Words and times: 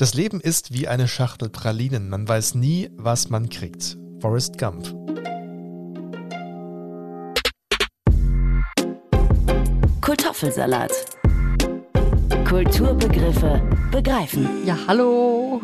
Das 0.00 0.14
Leben 0.14 0.40
ist 0.40 0.72
wie 0.72 0.86
eine 0.86 1.08
Schachtel 1.08 1.48
Pralinen. 1.48 2.08
Man 2.08 2.28
weiß 2.28 2.54
nie, 2.54 2.88
was 2.94 3.30
man 3.30 3.48
kriegt. 3.48 3.98
Forrest 4.20 4.56
Gump. 4.56 4.94
Kartoffelsalat. 10.00 10.92
Kulturbegriffe 12.48 13.60
begreifen. 13.90 14.64
Ja, 14.64 14.78
hallo. 14.86 15.60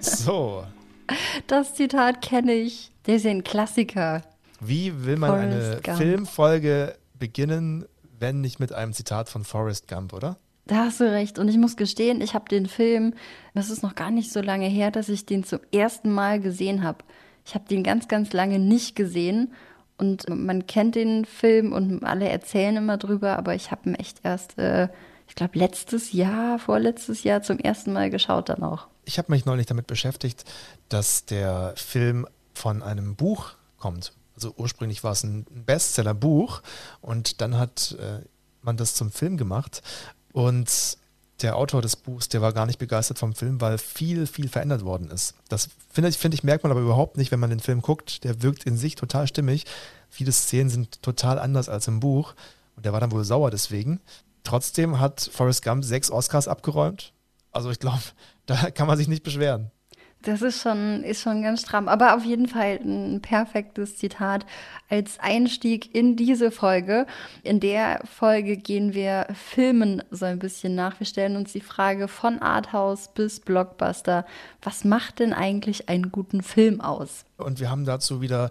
So, 0.00 0.64
Das 1.46 1.74
Zitat 1.74 2.22
kenne 2.22 2.54
ich. 2.54 2.90
Der 3.06 3.16
ist 3.16 3.24
ja 3.24 3.30
ein 3.30 3.44
Klassiker. 3.44 4.22
wie 4.60 5.04
will 5.04 5.16
man 5.16 5.30
eine 5.30 5.60
Forrest 5.60 5.84
Gump. 5.84 5.98
Filmfolge 5.98 6.96
beginnen, 7.18 7.84
wenn 8.18 8.40
nicht 8.40 8.58
mit 8.58 8.72
einem 8.72 8.92
Zitat 8.92 9.28
von 9.28 9.44
Forrest 9.44 9.86
Gump, 9.86 10.12
oder? 10.12 10.38
Da 10.66 10.86
hast 10.86 11.00
du 11.00 11.10
recht. 11.10 11.38
Und 11.38 11.48
ich 11.48 11.58
muss 11.58 11.76
gestehen, 11.76 12.20
ich 12.20 12.34
habe 12.34 12.48
den 12.48 12.66
Film, 12.66 13.14
das 13.54 13.70
ist 13.70 13.82
noch 13.82 13.94
gar 13.94 14.10
nicht 14.10 14.32
so 14.32 14.40
lange 14.40 14.66
her, 14.66 14.90
dass 14.90 15.08
ich 15.08 15.26
den 15.26 15.44
zum 15.44 15.60
ersten 15.72 16.10
Mal 16.10 16.40
gesehen 16.40 16.82
habe. 16.82 17.04
Ich 17.44 17.54
habe 17.54 17.68
den 17.68 17.82
ganz, 17.82 18.08
ganz 18.08 18.32
lange 18.32 18.58
nicht 18.58 18.96
gesehen. 18.96 19.52
Und 19.96 20.28
man 20.28 20.66
kennt 20.66 20.96
den 20.96 21.24
Film 21.24 21.72
und 21.72 22.02
alle 22.02 22.28
erzählen 22.28 22.76
immer 22.76 22.96
drüber, 22.96 23.38
aber 23.38 23.54
ich 23.54 23.70
habe 23.70 23.90
ihn 23.90 23.94
echt 23.94 24.20
erst, 24.24 24.58
äh, 24.58 24.88
ich 25.28 25.36
glaube, 25.36 25.56
letztes 25.58 26.12
Jahr, 26.12 26.58
vorletztes 26.58 27.22
Jahr 27.22 27.42
zum 27.42 27.58
ersten 27.58 27.92
Mal 27.92 28.10
geschaut 28.10 28.48
dann 28.48 28.64
auch. 28.64 28.88
Ich 29.04 29.18
habe 29.18 29.30
mich 29.30 29.44
neulich 29.44 29.66
damit 29.66 29.86
beschäftigt, 29.86 30.44
dass 30.88 31.26
der 31.26 31.74
Film 31.76 32.26
von 32.54 32.82
einem 32.82 33.14
Buch 33.14 33.52
kommt. 33.78 34.14
Also 34.34 34.52
ursprünglich 34.56 35.04
war 35.04 35.12
es 35.12 35.22
ein 35.22 35.44
Bestseller-Buch 35.44 36.62
und 37.00 37.40
dann 37.40 37.56
hat 37.56 37.96
äh, 38.00 38.24
man 38.62 38.76
das 38.76 38.94
zum 38.94 39.12
Film 39.12 39.36
gemacht 39.36 39.82
und 40.34 40.98
der 41.42 41.56
Autor 41.56 41.80
des 41.80 41.94
Buchs, 41.94 42.28
der 42.28 42.42
war 42.42 42.52
gar 42.52 42.66
nicht 42.66 42.80
begeistert 42.80 43.20
vom 43.20 43.34
Film, 43.34 43.60
weil 43.60 43.78
viel, 43.78 44.26
viel 44.26 44.48
verändert 44.48 44.84
worden 44.84 45.08
ist. 45.10 45.34
Das 45.48 45.68
finde 45.92 46.10
ich, 46.10 46.18
finde 46.18 46.34
ich, 46.34 46.42
merkt 46.42 46.64
man 46.64 46.72
aber 46.72 46.80
überhaupt 46.80 47.16
nicht, 47.16 47.30
wenn 47.30 47.38
man 47.38 47.50
den 47.50 47.60
Film 47.60 47.82
guckt. 47.82 48.24
Der 48.24 48.42
wirkt 48.42 48.64
in 48.64 48.76
sich 48.76 48.96
total 48.96 49.28
stimmig. 49.28 49.64
Viele 50.10 50.32
Szenen 50.32 50.70
sind 50.70 51.02
total 51.02 51.38
anders 51.38 51.68
als 51.68 51.86
im 51.86 52.00
Buch 52.00 52.34
und 52.74 52.84
der 52.84 52.92
war 52.92 52.98
dann 52.98 53.12
wohl 53.12 53.24
sauer 53.24 53.52
deswegen. 53.52 54.00
Trotzdem 54.42 54.98
hat 54.98 55.30
Forrest 55.32 55.62
Gump 55.62 55.84
sechs 55.84 56.10
Oscars 56.10 56.48
abgeräumt. 56.48 57.12
Also 57.52 57.70
ich 57.70 57.78
glaube, 57.78 58.02
da 58.46 58.70
kann 58.72 58.88
man 58.88 58.98
sich 58.98 59.06
nicht 59.06 59.22
beschweren. 59.22 59.70
Das 60.24 60.40
ist 60.40 60.62
schon, 60.62 61.02
ist 61.02 61.20
schon 61.20 61.42
ganz 61.42 61.60
stramm, 61.60 61.86
aber 61.86 62.16
auf 62.16 62.24
jeden 62.24 62.48
Fall 62.48 62.80
ein 62.82 63.20
perfektes 63.20 63.98
Zitat 63.98 64.46
als 64.88 65.18
Einstieg 65.20 65.94
in 65.94 66.16
diese 66.16 66.50
Folge. 66.50 67.06
In 67.42 67.60
der 67.60 68.00
Folge 68.04 68.56
gehen 68.56 68.94
wir 68.94 69.26
Filmen 69.34 70.02
so 70.10 70.24
ein 70.24 70.38
bisschen 70.38 70.74
nach. 70.74 70.98
Wir 70.98 71.06
stellen 71.06 71.36
uns 71.36 71.52
die 71.52 71.60
Frage 71.60 72.08
von 72.08 72.40
Arthouse 72.40 73.10
bis 73.14 73.38
Blockbuster. 73.40 74.24
Was 74.62 74.84
macht 74.84 75.18
denn 75.18 75.34
eigentlich 75.34 75.90
einen 75.90 76.10
guten 76.10 76.42
Film 76.42 76.80
aus? 76.80 77.26
Und 77.36 77.60
wir 77.60 77.68
haben 77.68 77.84
dazu 77.84 78.22
wieder 78.22 78.50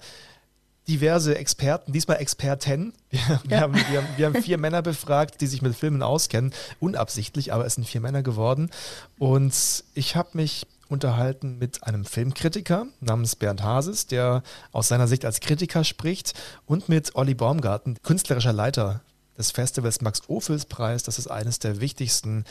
diverse 0.88 1.38
Experten, 1.38 1.92
diesmal 1.92 2.18
Experten. 2.18 2.94
Wir, 3.10 3.40
wir, 3.46 3.62
haben, 3.62 3.74
wir, 3.74 4.02
haben, 4.02 4.08
wir 4.18 4.26
haben 4.26 4.42
vier 4.42 4.58
Männer 4.58 4.82
befragt, 4.82 5.42
die 5.42 5.48
sich 5.48 5.62
mit 5.62 5.76
Filmen 5.76 6.04
auskennen. 6.04 6.54
Unabsichtlich, 6.80 7.54
aber 7.54 7.66
es 7.66 7.76
sind 7.76 7.88
vier 7.88 8.02
Männer 8.02 8.22
geworden. 8.22 8.70
Und 9.18 9.84
ich 9.96 10.16
habe 10.16 10.30
mich 10.34 10.68
unterhalten 10.90 11.58
mit 11.58 11.84
einem 11.84 12.06
Filmkritiker 12.06 12.88
namens 13.00 13.36
Bernd 13.36 13.64
Hases, 13.64 14.08
der 14.08 14.44
aus 14.72 14.88
seiner 14.88 15.08
Sicht 15.08 15.26
als 15.26 15.40
Kritiker 15.40 15.84
spricht, 15.84 16.34
und 16.66 16.90
mit 16.90 17.16
Olli 17.16 17.34
Baumgarten, 17.34 17.98
künstlerischer 18.04 18.54
Leiter 18.54 19.02
des 19.38 19.52
Festivals 19.52 20.02
Max 20.02 20.22
Ophüls 20.28 20.66
Preis. 20.66 21.04
Das 21.04 21.20
ist 21.20 21.28
eines 21.28 21.60
der 21.60 21.82
wichtigsten 21.82 22.46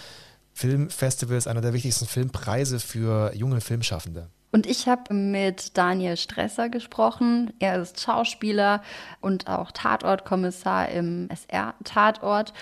Filmfestivals, 0.52 1.46
einer 1.46 1.60
der 1.60 1.72
wichtigsten 1.72 2.06
Filmpreise 2.06 2.78
für 2.80 3.34
junge 3.34 3.60
Filmschaffende. 3.60 4.28
Und 4.54 4.66
ich 4.66 4.86
habe 4.86 5.14
mit 5.14 5.78
Daniel 5.78 6.18
Stresser 6.18 6.68
gesprochen. 6.68 7.54
Er 7.58 7.80
ist 7.80 8.02
Schauspieler 8.02 8.82
und 9.22 9.48
auch 9.48 9.70
Tatortkommissar 9.70 10.90
im 10.90 11.30
SR-Tatort. 11.30 12.52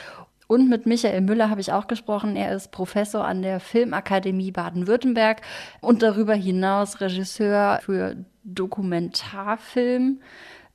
Und 0.51 0.69
mit 0.69 0.85
Michael 0.85 1.21
Müller 1.21 1.49
habe 1.49 1.61
ich 1.61 1.71
auch 1.71 1.87
gesprochen. 1.87 2.35
Er 2.35 2.53
ist 2.57 2.73
Professor 2.73 3.25
an 3.25 3.41
der 3.41 3.61
Filmakademie 3.61 4.51
Baden-Württemberg 4.51 5.43
und 5.81 6.03
darüber 6.03 6.35
hinaus 6.35 7.01
Regisseur 7.01 7.79
für 7.85 8.17
Dokumentarfilm 8.43 10.21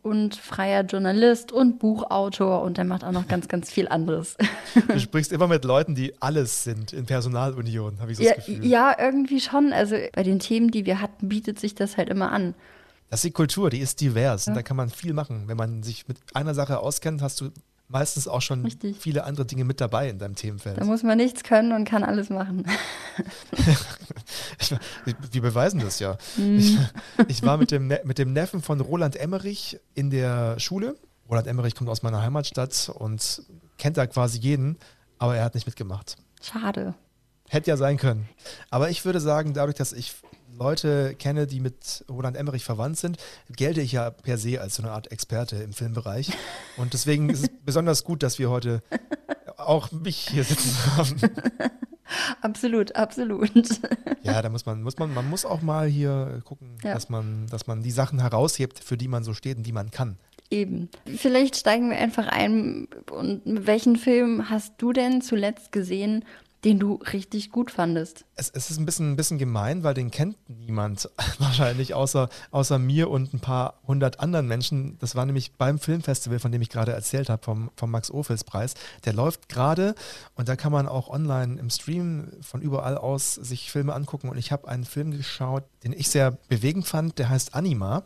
und 0.01 0.37
freier 0.37 0.83
Journalist 0.83 1.51
und 1.51 1.77
Buchautor. 1.79 2.61
Und 2.61 2.77
er 2.77 2.85
macht 2.85 3.03
auch 3.03 3.11
noch 3.11 3.27
ganz, 3.27 3.49
ganz 3.49 3.69
viel 3.69 3.89
anderes. 3.89 4.37
Du 4.87 4.97
sprichst 4.97 5.33
immer 5.33 5.47
mit 5.49 5.65
Leuten, 5.65 5.93
die 5.93 6.13
alles 6.21 6.63
sind 6.63 6.93
in 6.93 7.05
Personalunion, 7.05 7.99
habe 7.99 8.13
ich 8.13 8.17
so 8.17 8.23
Ja, 8.23 8.35
das 8.35 8.45
Gefühl. 8.45 8.65
ja, 8.65 8.95
irgendwie 8.97 9.41
schon. 9.41 9.73
Also 9.73 9.97
bei 10.13 10.23
den 10.23 10.39
Themen, 10.39 10.71
die 10.71 10.85
wir 10.85 11.01
hatten, 11.01 11.27
bietet 11.27 11.59
sich 11.59 11.75
das 11.75 11.97
halt 11.97 12.07
immer 12.07 12.31
an. 12.31 12.55
Das 13.09 13.19
ist 13.19 13.25
die 13.25 13.31
Kultur, 13.31 13.69
die 13.69 13.79
ist 13.79 13.99
divers. 13.99 14.47
Und 14.47 14.53
da 14.53 14.61
kann 14.61 14.77
man 14.77 14.89
viel 14.89 15.11
machen. 15.11 15.43
Wenn 15.47 15.57
man 15.57 15.83
sich 15.83 16.07
mit 16.07 16.17
einer 16.33 16.53
Sache 16.53 16.79
auskennt, 16.79 17.21
hast 17.21 17.41
du 17.41 17.49
meistens 17.87 18.27
auch 18.27 18.41
schon 18.41 18.63
Richtig. 18.63 18.97
viele 18.97 19.23
andere 19.25 19.45
Dinge 19.45 19.63
mit 19.63 19.79
dabei 19.81 20.09
in 20.09 20.17
deinem 20.19 20.35
Themenfeld. 20.35 20.79
Da 20.79 20.85
muss 20.85 21.03
man 21.03 21.17
nichts 21.17 21.43
können 21.43 21.71
und 21.71 21.85
kann 21.85 22.03
alles 22.03 22.29
machen. 22.29 22.65
Wir 25.31 25.41
beweisen 25.41 25.79
das 25.79 25.99
ja. 25.99 26.17
Ich, 26.37 26.77
ich 27.27 27.43
war 27.43 27.57
mit 27.57 27.71
dem, 27.71 27.87
Ne- 27.87 28.01
mit 28.03 28.17
dem 28.17 28.33
Neffen 28.33 28.61
von 28.61 28.79
Roland 28.81 29.15
Emmerich 29.15 29.79
in 29.93 30.09
der 30.09 30.59
Schule. 30.59 30.95
Roland 31.29 31.47
Emmerich 31.47 31.75
kommt 31.75 31.89
aus 31.89 32.03
meiner 32.03 32.21
Heimatstadt 32.21 32.91
und 32.93 33.43
kennt 33.77 33.97
da 33.97 34.07
quasi 34.07 34.39
jeden, 34.39 34.77
aber 35.17 35.35
er 35.37 35.43
hat 35.45 35.55
nicht 35.55 35.65
mitgemacht. 35.67 36.17
Schade. 36.41 36.93
Hätte 37.47 37.69
ja 37.69 37.77
sein 37.77 37.97
können. 37.97 38.27
Aber 38.69 38.89
ich 38.89 39.05
würde 39.05 39.19
sagen, 39.19 39.53
dadurch, 39.53 39.75
dass 39.77 39.93
ich 39.93 40.15
Leute 40.57 41.15
kenne, 41.15 41.47
die 41.47 41.59
mit 41.59 42.05
Roland 42.09 42.37
Emmerich 42.37 42.63
verwandt 42.63 42.97
sind, 42.97 43.17
gelte 43.55 43.81
ich 43.81 43.91
ja 43.93 44.09
per 44.09 44.37
se 44.37 44.61
als 44.61 44.75
so 44.75 44.83
eine 44.83 44.91
Art 44.91 45.11
Experte 45.11 45.57
im 45.57 45.73
Filmbereich. 45.73 46.31
Und 46.77 46.93
deswegen 46.93 47.29
ist 47.29 47.43
es 47.43 47.49
besonders 47.65 48.03
gut, 48.03 48.23
dass 48.23 48.39
wir 48.39 48.49
heute 48.49 48.81
auch 49.57 49.91
mich 49.91 50.29
hier 50.29 50.43
sitzen 50.43 50.75
haben. 50.95 51.15
Absolut, 52.41 52.95
absolut. 52.95 53.51
Ja, 54.21 54.39
da 54.43 54.49
muss 54.49 54.65
man, 54.67 54.83
muss 54.83 54.97
man, 54.99 55.11
man 55.13 55.27
muss 55.27 55.43
auch 55.43 55.63
mal 55.63 55.87
hier 55.87 56.41
gucken, 56.45 56.77
Ja. 56.83 56.93
dass 56.93 57.09
man, 57.09 57.47
dass 57.47 57.65
man 57.65 57.81
die 57.81 57.89
Sachen 57.91 58.19
heraushebt, 58.19 58.79
für 58.79 58.95
die 58.95 59.07
man 59.07 59.23
so 59.23 59.33
steht 59.33 59.57
und 59.57 59.63
die 59.65 59.71
man 59.71 59.89
kann. 59.89 60.17
Eben. 60.51 60.89
Vielleicht 61.17 61.55
steigen 61.57 61.89
wir 61.89 61.97
einfach 61.97 62.27
ein. 62.27 62.87
Und 63.11 63.41
welchen 63.45 63.95
Film 63.95 64.51
hast 64.51 64.73
du 64.77 64.93
denn 64.93 65.21
zuletzt 65.23 65.71
gesehen, 65.71 66.23
den 66.65 66.79
du 66.79 66.95
richtig 67.13 67.51
gut 67.51 67.69
fandest? 67.69 68.25
Es, 68.35 68.49
es 68.49 68.71
ist 68.71 68.79
ein 68.79 68.85
bisschen, 68.85 69.11
ein 69.11 69.15
bisschen 69.15 69.37
gemein, 69.37 69.83
weil 69.83 69.93
den 69.93 70.09
kennt 70.09 70.37
niemand 70.49 71.09
wahrscheinlich, 71.37 71.93
außer, 71.93 72.27
außer 72.49 72.79
mir 72.79 73.09
und 73.11 73.33
ein 73.33 73.39
paar 73.39 73.79
hundert 73.87 74.19
anderen 74.19 74.47
Menschen. 74.47 74.97
Das 74.99 75.15
war 75.15 75.25
nämlich 75.25 75.53
beim 75.53 75.77
Filmfestival, 75.77 76.39
von 76.39 76.51
dem 76.51 76.63
ich 76.63 76.69
gerade 76.69 76.91
erzählt 76.91 77.29
habe, 77.29 77.43
vom, 77.43 77.69
vom 77.75 77.91
Max-Ophüls-Preis. 77.91 78.73
Der 79.05 79.13
läuft 79.13 79.47
gerade 79.47 79.93
und 80.33 80.49
da 80.49 80.55
kann 80.55 80.71
man 80.71 80.87
auch 80.87 81.07
online 81.07 81.59
im 81.59 81.69
Stream 81.69 82.31
von 82.41 82.61
überall 82.61 82.97
aus 82.97 83.35
sich 83.35 83.71
Filme 83.71 83.93
angucken. 83.93 84.29
Und 84.29 84.37
ich 84.37 84.51
habe 84.51 84.67
einen 84.67 84.85
Film 84.85 85.11
geschaut, 85.11 85.63
den 85.83 85.93
ich 85.93 86.09
sehr 86.09 86.31
bewegend 86.49 86.87
fand, 86.87 87.19
der 87.19 87.29
heißt 87.29 87.53
Anima. 87.53 88.03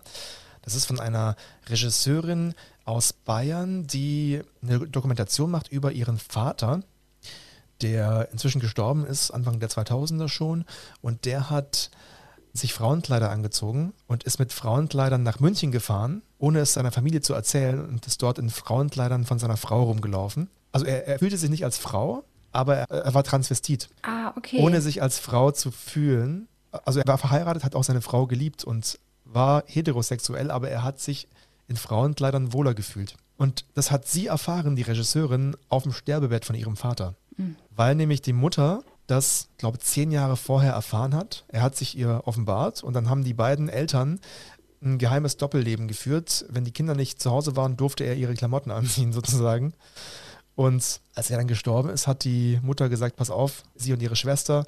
Das 0.62 0.76
ist 0.76 0.86
von 0.86 1.00
einer 1.00 1.38
Regisseurin 1.70 2.54
aus 2.84 3.14
Bayern, 3.14 3.88
die 3.88 4.42
eine 4.62 4.80
Dokumentation 4.80 5.50
macht 5.50 5.70
über 5.70 5.94
ihren 5.94 6.18
Vater, 6.18 6.82
der 7.82 8.30
inzwischen 8.32 8.60
gestorben 8.60 9.06
ist, 9.06 9.32
Anfang 9.32 9.60
der 9.60 9.70
2000er 9.70 10.28
schon. 10.28 10.66
Und 11.02 11.26
der 11.26 11.50
hat 11.50 11.90
sich 12.54 12.74
Frauenkleider 12.74 13.30
angezogen 13.30 13.94
und 14.08 14.24
ist 14.24 14.40
mit 14.40 14.52
Frauenkleidern 14.54 15.22
nach 15.24 15.40
München 15.40 15.72
gefahren, 15.72 16.22
ohne 16.40 16.60
es 16.60 16.74
seiner 16.74 16.92
Familie 16.92 17.22
zu 17.22 17.34
erzählen 17.34 17.86
und 17.88 18.06
ist 18.08 18.22
dort 18.22 18.40
in 18.40 18.50
Frauenkleidern 18.50 19.26
von 19.26 19.40
seiner 19.40 19.58
Frau 19.58 19.84
rumgelaufen. 19.84 20.50
Also 20.72 20.86
er, 20.86 21.08
er 21.08 21.20
fühlte 21.20 21.38
sich 21.38 21.50
nicht 21.50 21.64
als 21.64 21.78
Frau, 21.78 22.24
aber 22.52 22.78
er, 22.78 22.90
er 22.90 23.14
war 23.14 23.24
Transvestit, 23.24 23.90
Ah, 24.02 24.34
okay. 24.36 24.60
ohne 24.60 24.82
sich 24.82 25.02
als 25.02 25.20
Frau 25.20 25.52
zu 25.52 25.72
fühlen. 25.72 26.48
Also 26.86 27.00
er 27.00 27.08
war 27.08 27.18
verheiratet, 27.18 27.64
hat 27.64 27.76
auch 27.76 27.84
seine 27.84 28.02
Frau 28.02 28.26
geliebt 28.28 28.64
und 28.64 29.00
war 29.26 29.64
heterosexuell, 29.68 30.50
aber 30.50 30.70
er 30.70 30.84
hat 30.84 31.00
sich 31.00 31.28
in 31.68 31.78
Frauenkleidern 31.78 32.52
wohler 32.52 32.74
gefühlt. 32.74 33.16
Und 33.38 33.64
das 33.76 33.92
hat 33.92 34.08
sie 34.08 34.28
erfahren, 34.28 34.76
die 34.76 34.82
Regisseurin, 34.82 35.56
auf 35.70 35.84
dem 35.84 35.94
Sterbebett 35.94 36.46
von 36.46 36.56
ihrem 36.56 36.76
Vater. 36.76 37.14
Weil 37.76 37.96
nämlich 37.96 38.22
die 38.22 38.34
Mutter 38.34 38.84
das, 39.08 39.50
glaube 39.58 39.78
ich, 39.80 39.86
zehn 39.86 40.12
Jahre 40.12 40.38
vorher 40.38 40.74
erfahren 40.74 41.16
hat. 41.16 41.46
Er 41.48 41.62
hat 41.62 41.76
sich 41.76 41.98
ihr 41.98 42.22
offenbart 42.26 42.84
und 42.84 42.94
dann 42.94 43.10
haben 43.10 43.24
die 43.24 43.34
beiden 43.34 43.70
Eltern 43.70 44.20
ein 44.82 44.98
geheimes 44.98 45.38
Doppelleben 45.38 45.88
geführt. 45.88 46.46
Wenn 46.50 46.64
die 46.64 46.72
Kinder 46.72 46.96
nicht 46.96 47.22
zu 47.22 47.32
Hause 47.32 47.56
waren, 47.56 47.76
durfte 47.76 48.04
er 48.04 48.16
ihre 48.16 48.36
Klamotten 48.36 48.72
anziehen 48.72 49.14
sozusagen. 49.14 49.74
Und 50.56 51.02
als 51.16 51.32
er 51.32 51.38
dann 51.38 51.48
gestorben 51.48 51.90
ist, 51.90 52.08
hat 52.08 52.24
die 52.24 52.60
Mutter 52.62 52.90
gesagt, 52.90 53.16
pass 53.16 53.30
auf, 53.30 53.64
sie 53.76 53.94
und 53.94 54.02
ihre 54.02 54.16
Schwester, 54.16 54.66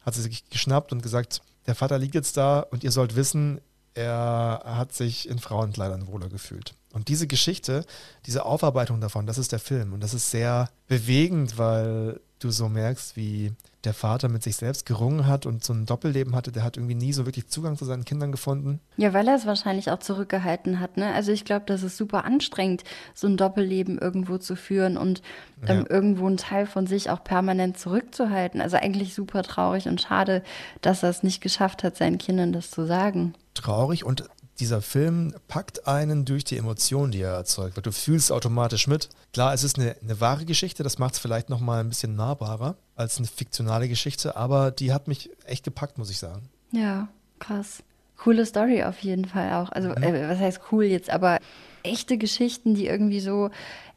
hat 0.00 0.14
sie 0.14 0.22
sich 0.22 0.48
geschnappt 0.48 0.92
und 0.92 1.02
gesagt, 1.02 1.42
der 1.66 1.74
Vater 1.74 1.98
liegt 1.98 2.14
jetzt 2.14 2.36
da 2.36 2.60
und 2.60 2.84
ihr 2.84 2.90
sollt 2.90 3.16
wissen, 3.16 3.60
er 3.94 4.62
hat 4.64 4.92
sich 4.92 5.28
in 5.28 5.38
Frauenkleidern 5.38 6.06
wohler 6.06 6.28
gefühlt. 6.28 6.74
Und 6.92 7.08
diese 7.08 7.26
Geschichte, 7.26 7.84
diese 8.26 8.44
Aufarbeitung 8.44 9.00
davon, 9.00 9.26
das 9.26 9.38
ist 9.38 9.52
der 9.52 9.58
Film. 9.58 9.92
Und 9.92 10.00
das 10.00 10.14
ist 10.14 10.30
sehr 10.30 10.68
bewegend, 10.86 11.58
weil 11.58 12.20
du 12.38 12.50
so 12.50 12.68
merkst, 12.68 13.16
wie 13.16 13.52
der 13.84 13.94
Vater 13.94 14.28
mit 14.28 14.42
sich 14.42 14.56
selbst 14.56 14.86
gerungen 14.86 15.26
hat 15.26 15.46
und 15.46 15.64
so 15.64 15.72
ein 15.72 15.86
Doppelleben 15.86 16.34
hatte, 16.34 16.52
der 16.52 16.64
hat 16.64 16.76
irgendwie 16.76 16.94
nie 16.94 17.12
so 17.12 17.26
wirklich 17.26 17.48
Zugang 17.48 17.76
zu 17.76 17.84
seinen 17.84 18.04
Kindern 18.04 18.32
gefunden. 18.32 18.80
Ja, 18.96 19.12
weil 19.12 19.28
er 19.28 19.36
es 19.36 19.46
wahrscheinlich 19.46 19.90
auch 19.90 19.98
zurückgehalten 19.98 20.80
hat. 20.80 20.96
Ne? 20.96 21.12
Also 21.12 21.32
ich 21.32 21.44
glaube, 21.44 21.64
das 21.66 21.82
ist 21.82 21.96
super 21.96 22.24
anstrengend, 22.24 22.84
so 23.14 23.26
ein 23.26 23.36
Doppelleben 23.36 23.98
irgendwo 23.98 24.38
zu 24.38 24.56
führen 24.56 24.96
und 24.96 25.22
ähm, 25.66 25.80
ja. 25.80 25.90
irgendwo 25.90 26.26
einen 26.26 26.36
Teil 26.36 26.66
von 26.66 26.86
sich 26.86 27.10
auch 27.10 27.22
permanent 27.22 27.78
zurückzuhalten. 27.78 28.60
Also 28.60 28.76
eigentlich 28.76 29.14
super 29.14 29.42
traurig 29.42 29.86
und 29.86 30.00
schade, 30.00 30.42
dass 30.80 31.02
er 31.02 31.10
es 31.10 31.22
nicht 31.22 31.40
geschafft 31.40 31.84
hat, 31.84 31.96
seinen 31.96 32.18
Kindern 32.18 32.52
das 32.52 32.70
zu 32.70 32.86
sagen. 32.86 33.34
Traurig 33.54 34.04
und 34.04 34.24
dieser 34.60 34.82
Film 34.82 35.34
packt 35.48 35.88
einen 35.88 36.24
durch 36.24 36.44
die 36.44 36.56
Emotionen, 36.56 37.10
die 37.10 37.20
er 37.20 37.32
erzeugt, 37.32 37.76
weil 37.76 37.82
du 37.82 37.92
fühlst 37.92 38.30
automatisch 38.30 38.86
mit. 38.86 39.08
Klar, 39.32 39.52
es 39.52 39.64
ist 39.64 39.78
eine, 39.78 39.96
eine 40.00 40.20
wahre 40.20 40.44
Geschichte, 40.44 40.82
das 40.82 40.98
macht 40.98 41.14
es 41.14 41.20
vielleicht 41.20 41.50
nochmal 41.50 41.80
ein 41.80 41.88
bisschen 41.88 42.14
nahbarer 42.14 42.76
als 42.96 43.18
eine 43.18 43.26
fiktionale 43.26 43.88
Geschichte, 43.88 44.36
aber 44.36 44.70
die 44.70 44.92
hat 44.92 45.08
mich 45.08 45.30
echt 45.46 45.64
gepackt, 45.64 45.98
muss 45.98 46.10
ich 46.10 46.18
sagen. 46.18 46.48
Ja, 46.70 47.08
krass. 47.38 47.82
Coole 48.16 48.46
Story 48.46 48.84
auf 48.84 49.00
jeden 49.00 49.24
Fall 49.24 49.52
auch. 49.54 49.70
Also, 49.72 49.88
mhm. 49.88 50.02
äh, 50.02 50.28
was 50.28 50.38
heißt 50.38 50.60
cool 50.70 50.84
jetzt, 50.84 51.10
aber 51.10 51.38
echte 51.82 52.16
Geschichten, 52.18 52.74
die 52.74 52.86
irgendwie 52.86 53.20
so 53.20 53.50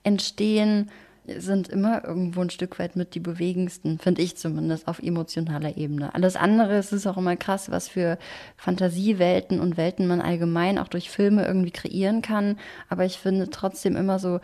entstehen 0.03 0.89
sind 1.27 1.67
immer 1.67 2.05
irgendwo 2.05 2.41
ein 2.41 2.49
Stück 2.49 2.79
weit 2.79 2.95
mit 2.95 3.13
die 3.13 3.19
bewegendsten, 3.19 3.99
finde 3.99 4.21
ich 4.21 4.37
zumindest 4.37 4.87
auf 4.87 4.99
emotionaler 4.99 5.75
Ebene. 5.77 6.15
Alles 6.15 6.35
andere 6.35 6.77
es 6.77 6.93
ist 6.93 7.05
auch 7.05 7.17
immer 7.17 7.35
krass, 7.35 7.69
was 7.69 7.89
für 7.89 8.17
Fantasiewelten 8.55 9.59
und 9.59 9.77
Welten 9.77 10.07
man 10.07 10.21
allgemein 10.21 10.79
auch 10.79 10.87
durch 10.87 11.09
Filme 11.09 11.45
irgendwie 11.45 11.71
kreieren 11.71 12.21
kann. 12.21 12.57
Aber 12.89 13.05
ich 13.05 13.17
finde 13.17 13.49
trotzdem 13.49 13.95
immer 13.95 14.19
so 14.19 14.39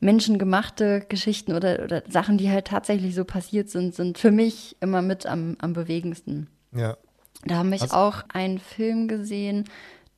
menschengemachte 0.00 1.04
Geschichten 1.08 1.52
oder, 1.52 1.82
oder 1.84 2.02
Sachen, 2.08 2.38
die 2.38 2.50
halt 2.50 2.66
tatsächlich 2.66 3.14
so 3.14 3.24
passiert 3.24 3.70
sind, 3.70 3.94
sind 3.94 4.18
für 4.18 4.30
mich 4.30 4.76
immer 4.80 5.02
mit 5.02 5.26
am, 5.26 5.56
am 5.60 5.72
bewegendsten. 5.72 6.48
Ja. 6.72 6.96
Da 7.44 7.56
haben 7.56 7.70
wir 7.70 7.80
also, 7.80 7.94
auch 7.94 8.22
einen 8.32 8.58
Film 8.58 9.08
gesehen, 9.08 9.64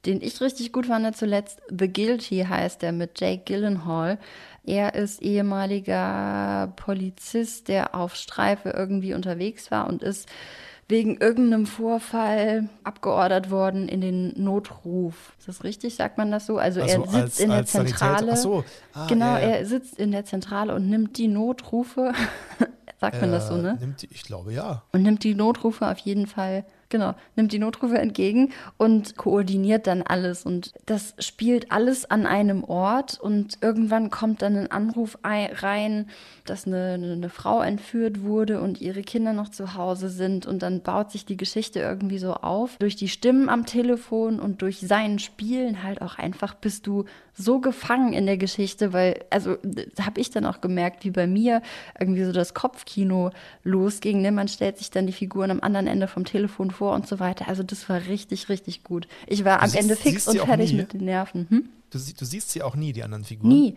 den 0.06 0.20
ich 0.20 0.40
richtig 0.40 0.73
gut 0.73 0.87
fand 0.87 1.17
zuletzt. 1.17 1.61
The 1.69 1.93
Guilty 1.93 2.46
heißt 2.49 2.82
der 2.82 2.93
mit 2.93 3.20
Jake 3.20 3.43
Gyllenhaal. 3.44 4.19
Er 4.64 4.94
ist 4.94 5.23
ehemaliger 5.23 6.72
Polizist, 6.76 7.69
der 7.69 7.94
auf 7.94 8.14
Streife 8.14 8.70
irgendwie 8.70 9.14
unterwegs 9.14 9.70
war 9.70 9.88
und 9.88 10.02
ist 10.02 10.29
wegen 10.88 11.16
irgendeinem 11.16 11.66
Vorfall 11.66 12.68
abgeordert 12.84 13.50
worden 13.50 13.88
in 13.88 14.00
den 14.00 14.32
Notruf. 14.42 15.34
Ist 15.38 15.48
das 15.48 15.64
richtig? 15.64 15.96
Sagt 15.96 16.16
man 16.16 16.30
das 16.30 16.46
so? 16.46 16.58
Also, 16.58 16.80
also 16.80 16.94
er 16.94 17.00
sitzt 17.00 17.14
als, 17.14 17.40
in 17.40 17.50
der 17.50 17.66
Zentrale. 17.66 18.36
So. 18.36 18.64
Ah, 18.92 19.06
genau, 19.08 19.34
ja, 19.34 19.40
ja. 19.40 19.48
er 19.48 19.66
sitzt 19.66 19.98
in 19.98 20.12
der 20.12 20.24
Zentrale 20.24 20.74
und 20.74 20.88
nimmt 20.88 21.18
die 21.18 21.28
Notrufe. 21.28 22.12
Sagt 23.00 23.20
man 23.20 23.30
das 23.30 23.48
so, 23.48 23.56
ne? 23.56 23.76
Nimmt 23.78 24.02
die, 24.02 24.08
ich 24.10 24.22
glaube 24.22 24.52
ja. 24.52 24.82
Und 24.92 25.02
nimmt 25.02 25.22
die 25.22 25.34
Notrufe 25.34 25.86
auf 25.86 25.98
jeden 25.98 26.26
Fall 26.26 26.64
Genau, 26.88 27.14
nimmt 27.34 27.52
die 27.52 27.58
Notrufe 27.58 27.98
entgegen 27.98 28.52
und 28.76 29.16
koordiniert 29.16 29.88
dann 29.88 30.02
alles. 30.02 30.46
Und 30.46 30.72
das 30.86 31.14
spielt 31.18 31.72
alles 31.72 32.08
an 32.08 32.26
einem 32.26 32.62
Ort. 32.62 33.18
Und 33.20 33.58
irgendwann 33.60 34.10
kommt 34.10 34.42
dann 34.42 34.56
ein 34.56 34.70
Anruf 34.70 35.18
rein, 35.24 36.08
dass 36.44 36.66
eine, 36.66 36.94
eine 36.94 37.28
Frau 37.28 37.60
entführt 37.60 38.22
wurde 38.22 38.60
und 38.60 38.80
ihre 38.80 39.02
Kinder 39.02 39.32
noch 39.32 39.48
zu 39.48 39.74
Hause 39.74 40.08
sind. 40.08 40.46
Und 40.46 40.62
dann 40.62 40.82
baut 40.82 41.10
sich 41.10 41.26
die 41.26 41.36
Geschichte 41.36 41.80
irgendwie 41.80 42.18
so 42.18 42.34
auf. 42.34 42.76
Durch 42.78 42.94
die 42.94 43.08
Stimmen 43.08 43.48
am 43.48 43.66
Telefon 43.66 44.38
und 44.38 44.62
durch 44.62 44.78
sein 44.80 45.18
Spielen 45.18 45.82
halt 45.82 46.02
auch 46.02 46.18
einfach 46.18 46.54
bist 46.54 46.86
du 46.86 47.04
so 47.38 47.60
gefangen 47.60 48.12
in 48.12 48.26
der 48.26 48.38
Geschichte, 48.38 48.92
weil, 48.92 49.24
also 49.30 49.58
habe 50.00 50.20
ich 50.20 50.30
dann 50.30 50.46
auch 50.46 50.60
gemerkt, 50.60 51.04
wie 51.04 51.10
bei 51.10 51.26
mir 51.26 51.60
irgendwie 52.00 52.24
so 52.24 52.32
das 52.32 52.54
Kopfkino 52.54 53.30
losging. 53.62 54.22
Ne? 54.22 54.32
Man 54.32 54.48
stellt 54.48 54.78
sich 54.78 54.90
dann 54.90 55.06
die 55.06 55.12
Figuren 55.12 55.50
am 55.50 55.60
anderen 55.60 55.86
Ende 55.86 56.08
vom 56.08 56.24
Telefon 56.24 56.70
vor 56.76 56.94
und 56.94 57.06
so 57.06 57.19
weiter. 57.19 57.49
Also 57.49 57.62
das 57.62 57.88
war 57.88 58.06
richtig, 58.06 58.49
richtig 58.49 58.84
gut. 58.84 59.08
Ich 59.26 59.44
war 59.44 59.58
du 59.58 59.64
am 59.64 59.70
siehst, 59.70 59.82
Ende 59.82 59.96
fix 59.96 60.28
und 60.28 60.38
fertig 60.38 60.75
mit 60.75 60.93
den 60.93 61.05
Nerven. 61.05 61.46
Hm? 61.49 61.69
Du, 61.90 61.99
du, 61.99 62.25
siehst 62.25 62.50
sie 62.50 62.62
auch 62.62 62.76
nie, 62.76 62.93
die 62.93 63.02
anderen 63.02 63.25
Figuren? 63.25 63.49
Nie. 63.49 63.76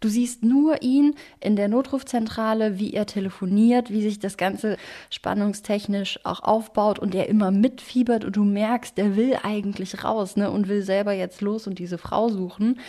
Du 0.00 0.08
siehst 0.08 0.42
nur 0.42 0.82
ihn 0.82 1.14
in 1.38 1.54
der 1.54 1.68
Notrufzentrale, 1.68 2.80
wie 2.80 2.92
er 2.92 3.06
telefoniert, 3.06 3.88
wie 3.90 4.02
sich 4.02 4.18
das 4.18 4.36
Ganze 4.36 4.76
spannungstechnisch 5.10 6.18
auch 6.24 6.42
aufbaut 6.42 6.98
und 6.98 7.14
er 7.14 7.28
immer 7.28 7.52
mitfiebert 7.52 8.24
und 8.24 8.34
du 8.34 8.42
merkst, 8.42 8.98
der 8.98 9.14
will 9.14 9.38
eigentlich 9.44 10.02
raus 10.02 10.36
ne, 10.36 10.50
und 10.50 10.66
will 10.66 10.82
selber 10.82 11.12
jetzt 11.12 11.40
los 11.40 11.68
und 11.68 11.78
diese 11.78 11.98
Frau 11.98 12.28
suchen. 12.30 12.80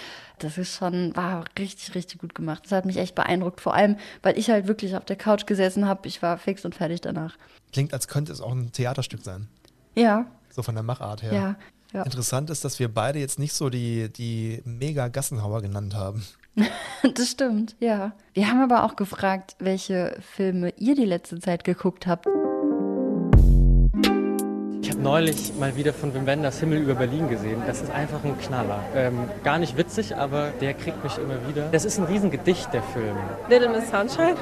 Das 0.43 0.57
ist 0.57 0.75
schon, 0.75 1.15
war 1.15 1.45
richtig, 1.57 1.95
richtig 1.95 2.19
gut 2.19 2.35
gemacht. 2.35 2.63
Das 2.65 2.71
hat 2.71 2.85
mich 2.85 2.97
echt 2.97 3.15
beeindruckt, 3.15 3.61
vor 3.61 3.73
allem, 3.73 3.95
weil 4.21 4.37
ich 4.37 4.49
halt 4.49 4.67
wirklich 4.67 4.95
auf 4.95 5.05
der 5.05 5.15
Couch 5.15 5.45
gesessen 5.45 5.87
habe. 5.87 6.07
Ich 6.07 6.21
war 6.21 6.37
fix 6.37 6.65
und 6.65 6.75
fertig 6.75 7.01
danach. 7.01 7.37
Klingt, 7.71 7.93
als 7.93 8.07
könnte 8.07 8.31
es 8.31 8.41
auch 8.41 8.51
ein 8.51 8.71
Theaterstück 8.71 9.23
sein. 9.23 9.47
Ja. 9.95 10.25
So 10.49 10.61
von 10.61 10.75
der 10.75 10.83
Machart 10.83 11.23
her. 11.23 11.33
Ja. 11.33 11.55
Ja. 11.93 12.03
Interessant 12.03 12.49
ist, 12.49 12.65
dass 12.65 12.79
wir 12.79 12.91
beide 12.91 13.19
jetzt 13.19 13.37
nicht 13.37 13.53
so 13.53 13.69
die, 13.69 14.09
die 14.11 14.61
mega 14.65 15.07
Gassenhauer 15.09 15.61
genannt 15.61 15.95
haben. 15.95 16.25
das 17.15 17.29
stimmt, 17.29 17.75
ja. 17.79 18.13
Wir 18.33 18.49
haben 18.49 18.61
aber 18.61 18.83
auch 18.83 18.95
gefragt, 18.95 19.55
welche 19.59 20.17
Filme 20.19 20.73
ihr 20.77 20.95
die 20.95 21.05
letzte 21.05 21.39
Zeit 21.39 21.63
geguckt 21.63 22.07
habt. 22.07 22.27
Neulich 25.03 25.51
mal 25.59 25.75
wieder 25.75 25.91
von 25.91 26.13
Wim 26.13 26.25
Wenders 26.25 26.61
Himmel 26.61 26.77
über 26.77 26.95
Berlin 26.95 27.27
gesehen. 27.27 27.61
Das 27.67 27.81
ist 27.81 27.91
einfach 27.91 28.23
ein 28.23 28.37
Knaller. 28.39 28.79
Ähm, 28.95 29.29
gar 29.43 29.59
nicht 29.59 29.77
witzig, 29.77 30.15
aber 30.15 30.51
der 30.61 30.73
kriegt 30.73 31.03
mich 31.03 31.17
immer 31.17 31.35
wieder. 31.45 31.67
Das 31.73 31.83
ist 31.83 31.97
ein 31.97 32.05
Riesengedicht, 32.05 32.73
der 32.73 32.81
Film. 32.81 33.17
Little 33.49 33.67
Miss 33.67 33.91
Sunshine, 33.91 34.37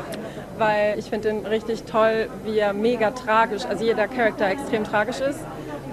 weil 0.60 1.00
ich 1.00 1.10
finde 1.10 1.30
ihn 1.30 1.48
richtig 1.48 1.86
toll, 1.86 2.30
wie 2.46 2.60
er 2.60 2.74
mega 2.74 3.10
tragisch, 3.10 3.66
also 3.66 3.84
jeder 3.84 4.08
Charakter 4.08 4.50
extrem 4.50 4.84
tragisch 4.84 5.20
ist. 5.20 5.40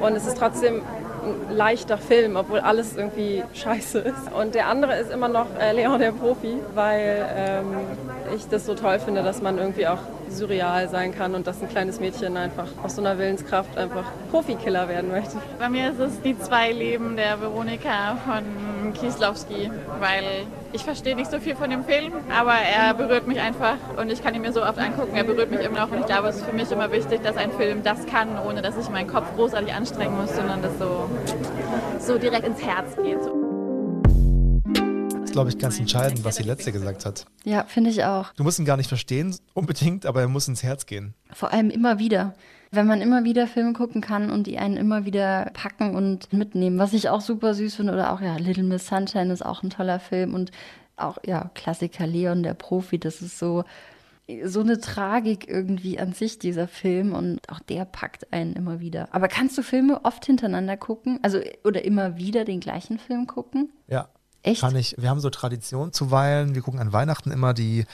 Und 0.00 0.14
es 0.14 0.26
ist 0.26 0.36
trotzdem 0.36 0.82
ein 1.24 1.56
leichter 1.56 1.96
Film, 1.96 2.36
obwohl 2.36 2.60
alles 2.60 2.94
irgendwie 2.94 3.42
scheiße 3.54 4.00
ist. 4.00 4.32
Und 4.38 4.54
der 4.54 4.66
andere 4.66 4.98
ist 4.98 5.10
immer 5.10 5.28
noch 5.28 5.46
äh, 5.58 5.72
Leon 5.72 5.98
der 5.98 6.12
Profi, 6.12 6.58
weil 6.74 7.26
ähm, 7.34 7.64
ich 8.36 8.46
das 8.48 8.66
so 8.66 8.74
toll 8.74 8.98
finde, 8.98 9.22
dass 9.22 9.40
man 9.40 9.56
irgendwie 9.56 9.86
auch 9.86 10.00
surreal 10.32 10.88
sein 10.88 11.14
kann 11.14 11.34
und 11.34 11.46
dass 11.46 11.62
ein 11.62 11.68
kleines 11.68 12.00
Mädchen 12.00 12.36
einfach 12.36 12.66
aus 12.82 12.96
so 12.96 13.02
einer 13.02 13.18
Willenskraft 13.18 13.76
einfach 13.76 14.04
Profikiller 14.30 14.88
werden 14.88 15.10
möchte. 15.10 15.36
Bei 15.58 15.68
mir 15.68 15.90
ist 15.90 15.98
es 15.98 16.20
die 16.22 16.38
zwei 16.38 16.72
Leben 16.72 17.16
der 17.16 17.40
Veronika 17.40 18.16
von 18.24 18.92
Kieslowski, 18.94 19.70
weil 20.00 20.46
ich 20.72 20.84
verstehe 20.84 21.16
nicht 21.16 21.30
so 21.30 21.40
viel 21.40 21.56
von 21.56 21.70
dem 21.70 21.84
Film, 21.84 22.12
aber 22.36 22.52
er 22.54 22.94
berührt 22.94 23.26
mich 23.26 23.40
einfach 23.40 23.76
und 23.96 24.10
ich 24.10 24.22
kann 24.22 24.34
ihn 24.34 24.42
mir 24.42 24.52
so 24.52 24.62
oft 24.62 24.78
angucken. 24.78 25.16
Er 25.16 25.24
berührt 25.24 25.50
mich 25.50 25.60
immer 25.60 25.80
noch 25.80 25.90
und 25.90 26.00
ich 26.00 26.06
glaube, 26.06 26.28
es 26.28 26.36
ist 26.36 26.44
für 26.44 26.54
mich 26.54 26.70
immer 26.70 26.92
wichtig, 26.92 27.22
dass 27.22 27.36
ein 27.36 27.50
Film 27.52 27.82
das 27.82 28.06
kann, 28.06 28.38
ohne 28.38 28.62
dass 28.62 28.76
ich 28.76 28.88
meinen 28.90 29.08
Kopf 29.08 29.34
großartig 29.36 29.72
anstrengen 29.72 30.16
muss, 30.16 30.34
sondern 30.34 30.62
das 30.62 30.78
so, 30.78 31.08
so 31.98 32.18
direkt 32.18 32.46
ins 32.46 32.62
Herz 32.62 32.96
geht. 32.96 33.18
Glaube 35.38 35.50
ich, 35.50 35.58
ganz 35.58 35.78
entscheidend, 35.78 36.24
was 36.24 36.34
die 36.34 36.42
letzte 36.42 36.72
gesagt 36.72 37.06
hat. 37.06 37.24
Ja, 37.44 37.62
finde 37.62 37.90
ich 37.90 38.02
auch. 38.02 38.32
Du 38.32 38.42
musst 38.42 38.58
ihn 38.58 38.64
gar 38.64 38.76
nicht 38.76 38.88
verstehen 38.88 39.36
unbedingt, 39.54 40.04
aber 40.04 40.20
er 40.20 40.26
muss 40.26 40.48
ins 40.48 40.64
Herz 40.64 40.84
gehen. 40.84 41.14
Vor 41.32 41.52
allem 41.52 41.70
immer 41.70 42.00
wieder. 42.00 42.34
Wenn 42.72 42.88
man 42.88 43.00
immer 43.00 43.22
wieder 43.22 43.46
Filme 43.46 43.72
gucken 43.72 44.00
kann 44.00 44.32
und 44.32 44.48
die 44.48 44.58
einen 44.58 44.76
immer 44.76 45.04
wieder 45.04 45.52
packen 45.54 45.94
und 45.94 46.32
mitnehmen, 46.32 46.80
was 46.80 46.92
ich 46.92 47.08
auch 47.08 47.20
super 47.20 47.54
süß 47.54 47.76
finde, 47.76 47.92
oder 47.92 48.12
auch, 48.12 48.20
ja, 48.20 48.36
Little 48.36 48.64
Miss 48.64 48.88
Sunshine 48.88 49.32
ist 49.32 49.46
auch 49.46 49.62
ein 49.62 49.70
toller 49.70 50.00
Film 50.00 50.34
und 50.34 50.50
auch, 50.96 51.18
ja, 51.24 51.52
Klassiker 51.54 52.08
Leon, 52.08 52.42
der 52.42 52.54
Profi, 52.54 52.98
das 52.98 53.22
ist 53.22 53.38
so, 53.38 53.62
so 54.44 54.58
eine 54.58 54.80
Tragik 54.80 55.48
irgendwie 55.48 56.00
an 56.00 56.14
sich, 56.14 56.40
dieser 56.40 56.66
Film. 56.66 57.12
Und 57.12 57.48
auch 57.48 57.60
der 57.60 57.84
packt 57.84 58.32
einen 58.32 58.54
immer 58.54 58.80
wieder. 58.80 59.06
Aber 59.12 59.28
kannst 59.28 59.56
du 59.56 59.62
Filme 59.62 60.04
oft 60.04 60.26
hintereinander 60.26 60.76
gucken? 60.76 61.20
Also, 61.22 61.38
oder 61.62 61.84
immer 61.84 62.16
wieder 62.16 62.44
den 62.44 62.58
gleichen 62.58 62.98
Film 62.98 63.28
gucken? 63.28 63.70
Ja, 63.86 64.08
Echt? 64.42 64.60
Kann 64.60 64.76
ich, 64.76 64.94
wir 64.98 65.10
haben 65.10 65.20
so 65.20 65.30
Tradition 65.30 65.92
zuweilen. 65.92 66.54
Wir 66.54 66.62
gucken 66.62 66.80
an 66.80 66.92
Weihnachten 66.92 67.30
immer 67.30 67.54
die 67.54 67.86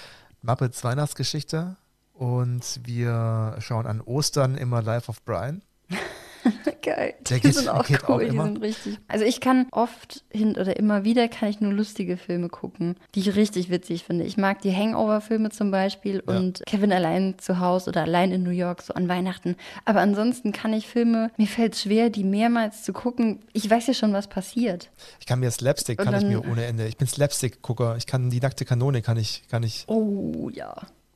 Muppets 0.42 0.84
Weihnachtsgeschichte 0.84 1.76
und 2.12 2.80
wir 2.84 3.56
schauen 3.60 3.86
an 3.86 4.00
Ostern 4.00 4.56
immer 4.56 4.82
Life 4.82 5.08
of 5.08 5.22
Brian. 5.24 5.62
Geil. 6.82 7.14
Der 7.28 7.38
die 7.38 7.52
sind 7.52 7.68
auch 7.68 7.88
cool, 7.88 7.98
auch 8.06 8.20
die 8.20 8.30
sind 8.30 8.60
richtig. 8.60 8.98
Also 9.08 9.24
ich 9.24 9.40
kann 9.40 9.66
oft 9.70 10.24
hin 10.30 10.56
oder 10.56 10.76
immer 10.76 11.04
wieder 11.04 11.28
kann 11.28 11.48
ich 11.48 11.60
nur 11.60 11.72
lustige 11.72 12.16
Filme 12.16 12.48
gucken, 12.48 12.96
die 13.14 13.20
ich 13.20 13.36
richtig 13.36 13.70
witzig 13.70 14.04
finde. 14.04 14.24
Ich 14.24 14.36
mag 14.36 14.60
die 14.62 14.74
Hangover-Filme 14.74 15.50
zum 15.50 15.70
Beispiel 15.70 16.22
ja. 16.26 16.36
und 16.36 16.62
Kevin 16.66 16.92
allein 16.92 17.36
zu 17.38 17.60
Hause 17.60 17.90
oder 17.90 18.02
allein 18.02 18.32
in 18.32 18.42
New 18.42 18.50
York 18.50 18.82
so 18.82 18.94
an 18.94 19.08
Weihnachten. 19.08 19.56
Aber 19.84 20.00
ansonsten 20.00 20.52
kann 20.52 20.72
ich 20.72 20.86
Filme, 20.86 21.30
mir 21.36 21.46
fällt 21.46 21.74
es 21.74 21.82
schwer, 21.82 22.10
die 22.10 22.24
mehrmals 22.24 22.82
zu 22.82 22.92
gucken. 22.92 23.40
Ich 23.52 23.68
weiß 23.68 23.86
ja 23.86 23.94
schon, 23.94 24.12
was 24.12 24.28
passiert. 24.28 24.90
Ich 25.20 25.26
kann 25.26 25.40
mir 25.40 25.50
Slapstick, 25.50 25.98
kann 25.98 26.12
dann, 26.12 26.22
ich 26.22 26.28
mir 26.28 26.48
ohne 26.48 26.64
Ende. 26.64 26.86
Ich 26.86 26.96
bin 26.96 27.06
Slapstick-Gucker. 27.06 27.96
Ich 27.96 28.06
kann 28.06 28.30
die 28.30 28.40
nackte 28.40 28.64
Kanone, 28.64 29.02
kann 29.02 29.16
ich, 29.16 29.44
kann 29.48 29.62
ich. 29.62 29.84
Oh 29.86 30.50
ja 30.52 30.74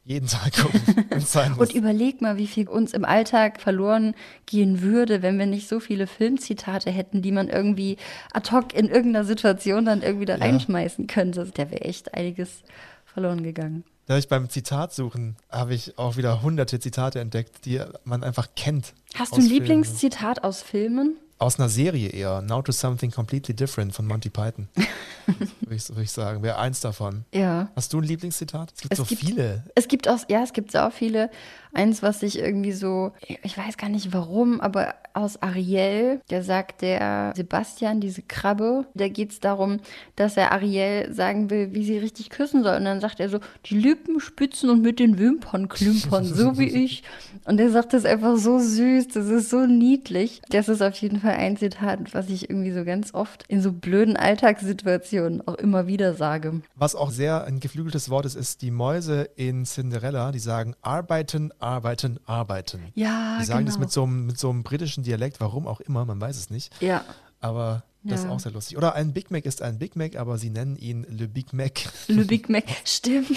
jeden 0.09 0.27
Tag 0.27 0.55
gucken. 0.55 1.05
und 1.59 1.75
überleg 1.75 2.23
mal, 2.23 2.39
wie 2.39 2.47
viel 2.47 2.67
uns 2.67 2.95
im 2.95 3.05
Alltag 3.05 3.61
verloren 3.61 4.15
gehen 4.47 4.81
würde, 4.81 5.21
wenn 5.21 5.39
wir 5.39 5.45
nicht 5.45 5.69
so 5.69 5.81
viele 5.81 6.07
Filmzitate 6.07 6.91
hätten, 6.91 7.21
die 7.21 7.31
man 7.31 7.49
irgendwie 7.49 7.99
ad 8.33 8.51
hoc 8.51 8.73
in 8.73 8.89
irgendeiner 8.89 9.27
Situation 9.27 9.85
dann 9.85 10.01
irgendwie 10.01 10.25
da 10.25 10.37
ja. 10.37 10.45
reinschmeißen 10.45 11.09
könnte. 11.09 11.45
Der 11.45 11.71
wäre 11.71 11.83
echt 11.83 12.15
einiges 12.15 12.63
verloren 13.05 13.43
gegangen. 13.43 13.85
Da 14.07 14.17
ich 14.17 14.29
beim 14.29 14.49
Zitat 14.49 14.95
suchen, 14.95 15.37
habe 15.51 15.75
ich 15.75 15.99
auch 15.99 16.17
wieder 16.17 16.41
hunderte 16.41 16.81
Zitate 16.81 17.21
entdeckt, 17.21 17.67
die 17.67 17.83
man 18.05 18.25
einfach 18.25 18.49
kennt. 18.57 18.95
Hast 19.15 19.37
du 19.37 19.43
ein. 19.43 19.47
Lieblingszitat 19.47 20.43
aus 20.43 20.63
Filmen? 20.63 21.19
Aus 21.41 21.59
einer 21.59 21.69
Serie 21.69 22.09
eher. 22.09 22.43
Now 22.43 22.63
to 22.63 22.73
Something 22.73 23.11
Completely 23.13 23.55
Different 23.55 23.95
von 23.95 24.07
Monty 24.07 24.29
Python. 24.29 24.69
würde 25.27 25.75
ich, 25.75 25.89
würd 25.89 26.01
ich 26.03 26.11
sagen. 26.11 26.43
Wäre 26.43 26.59
eins 26.59 26.81
davon. 26.81 27.25
Ja. 27.33 27.69
Hast 27.77 27.93
du 27.93 27.99
ein 27.99 28.05
Lieblingszitat? 28.05 28.73
Es 28.75 28.81
gibt 28.83 28.93
Es 28.93 28.99
so 28.99 29.05
gibt- 29.05 29.21
viele. 29.21 29.65
Es 29.77 29.87
gibt 29.87 30.09
auch, 30.09 30.19
ja, 30.29 30.43
es 30.43 30.53
gibt 30.53 30.77
auch 30.77 30.93
viele. 30.93 31.31
Eins, 31.73 32.03
was 32.03 32.21
sich 32.21 32.39
irgendwie 32.39 32.73
so, 32.73 33.13
ich 33.43 33.57
weiß 33.57 33.77
gar 33.77 33.89
nicht 33.89 34.13
warum, 34.13 34.61
aber 34.61 34.95
aus 35.15 35.43
Ariel, 35.43 36.21
da 36.29 36.43
sagt 36.43 36.83
der 36.83 37.33
Sebastian, 37.37 38.01
diese 38.01 38.23
Krabbe, 38.23 38.87
da 38.95 39.09
geht 39.09 39.33
es 39.33 39.41
darum, 39.41 39.79
dass 40.17 40.37
er 40.37 40.53
Ariel 40.53 41.13
sagen 41.13 41.51
will, 41.51 41.75
wie 41.75 41.85
sie 41.85 41.99
richtig 41.99 42.31
küssen 42.31 42.63
soll. 42.63 42.77
Und 42.77 42.85
dann 42.85 43.01
sagt 43.01 43.21
er 43.21 43.29
so, 43.29 43.41
die 43.67 43.79
Lippen 43.79 44.21
spitzen 44.21 44.71
und 44.71 44.83
mit 44.83 45.01
den 45.01 45.19
Wimpern 45.19 45.69
klimpern, 45.69 46.25
so 46.25 46.59
wie 46.59 46.69
ich. 46.69 47.03
Und 47.45 47.61
er 47.61 47.71
sagt 47.71 47.95
das 47.95 48.05
einfach 48.05 48.37
so 48.37 48.59
süß, 48.59 49.09
das 49.09 49.27
ist 49.27 49.51
so 49.51 49.67
niedlich. 49.67 50.41
Das 50.51 50.69
ist 50.69 50.83
auf 50.83 50.97
jeden 50.97 51.21
Fall 51.21 51.35
ein 51.35 51.57
Zitat, 51.57 52.15
was 52.15 52.29
ich 52.29 52.49
irgendwie 52.49 52.73
so 52.73 52.85
ganz 52.85 53.13
oft 53.13 53.45
in 53.49 53.61
so 53.61 53.73
blöden 53.73 54.17
Alltagssituationen 54.17 55.47
auch 55.47 55.55
immer 55.57 55.87
wieder 55.87 56.15
sage. 56.15 56.61
Was 56.77 56.95
auch 56.95 57.11
sehr 57.11 57.45
ein 57.45 57.61
geflügeltes 57.61 58.09
Wort 58.11 58.27
ist, 58.27 58.37
ist 58.37 58.63
die 58.63 58.71
Mäuse 58.71 59.29
in 59.37 59.65
Cinderella, 59.65 60.31
die 60.31 60.39
sagen 60.39 60.75
arbeiten, 60.81 61.53
arbeiten, 61.59 62.19
arbeiten. 62.27 62.93
Ja, 62.95 63.39
Die 63.41 63.45
sagen 63.45 63.61
genau. 63.61 63.71
das 63.71 63.79
mit 63.79 63.91
so, 63.93 64.03
einem, 64.05 64.27
mit 64.27 64.39
so 64.39 64.51
einem 64.51 64.63
britischen 64.63 65.03
Dialekt, 65.05 65.41
warum 65.41 65.67
auch 65.67 65.81
immer, 65.81 66.05
man 66.05 66.21
weiß 66.21 66.37
es 66.37 66.51
nicht. 66.51 66.73
Ja. 66.83 67.05
Aber 67.41 67.85
das 68.03 68.21
ist 68.21 68.27
Ja. 68.27 68.33
auch 68.33 68.41
sehr 68.41 68.53
lustig. 68.53 68.77
Oder 68.77 68.95
ein 68.95 69.13
Big 69.13 69.31
Mac 69.31 69.45
ist 69.45 69.63
ein 69.63 69.79
Big 69.79 69.97
Mac, 69.97 70.17
aber 70.17 70.39
sie 70.39 70.51
nennen 70.51 70.77
ihn 70.77 71.05
Le 71.09 71.29
Big 71.29 71.53
Mac 71.53 71.81
Le 72.07 72.25
Big 72.25 72.49
Mac, 72.49 72.65
stimmt. 72.85 73.31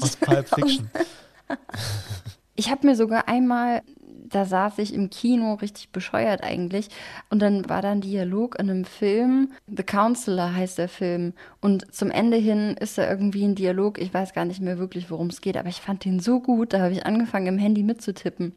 aus 0.00 0.16
Pulp 0.16 0.48
Fiction. 0.48 0.90
Ich 2.54 2.70
habe 2.70 2.86
mir 2.86 2.94
sogar 2.96 3.28
einmal, 3.28 3.82
da 4.28 4.44
saß 4.44 4.78
ich 4.78 4.94
im 4.94 5.10
Kino, 5.10 5.54
richtig 5.54 5.90
bescheuert 5.90 6.42
eigentlich, 6.42 6.88
und 7.30 7.40
dann 7.40 7.68
war 7.68 7.82
da 7.82 7.92
ein 7.92 8.00
Dialog 8.00 8.58
in 8.58 8.70
einem 8.70 8.84
Film, 8.84 9.52
The 9.66 9.82
Counselor 9.82 10.54
heißt 10.54 10.78
der 10.78 10.88
Film, 10.88 11.32
und 11.60 11.92
zum 11.94 12.10
Ende 12.10 12.36
hin 12.36 12.76
ist 12.78 12.98
da 12.98 13.08
irgendwie 13.08 13.44
ein 13.44 13.54
Dialog, 13.54 14.00
ich 14.00 14.12
weiß 14.12 14.32
gar 14.32 14.44
nicht 14.44 14.60
mehr 14.60 14.78
wirklich, 14.78 15.10
worum 15.10 15.28
es 15.28 15.40
geht, 15.40 15.56
aber 15.56 15.68
ich 15.68 15.80
fand 15.80 16.04
den 16.04 16.20
so 16.20 16.40
gut, 16.40 16.72
da 16.72 16.80
habe 16.80 16.92
ich 16.92 17.06
angefangen, 17.06 17.46
im 17.46 17.58
Handy 17.58 17.82
mitzutippen. 17.82 18.54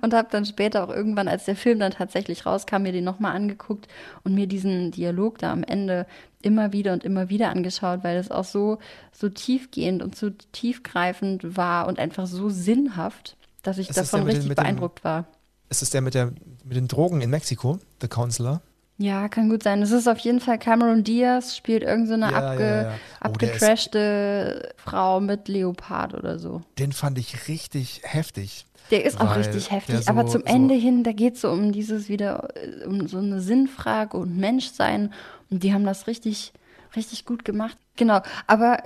Und 0.00 0.14
habe 0.14 0.28
dann 0.30 0.44
später 0.44 0.84
auch 0.84 0.90
irgendwann, 0.90 1.26
als 1.26 1.46
der 1.46 1.56
Film 1.56 1.80
dann 1.80 1.90
tatsächlich 1.90 2.46
rauskam, 2.46 2.82
mir 2.82 2.92
den 2.92 3.02
nochmal 3.02 3.34
angeguckt 3.34 3.88
und 4.22 4.32
mir 4.32 4.46
diesen 4.46 4.92
Dialog 4.92 5.38
da 5.38 5.52
am 5.52 5.64
Ende 5.64 6.06
immer 6.40 6.72
wieder 6.72 6.92
und 6.92 7.02
immer 7.02 7.30
wieder 7.30 7.50
angeschaut, 7.50 8.04
weil 8.04 8.16
es 8.16 8.30
auch 8.30 8.44
so, 8.44 8.78
so 9.10 9.28
tiefgehend 9.28 10.00
und 10.00 10.14
so 10.14 10.30
tiefgreifend 10.52 11.56
war 11.56 11.88
und 11.88 11.98
einfach 11.98 12.26
so 12.26 12.48
sinnhaft, 12.48 13.36
dass 13.68 13.78
ich 13.78 13.88
Ist 13.90 13.96
davon 13.98 14.20
mit 14.20 14.28
den- 14.28 14.36
richtig 14.36 14.48
mit 14.48 14.58
dem- 14.58 14.62
beeindruckt 14.64 15.04
war. 15.04 15.26
Ist 15.70 15.82
es 15.82 15.90
der 15.90 16.00
mit, 16.00 16.14
der 16.14 16.32
mit 16.64 16.76
den 16.76 16.88
Drogen 16.88 17.20
in 17.20 17.30
Mexiko, 17.30 17.78
The 18.00 18.08
Counselor? 18.08 18.62
Ja, 19.00 19.28
kann 19.28 19.48
gut 19.48 19.62
sein. 19.62 19.80
Es 19.82 19.92
ist 19.92 20.08
auf 20.08 20.18
jeden 20.18 20.40
Fall 20.40 20.58
Cameron 20.58 21.04
Diaz, 21.04 21.56
spielt 21.56 21.84
irgendeine 21.84 22.26
so 22.28 22.32
Ja, 22.34 22.50
abge, 22.52 22.64
ja, 22.64 22.82
ja. 22.82 22.90
Oh, 23.22 23.26
abgetrashte 23.26 24.70
Frau 24.76 25.20
mit 25.20 25.48
Leopard 25.48 26.14
oder 26.14 26.38
so. 26.38 26.62
Den 26.78 26.92
fand 26.92 27.18
ich 27.18 27.48
richtig 27.48 28.00
heftig. 28.04 28.66
Der 28.90 29.04
ist 29.04 29.20
auch 29.20 29.36
richtig 29.36 29.70
heftig, 29.70 30.04
so- 30.04 30.10
aber 30.10 30.26
zum 30.26 30.40
so- 30.40 30.46
Ende 30.46 30.74
hin, 30.74 31.04
da 31.04 31.12
geht 31.12 31.34
es 31.34 31.42
so 31.42 31.50
um 31.50 31.72
dieses 31.72 32.08
wieder, 32.08 32.48
äh, 32.56 32.86
um 32.86 33.06
so 33.06 33.18
eine 33.18 33.40
Sinnfrage 33.40 34.16
und 34.16 34.36
Menschsein. 34.36 35.12
Und 35.50 35.62
die 35.62 35.74
haben 35.74 35.84
das 35.84 36.06
richtig, 36.06 36.52
richtig 36.96 37.26
gut 37.26 37.44
gemacht. 37.44 37.76
Genau. 37.96 38.20
Aber 38.46 38.78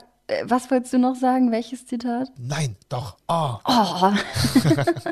was 0.44 0.70
wolltest 0.70 0.92
du 0.92 0.98
noch 0.98 1.16
sagen? 1.16 1.50
Welches 1.52 1.86
Zitat? 1.86 2.28
Nein, 2.38 2.76
doch. 2.88 3.16
Oh. 3.28 3.54
Oh. 3.64 4.12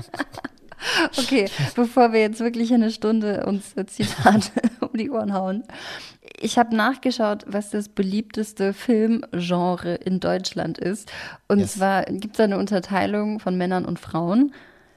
okay, 1.19 1.49
bevor 1.75 2.13
wir 2.13 2.21
jetzt 2.21 2.41
wirklich 2.41 2.73
eine 2.73 2.91
Stunde 2.91 3.45
uns 3.47 3.77
äh, 3.77 3.87
Zitate 3.87 4.51
um 4.81 4.91
die 4.95 5.11
Ohren 5.11 5.33
hauen. 5.33 5.65
Ich 6.39 6.59
habe 6.59 6.75
nachgeschaut, 6.75 7.45
was 7.47 7.71
das 7.71 7.89
beliebteste 7.89 8.73
Filmgenre 8.73 9.95
in 9.97 10.21
Deutschland 10.21 10.79
ist. 10.79 11.11
Und 11.49 11.59
Yes. 11.59 11.75
zwar 11.75 12.05
gibt 12.05 12.37
es 12.37 12.41
eine 12.41 12.57
Unterteilung 12.59 13.41
von 13.41 13.57
Männern 13.59 13.85
und 13.85 13.99
Frauen. 13.99 14.53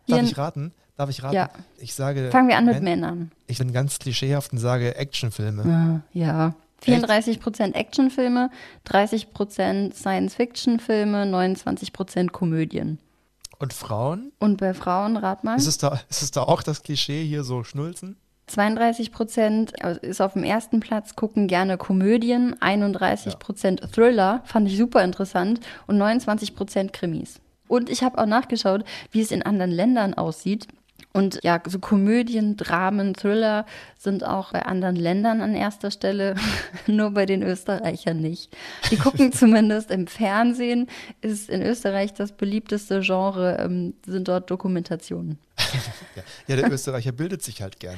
Darf 0.07 0.19
Hier- 0.19 0.27
ich 0.29 0.37
raten? 0.37 0.71
Darf 0.95 1.09
ich 1.09 1.23
raten? 1.23 1.35
Ja. 1.35 1.49
Ich 1.79 1.95
sage. 1.95 2.29
Fangen 2.31 2.47
wir 2.47 2.57
an 2.57 2.65
mit 2.65 2.75
Män- 2.77 2.81
Männern. 2.83 3.31
Ich 3.47 3.57
bin 3.57 3.73
ganz 3.73 3.97
klischeehaft 3.99 4.51
und 4.53 4.59
sage 4.59 4.95
Actionfilme. 4.95 5.63
Ah, 5.65 6.01
Ja. 6.13 6.53
34% 6.83 7.73
Actionfilme, 7.73 8.49
30% 8.87 9.93
Science-Fiction-Filme, 9.93 11.23
29% 11.23 12.31
Komödien. 12.31 12.99
Und 13.59 13.73
Frauen? 13.73 14.31
Und 14.39 14.57
bei 14.57 14.73
Frauen, 14.73 15.17
rat 15.17 15.43
mal. 15.43 15.55
Ist 15.55 15.67
es, 15.67 15.77
da, 15.77 15.99
ist 16.09 16.21
es 16.21 16.31
da 16.31 16.43
auch 16.43 16.63
das 16.63 16.83
Klischee 16.83 17.23
hier 17.25 17.43
so 17.43 17.63
Schnulzen? 17.63 18.17
32 18.47 19.11
Prozent 19.11 19.71
ist 20.01 20.21
auf 20.21 20.33
dem 20.33 20.43
ersten 20.43 20.79
Platz, 20.79 21.15
gucken 21.15 21.47
gerne 21.47 21.77
Komödien, 21.77 22.61
31 22.61 23.39
Prozent 23.39 23.81
Thriller, 23.93 24.41
fand 24.43 24.67
ich 24.67 24.77
super 24.77 25.03
interessant, 25.03 25.61
und 25.87 25.97
29 25.97 26.55
Prozent 26.55 26.93
Krimis. 26.93 27.39
Und 27.67 27.89
ich 27.89 28.03
habe 28.03 28.17
auch 28.17 28.25
nachgeschaut, 28.25 28.83
wie 29.11 29.21
es 29.21 29.31
in 29.31 29.43
anderen 29.43 29.71
Ländern 29.71 30.13
aussieht. 30.13 30.67
Und 31.15 31.39
ja, 31.43 31.61
so 31.67 31.77
Komödien, 31.77 32.57
Dramen, 32.57 33.13
Thriller 33.13 33.67
sind 33.99 34.25
auch 34.25 34.51
bei 34.51 34.65
anderen 34.65 34.95
Ländern 34.95 35.41
an 35.41 35.53
erster 35.53 35.91
Stelle, 35.91 36.35
nur 36.87 37.11
bei 37.11 37.27
den 37.27 37.43
Österreichern 37.43 38.19
nicht. 38.19 38.55
Die 38.89 38.97
gucken 38.97 39.31
zumindest 39.31 39.91
im 39.91 40.07
Fernsehen, 40.07 40.87
ist 41.21 41.49
in 41.49 41.61
Österreich 41.61 42.15
das 42.15 42.31
beliebteste 42.31 43.01
Genre, 43.01 43.57
ähm, 43.59 43.93
sind 44.05 44.27
dort 44.27 44.49
Dokumentationen. 44.49 45.37
Ja, 46.47 46.55
der 46.55 46.71
Österreicher 46.71 47.11
bildet 47.11 47.43
sich 47.43 47.61
halt 47.61 47.79
gern. 47.79 47.97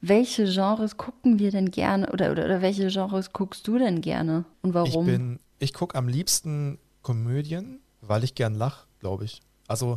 Welche 0.00 0.44
Genres 0.44 0.96
gucken 0.96 1.38
wir 1.38 1.50
denn 1.50 1.70
gerne 1.70 2.10
oder, 2.10 2.30
oder, 2.30 2.46
oder 2.46 2.62
welche 2.62 2.88
Genres 2.88 3.32
guckst 3.32 3.68
du 3.68 3.78
denn 3.78 4.00
gerne 4.00 4.46
und 4.62 4.72
warum? 4.72 5.06
Ich 5.06 5.12
bin, 5.12 5.40
ich 5.58 5.74
gucke 5.74 5.96
am 5.96 6.08
liebsten 6.08 6.78
Komödien, 7.02 7.80
weil 8.00 8.24
ich 8.24 8.34
gern 8.34 8.54
lach, 8.54 8.86
glaube 9.00 9.24
ich. 9.24 9.42
Also 9.68 9.96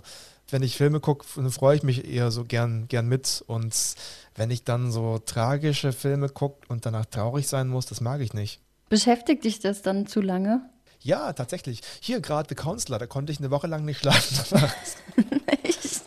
wenn 0.51 0.63
ich 0.63 0.77
Filme 0.77 0.99
gucke, 0.99 1.25
dann 1.35 1.51
freue 1.51 1.75
ich 1.75 1.83
mich 1.83 2.05
eher 2.07 2.31
so 2.31 2.45
gern, 2.45 2.87
gern 2.87 3.07
mit. 3.07 3.43
Und 3.47 3.75
wenn 4.35 4.51
ich 4.51 4.63
dann 4.63 4.91
so 4.91 5.19
tragische 5.19 5.91
Filme 5.93 6.29
gucke 6.29 6.65
und 6.69 6.85
danach 6.85 7.05
traurig 7.05 7.47
sein 7.47 7.67
muss, 7.67 7.85
das 7.85 8.01
mag 8.01 8.21
ich 8.21 8.33
nicht. 8.33 8.59
Beschäftigt 8.89 9.43
dich 9.43 9.59
das 9.59 9.81
dann 9.81 10.07
zu 10.07 10.21
lange? 10.21 10.61
Ja, 11.01 11.31
tatsächlich. 11.33 11.81
Hier 12.01 12.19
gerade 12.21 12.49
The 12.49 12.55
Counselor, 12.55 12.99
da 12.99 13.07
konnte 13.07 13.31
ich 13.31 13.39
eine 13.39 13.51
Woche 13.51 13.67
lang 13.67 13.85
nicht 13.85 13.99
schlafen. 13.99 14.37
danach. 14.49 14.75
Echt? 15.63 16.01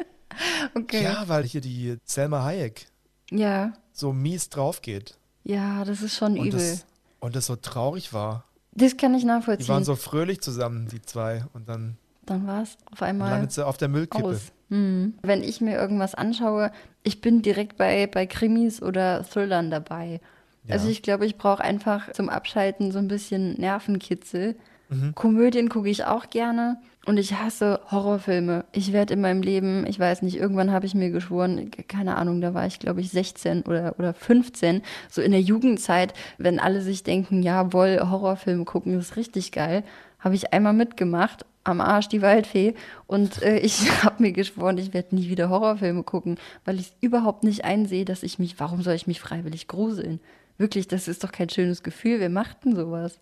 okay. 0.74 1.02
ja, 1.04 1.24
weil 1.28 1.44
hier 1.44 1.60
die 1.60 1.98
Selma 2.04 2.42
Hayek 2.44 2.86
Ja, 3.30 3.72
so 3.92 4.12
mies 4.12 4.48
drauf 4.48 4.82
geht. 4.82 5.16
ja, 5.44 5.84
das 5.84 6.02
ist 6.02 6.16
schon 6.16 6.38
Und 6.38 6.46
übel. 6.46 6.58
das, 6.60 6.86
und 7.20 7.36
das 7.36 7.46
so 7.46 7.56
traurig 7.56 8.12
war. 8.12 8.44
Das 8.72 8.96
kann 8.96 9.14
ich 9.14 9.20
Die 9.20 9.26
nachvollziehen. 9.26 9.68
waren 9.68 9.84
so 9.84 9.94
fröhlich 9.96 10.40
zusammen, 10.40 10.88
die 10.88 11.02
zwei. 11.02 11.44
Und 11.52 11.68
dann 11.68 11.98
dann 12.26 12.46
war 12.46 12.62
es 12.62 12.76
auf 12.90 13.02
einmal 13.02 13.30
landet 13.30 13.52
sie 13.52 13.66
auf 13.66 13.76
der 13.76 13.88
Müllkippe. 13.88 14.24
aus. 14.24 14.52
Hm. 14.70 15.14
Wenn 15.22 15.42
ich 15.42 15.60
mir 15.60 15.76
irgendwas 15.76 16.14
anschaue, 16.14 16.70
ich 17.02 17.20
bin 17.20 17.42
direkt 17.42 17.76
bei, 17.76 18.06
bei 18.06 18.26
Krimis 18.26 18.82
oder 18.82 19.24
Thrillern 19.24 19.70
dabei. 19.70 20.20
Ja. 20.64 20.74
Also 20.74 20.88
ich 20.88 21.02
glaube, 21.02 21.26
ich 21.26 21.36
brauche 21.36 21.62
einfach 21.62 22.12
zum 22.12 22.28
Abschalten 22.28 22.92
so 22.92 22.98
ein 22.98 23.08
bisschen 23.08 23.54
Nervenkitzel. 23.54 24.56
Mhm. 24.88 25.14
Komödien 25.14 25.68
gucke 25.68 25.88
ich 25.88 26.04
auch 26.04 26.30
gerne 26.30 26.78
und 27.06 27.18
ich 27.18 27.34
hasse 27.34 27.80
Horrorfilme. 27.90 28.64
Ich 28.72 28.92
werde 28.92 29.14
in 29.14 29.20
meinem 29.20 29.42
Leben, 29.42 29.84
ich 29.86 29.98
weiß 29.98 30.22
nicht, 30.22 30.36
irgendwann 30.36 30.70
habe 30.70 30.86
ich 30.86 30.94
mir 30.94 31.10
geschworen, 31.10 31.70
keine 31.88 32.16
Ahnung, 32.16 32.40
da 32.40 32.54
war 32.54 32.66
ich 32.66 32.78
glaube 32.78 33.00
ich 33.00 33.10
16 33.10 33.62
oder, 33.62 33.96
oder 33.98 34.14
15, 34.14 34.82
so 35.10 35.20
in 35.20 35.32
der 35.32 35.40
Jugendzeit, 35.40 36.14
wenn 36.38 36.60
alle 36.60 36.80
sich 36.80 37.02
denken, 37.02 37.42
jawohl, 37.42 37.98
Horrorfilme 38.00 38.64
gucken 38.64 38.98
ist 38.98 39.16
richtig 39.16 39.50
geil, 39.50 39.82
habe 40.22 40.34
ich 40.34 40.52
einmal 40.54 40.72
mitgemacht 40.72 41.44
am 41.64 41.80
Arsch 41.80 42.08
die 42.08 42.22
Waldfee 42.22 42.74
und 43.06 43.40
äh, 43.42 43.58
ich 43.58 43.88
habe 44.04 44.22
mir 44.22 44.32
geschworen, 44.32 44.78
ich 44.78 44.92
werde 44.94 45.14
nie 45.14 45.28
wieder 45.28 45.50
Horrorfilme 45.50 46.02
gucken, 46.02 46.38
weil 46.64 46.80
ich 46.80 46.92
überhaupt 47.00 47.44
nicht 47.44 47.64
einsehe, 47.64 48.04
dass 48.04 48.22
ich 48.22 48.38
mich, 48.38 48.58
warum 48.58 48.82
soll 48.82 48.94
ich 48.94 49.06
mich 49.06 49.20
freiwillig 49.20 49.68
gruseln? 49.68 50.18
Wirklich, 50.58 50.88
das 50.88 51.06
ist 51.08 51.22
doch 51.22 51.30
kein 51.32 51.48
schönes 51.50 51.82
Gefühl. 51.82 52.18
Wer 52.20 52.30
macht 52.30 52.64
denn 52.64 52.74
sowas? 52.74 53.18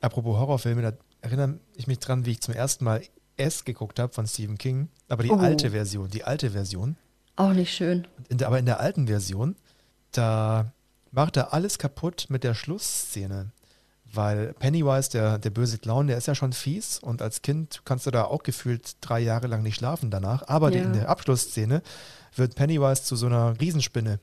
Apropos 0.00 0.38
Horrorfilme, 0.38 0.82
da 0.82 0.92
erinnere 1.20 1.58
ich 1.76 1.86
mich 1.86 1.98
dran, 1.98 2.24
wie 2.26 2.30
ich 2.32 2.40
zum 2.40 2.54
ersten 2.54 2.84
Mal 2.84 3.02
S 3.36 3.64
geguckt 3.64 3.98
habe 3.98 4.12
von 4.12 4.26
Stephen 4.26 4.58
King. 4.58 4.88
Aber 5.08 5.22
die 5.22 5.30
Oh. 5.30 5.36
alte 5.36 5.70
Version, 5.70 6.08
die 6.10 6.24
alte 6.24 6.50
Version. 6.50 6.96
Auch 7.36 7.52
nicht 7.52 7.74
schön. 7.74 8.06
In 8.28 8.38
der, 8.38 8.48
aber 8.48 8.58
in 8.58 8.66
der 8.66 8.80
alten 8.80 9.06
Version, 9.06 9.56
da 10.12 10.72
macht 11.12 11.36
er 11.36 11.52
alles 11.54 11.78
kaputt 11.78 12.26
mit 12.28 12.42
der 12.44 12.54
Schlussszene. 12.54 13.50
Weil 14.14 14.52
Pennywise, 14.58 15.10
der, 15.10 15.38
der 15.38 15.50
böse 15.50 15.78
Clown, 15.78 16.06
der 16.06 16.18
ist 16.18 16.26
ja 16.26 16.34
schon 16.34 16.52
fies 16.52 16.98
und 16.98 17.22
als 17.22 17.40
Kind 17.42 17.80
kannst 17.84 18.06
du 18.06 18.10
da 18.10 18.24
auch 18.24 18.42
gefühlt 18.42 18.96
drei 19.00 19.20
Jahre 19.20 19.46
lang 19.46 19.62
nicht 19.62 19.76
schlafen 19.76 20.10
danach. 20.10 20.46
Aber 20.48 20.70
Ja. 20.72 20.82
in 20.82 20.92
der 20.92 21.08
Abschlussszene 21.08 21.82
wird 22.36 22.54
Pennywise 22.54 23.04
zu 23.04 23.16
so 23.16 23.26
einer 23.26 23.58
Riesenspinne. 23.60 24.20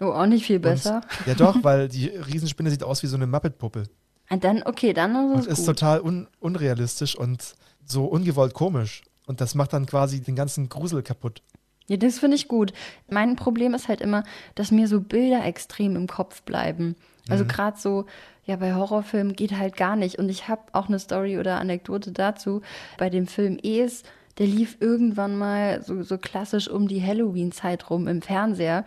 Oh, 0.00 0.06
auch 0.06 0.26
nicht 0.26 0.46
viel 0.46 0.58
besser. 0.58 1.02
Und, 1.20 1.26
ja 1.26 1.34
doch, 1.34 1.62
weil 1.64 1.88
die 1.96 2.06
Riesenspinne 2.08 2.70
sieht 2.70 2.82
aus 2.82 3.02
wie 3.02 3.06
so 3.08 3.16
eine 3.16 3.26
Muppet-Puppe. 3.26 3.84
Und 4.30 4.42
dann, 4.44 4.62
okay, 4.64 4.92
dann 4.92 5.14
Und 5.14 5.38
ist 5.40 5.46
ist 5.46 5.52
es 5.52 5.66
gut. 5.66 5.78
total 5.78 6.00
un 6.00 6.26
unrealistisch 6.40 7.14
und 7.16 7.54
so 7.86 8.06
ungewollt 8.06 8.54
komisch. 8.54 9.02
Und 9.26 9.40
das 9.40 9.54
macht 9.54 9.72
dann 9.72 9.86
quasi 9.86 10.20
den 10.20 10.34
ganzen 10.36 10.68
Grusel 10.68 11.02
kaputt. 11.02 11.42
Ja, 11.88 11.96
das 11.96 12.18
finde 12.18 12.36
ich 12.36 12.48
gut. 12.48 12.72
Mein 13.08 13.36
Problem 13.36 13.74
ist 13.74 13.86
halt 13.88 14.00
immer, 14.00 14.24
dass 14.54 14.70
mir 14.70 14.88
so 14.88 15.00
Bilder 15.00 15.44
extrem 15.44 15.94
im 15.94 16.06
Kopf 16.08 16.42
bleiben. 16.42 16.96
Also 17.28 17.44
Mhm. 17.44 17.48
gerade 17.48 17.78
so, 17.78 18.06
ja, 18.46 18.56
bei 18.56 18.74
Horrorfilmen 18.74 19.34
geht 19.34 19.58
halt 19.58 19.76
gar 19.76 19.96
nicht. 19.96 20.18
Und 20.18 20.28
ich 20.28 20.48
habe 20.48 20.62
auch 20.72 20.88
eine 20.88 20.98
Story 20.98 21.38
oder 21.38 21.58
Anekdote 21.58 22.12
dazu. 22.12 22.62
Bei 22.96 23.10
dem 23.10 23.26
Film 23.26 23.58
Es, 23.62 24.04
der 24.38 24.46
lief 24.46 24.76
irgendwann 24.80 25.36
mal 25.36 25.82
so, 25.82 26.02
so 26.02 26.16
klassisch 26.16 26.68
um 26.68 26.88
die 26.88 27.04
Halloween-Zeit 27.04 27.90
rum 27.90 28.06
im 28.06 28.22
Fernseher. 28.22 28.84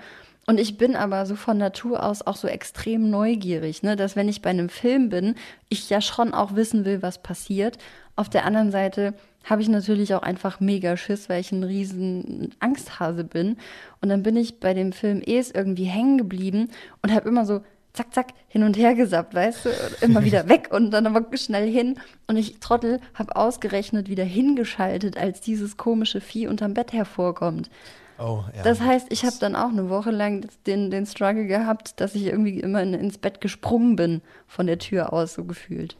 Und 0.47 0.59
ich 0.59 0.77
bin 0.77 0.95
aber 0.95 1.25
so 1.25 1.35
von 1.35 1.57
Natur 1.57 2.03
aus 2.03 2.25
auch 2.25 2.35
so 2.35 2.47
extrem 2.47 3.09
neugierig, 3.09 3.83
ne? 3.83 3.95
dass 3.95 4.15
wenn 4.15 4.29
ich 4.29 4.41
bei 4.41 4.49
einem 4.49 4.69
Film 4.69 5.09
bin, 5.09 5.35
ich 5.67 5.89
ja 5.91 6.01
schon 6.01 6.33
auch 6.33 6.55
wissen 6.55 6.85
will, 6.85 7.03
was 7.03 7.21
passiert. 7.21 7.77
Auf 8.15 8.29
der 8.29 8.45
anderen 8.45 8.71
Seite 8.71 9.13
habe 9.43 9.61
ich 9.61 9.69
natürlich 9.69 10.15
auch 10.15 10.23
einfach 10.23 10.59
mega 10.59 10.97
Schiss, 10.97 11.29
weil 11.29 11.41
ich 11.41 11.51
ein 11.51 11.63
riesen 11.63 12.55
Angsthase 12.59 13.23
bin. 13.23 13.57
Und 14.01 14.09
dann 14.09 14.23
bin 14.23 14.35
ich 14.37 14.59
bei 14.59 14.73
dem 14.73 14.91
Film 14.91 15.21
Es 15.23 15.51
irgendwie 15.51 15.85
hängen 15.85 16.17
geblieben 16.17 16.69
und 17.03 17.13
habe 17.13 17.29
immer 17.29 17.45
so 17.45 17.61
zack, 17.99 18.13
zack, 18.13 18.27
hin 18.47 18.63
und 18.63 18.77
her 18.77 18.95
gesappt, 18.95 19.33
weißt 19.33 19.65
du? 19.65 19.69
Und 19.69 20.01
Immer 20.01 20.23
wieder 20.23 20.47
weg 20.47 20.69
und 20.71 20.91
dann 20.91 21.05
aber 21.05 21.25
schnell 21.37 21.69
hin. 21.69 21.99
Und 22.27 22.37
ich, 22.37 22.59
Trottel, 22.59 23.01
habe 23.13 23.35
ausgerechnet 23.35 24.07
wieder 24.07 24.23
hingeschaltet, 24.23 25.17
als 25.17 25.41
dieses 25.41 25.75
komische 25.75 26.21
Vieh 26.21 26.47
unterm 26.47 26.73
Bett 26.73 26.93
hervorkommt. 26.93 27.69
Oh, 28.17 28.43
ja. 28.55 28.63
Das 28.63 28.81
heißt, 28.81 29.07
ich 29.09 29.25
habe 29.25 29.35
dann 29.39 29.55
auch 29.55 29.69
eine 29.69 29.89
Woche 29.89 30.11
lang 30.11 30.47
den, 30.65 30.91
den 30.91 31.05
Struggle 31.05 31.45
gehabt, 31.45 31.99
dass 31.99 32.15
ich 32.15 32.25
irgendwie 32.25 32.59
immer 32.59 32.81
in, 32.81 32.93
ins 32.93 33.17
Bett 33.17 33.41
gesprungen 33.41 33.95
bin, 33.95 34.21
von 34.47 34.67
der 34.67 34.79
Tür 34.79 35.11
aus, 35.11 35.33
so 35.33 35.43
gefühlt. 35.43 35.97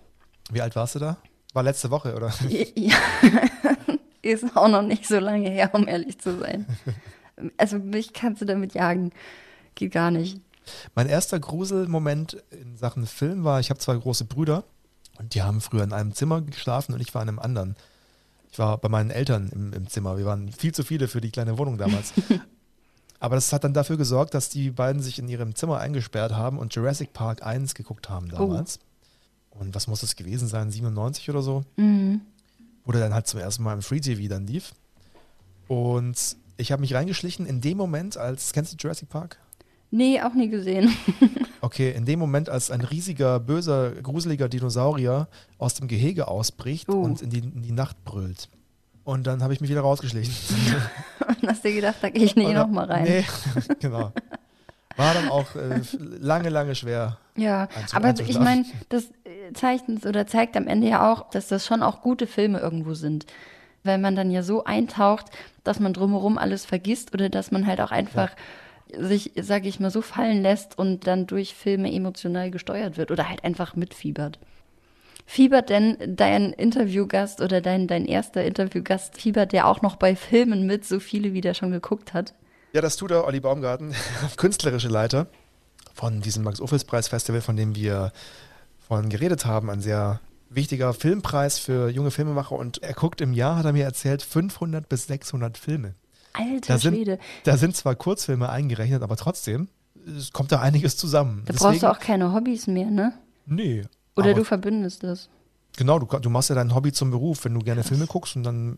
Wie 0.51 0.61
alt 0.61 0.75
warst 0.75 0.95
du 0.95 0.99
da? 0.99 1.17
War 1.53 1.63
letzte 1.63 1.91
Woche, 1.91 2.15
oder? 2.15 2.31
Ja, 2.75 2.97
ist 4.21 4.55
auch 4.55 4.67
noch 4.67 4.81
nicht 4.81 5.07
so 5.07 5.19
lange 5.19 5.49
her, 5.49 5.71
um 5.73 5.87
ehrlich 5.87 6.19
zu 6.19 6.37
sein. 6.37 6.65
Also 7.55 7.79
mich 7.79 8.11
kannst 8.11 8.41
du 8.41 8.45
damit 8.45 8.73
jagen. 8.73 9.11
Geht 9.73 9.93
gar 9.93 10.11
nicht. 10.11 10.41
Mein 10.95 11.07
erster 11.07 11.39
Gruselmoment 11.39 12.37
in 12.51 12.77
Sachen 12.77 13.05
Film 13.05 13.43
war, 13.43 13.59
ich 13.59 13.69
habe 13.69 13.79
zwei 13.79 13.95
große 13.95 14.25
Brüder 14.25 14.63
und 15.17 15.35
die 15.35 15.41
haben 15.41 15.61
früher 15.61 15.83
in 15.83 15.93
einem 15.93 16.13
Zimmer 16.13 16.41
geschlafen 16.41 16.93
und 16.93 17.01
ich 17.01 17.13
war 17.13 17.21
in 17.21 17.29
einem 17.29 17.39
anderen. 17.39 17.75
Ich 18.51 18.59
war 18.59 18.77
bei 18.77 18.89
meinen 18.89 19.11
Eltern 19.11 19.49
im, 19.49 19.73
im 19.73 19.87
Zimmer. 19.87 20.17
Wir 20.17 20.25
waren 20.25 20.51
viel 20.51 20.73
zu 20.73 20.83
viele 20.83 21.07
für 21.07 21.21
die 21.21 21.31
kleine 21.31 21.57
Wohnung 21.57 21.77
damals. 21.77 22.13
Aber 23.19 23.35
das 23.35 23.51
hat 23.51 23.63
dann 23.63 23.73
dafür 23.73 23.97
gesorgt, 23.97 24.33
dass 24.33 24.49
die 24.49 24.71
beiden 24.71 25.01
sich 25.01 25.19
in 25.19 25.27
ihrem 25.27 25.53
Zimmer 25.53 25.79
eingesperrt 25.79 26.31
haben 26.31 26.57
und 26.57 26.73
Jurassic 26.73 27.11
Park 27.13 27.45
1 27.45 27.75
geguckt 27.75 28.09
haben 28.09 28.29
damals. 28.29 28.79
Und 29.49 29.75
was 29.75 29.87
muss 29.87 30.01
das 30.01 30.15
gewesen 30.15 30.47
sein? 30.47 30.71
97 30.71 31.29
oder 31.29 31.41
so? 31.41 31.63
Mhm. 31.75 32.21
Der 32.87 33.01
dann 33.01 33.13
halt 33.13 33.27
zum 33.27 33.39
ersten 33.39 33.61
Mal 33.61 33.73
im 33.73 33.83
Free 33.83 33.99
TV 33.99 34.27
dann 34.27 34.47
lief. 34.47 34.73
Und 35.67 36.37
ich 36.57 36.71
habe 36.71 36.79
mich 36.79 36.95
reingeschlichen 36.95 37.45
in 37.45 37.61
dem 37.61 37.77
Moment, 37.77 38.17
als, 38.17 38.51
kennst 38.51 38.73
du 38.73 38.77
Jurassic 38.77 39.09
Park? 39.09 39.37
Nee, 39.91 40.21
auch 40.21 40.33
nie 40.33 40.49
gesehen. 40.49 40.91
Okay, 41.61 41.91
in 41.91 42.05
dem 42.05 42.19
Moment, 42.19 42.47
als 42.47 42.71
ein 42.71 42.79
riesiger, 42.79 43.37
böser, 43.37 43.91
gruseliger 44.01 44.47
Dinosaurier 44.47 45.27
aus 45.57 45.73
dem 45.73 45.89
Gehege 45.89 46.29
ausbricht 46.29 46.87
Oh. 46.87 47.01
und 47.01 47.21
in 47.21 47.29
die, 47.29 47.39
in 47.39 47.61
die 47.63 47.73
Nacht 47.73 48.01
brüllt. 48.05 48.47
Und 49.03 49.27
dann 49.27 49.43
habe 49.43 49.51
ich 49.53 49.59
mich 49.59 49.69
wieder 49.69 49.81
rausgeschlichen. 49.81 50.33
Und 51.41 51.47
hast 51.49 51.65
dir 51.65 51.73
gedacht, 51.73 51.97
da 51.99 52.09
gehe 52.09 52.23
ich 52.23 52.37
nicht 52.37 52.53
nochmal 52.53 52.85
rein. 52.85 53.03
Nee, 53.03 53.25
genau. 53.81 54.13
War 54.95 55.13
dann 55.13 55.27
auch 55.27 55.53
äh, 55.55 55.81
lange, 55.99 56.47
lange 56.47 56.75
schwer. 56.75 57.17
Ja, 57.35 57.67
aber 57.91 58.13
ich 58.19 58.39
meine, 58.39 58.63
das 58.87 59.05
äh, 59.25 59.51
zeichnet 59.53 60.05
oder 60.05 60.27
zeigt 60.27 60.55
am 60.55 60.65
Ende 60.65 60.87
ja 60.87 61.11
auch, 61.11 61.29
dass 61.29 61.49
das 61.49 61.65
schon 61.65 61.83
auch 61.83 62.01
gute 62.01 62.25
Filme 62.25 62.59
irgendwo 62.59 62.93
sind. 62.93 63.25
Weil 63.83 63.97
man 63.97 64.15
dann 64.15 64.31
ja 64.31 64.43
so 64.43 64.63
eintaucht, 64.63 65.25
dass 65.65 65.81
man 65.81 65.91
drumherum 65.91 66.37
alles 66.37 66.65
vergisst 66.65 67.13
oder 67.13 67.27
dass 67.27 67.51
man 67.51 67.67
halt 67.67 67.81
auch 67.81 67.91
einfach 67.91 68.31
sich, 68.97 69.31
sage 69.39 69.67
ich 69.67 69.79
mal, 69.79 69.91
so 69.91 70.01
fallen 70.01 70.41
lässt 70.41 70.77
und 70.77 71.07
dann 71.07 71.27
durch 71.27 71.53
Filme 71.53 71.91
emotional 71.91 72.51
gesteuert 72.51 72.97
wird 72.97 73.11
oder 73.11 73.29
halt 73.29 73.43
einfach 73.43 73.75
mitfiebert. 73.75 74.39
Fiebert 75.25 75.69
denn 75.69 75.97
dein 76.07 76.53
Interviewgast 76.53 77.41
oder 77.41 77.61
dein, 77.61 77.87
dein 77.87 78.05
erster 78.05 78.43
Interviewgast, 78.43 79.15
fiebert 79.15 79.51
der 79.51 79.67
auch 79.67 79.83
noch 79.83 79.95
bei 79.95 80.15
Filmen 80.15 80.65
mit, 80.65 80.85
so 80.85 80.99
viele 80.99 81.33
wie 81.33 81.41
der 81.41 81.53
schon 81.53 81.71
geguckt 81.71 82.13
hat? 82.13 82.33
Ja, 82.73 82.81
das 82.81 82.97
tut 82.97 83.11
der 83.11 83.25
Olli 83.25 83.39
Baumgarten, 83.39 83.93
künstlerische 84.37 84.87
Leiter 84.87 85.27
von 85.93 86.21
diesem 86.21 86.43
Max-Ophüls-Preis-Festival, 86.43 87.41
von 87.41 87.57
dem 87.57 87.75
wir 87.75 88.11
vorhin 88.79 89.09
geredet 89.09 89.45
haben. 89.45 89.69
Ein 89.69 89.81
sehr 89.81 90.19
wichtiger 90.49 90.93
Filmpreis 90.93 91.59
für 91.59 91.89
junge 91.89 92.11
Filmemacher. 92.11 92.55
Und 92.55 92.81
er 92.81 92.93
guckt 92.93 93.21
im 93.21 93.33
Jahr, 93.33 93.57
hat 93.57 93.65
er 93.65 93.73
mir 93.73 93.85
erzählt, 93.85 94.23
500 94.23 94.89
bis 94.89 95.07
600 95.07 95.57
Filme. 95.57 95.95
Alter 96.33 96.73
Da 96.73 96.77
sind, 96.77 96.95
Schwede, 96.95 97.19
da 97.43 97.57
sind 97.57 97.75
zwar 97.75 97.95
Kurzfilme 97.95 98.49
eingerechnet, 98.49 99.01
aber 99.03 99.15
trotzdem 99.15 99.67
es 100.17 100.31
kommt 100.31 100.51
da 100.51 100.59
einiges 100.61 100.97
zusammen. 100.97 101.43
da 101.45 101.53
brauchst 101.53 101.83
du 101.83 101.91
auch 101.91 101.99
keine 101.99 102.33
Hobbys 102.33 102.67
mehr, 102.67 102.89
ne? 102.89 103.13
Nee. 103.45 103.83
Oder 104.15 104.33
du 104.33 104.43
verbündest 104.43 105.03
das. 105.03 105.29
Genau, 105.77 105.99
du, 105.99 106.05
du 106.05 106.29
machst 106.29 106.49
ja 106.49 106.55
dein 106.55 106.73
Hobby 106.75 106.91
zum 106.91 107.11
Beruf, 107.11 107.45
wenn 107.45 107.53
du 107.53 107.59
gerne 107.59 107.83
Filme 107.83 108.05
guckst 108.05 108.35
und 108.35 108.43
dann 108.43 108.77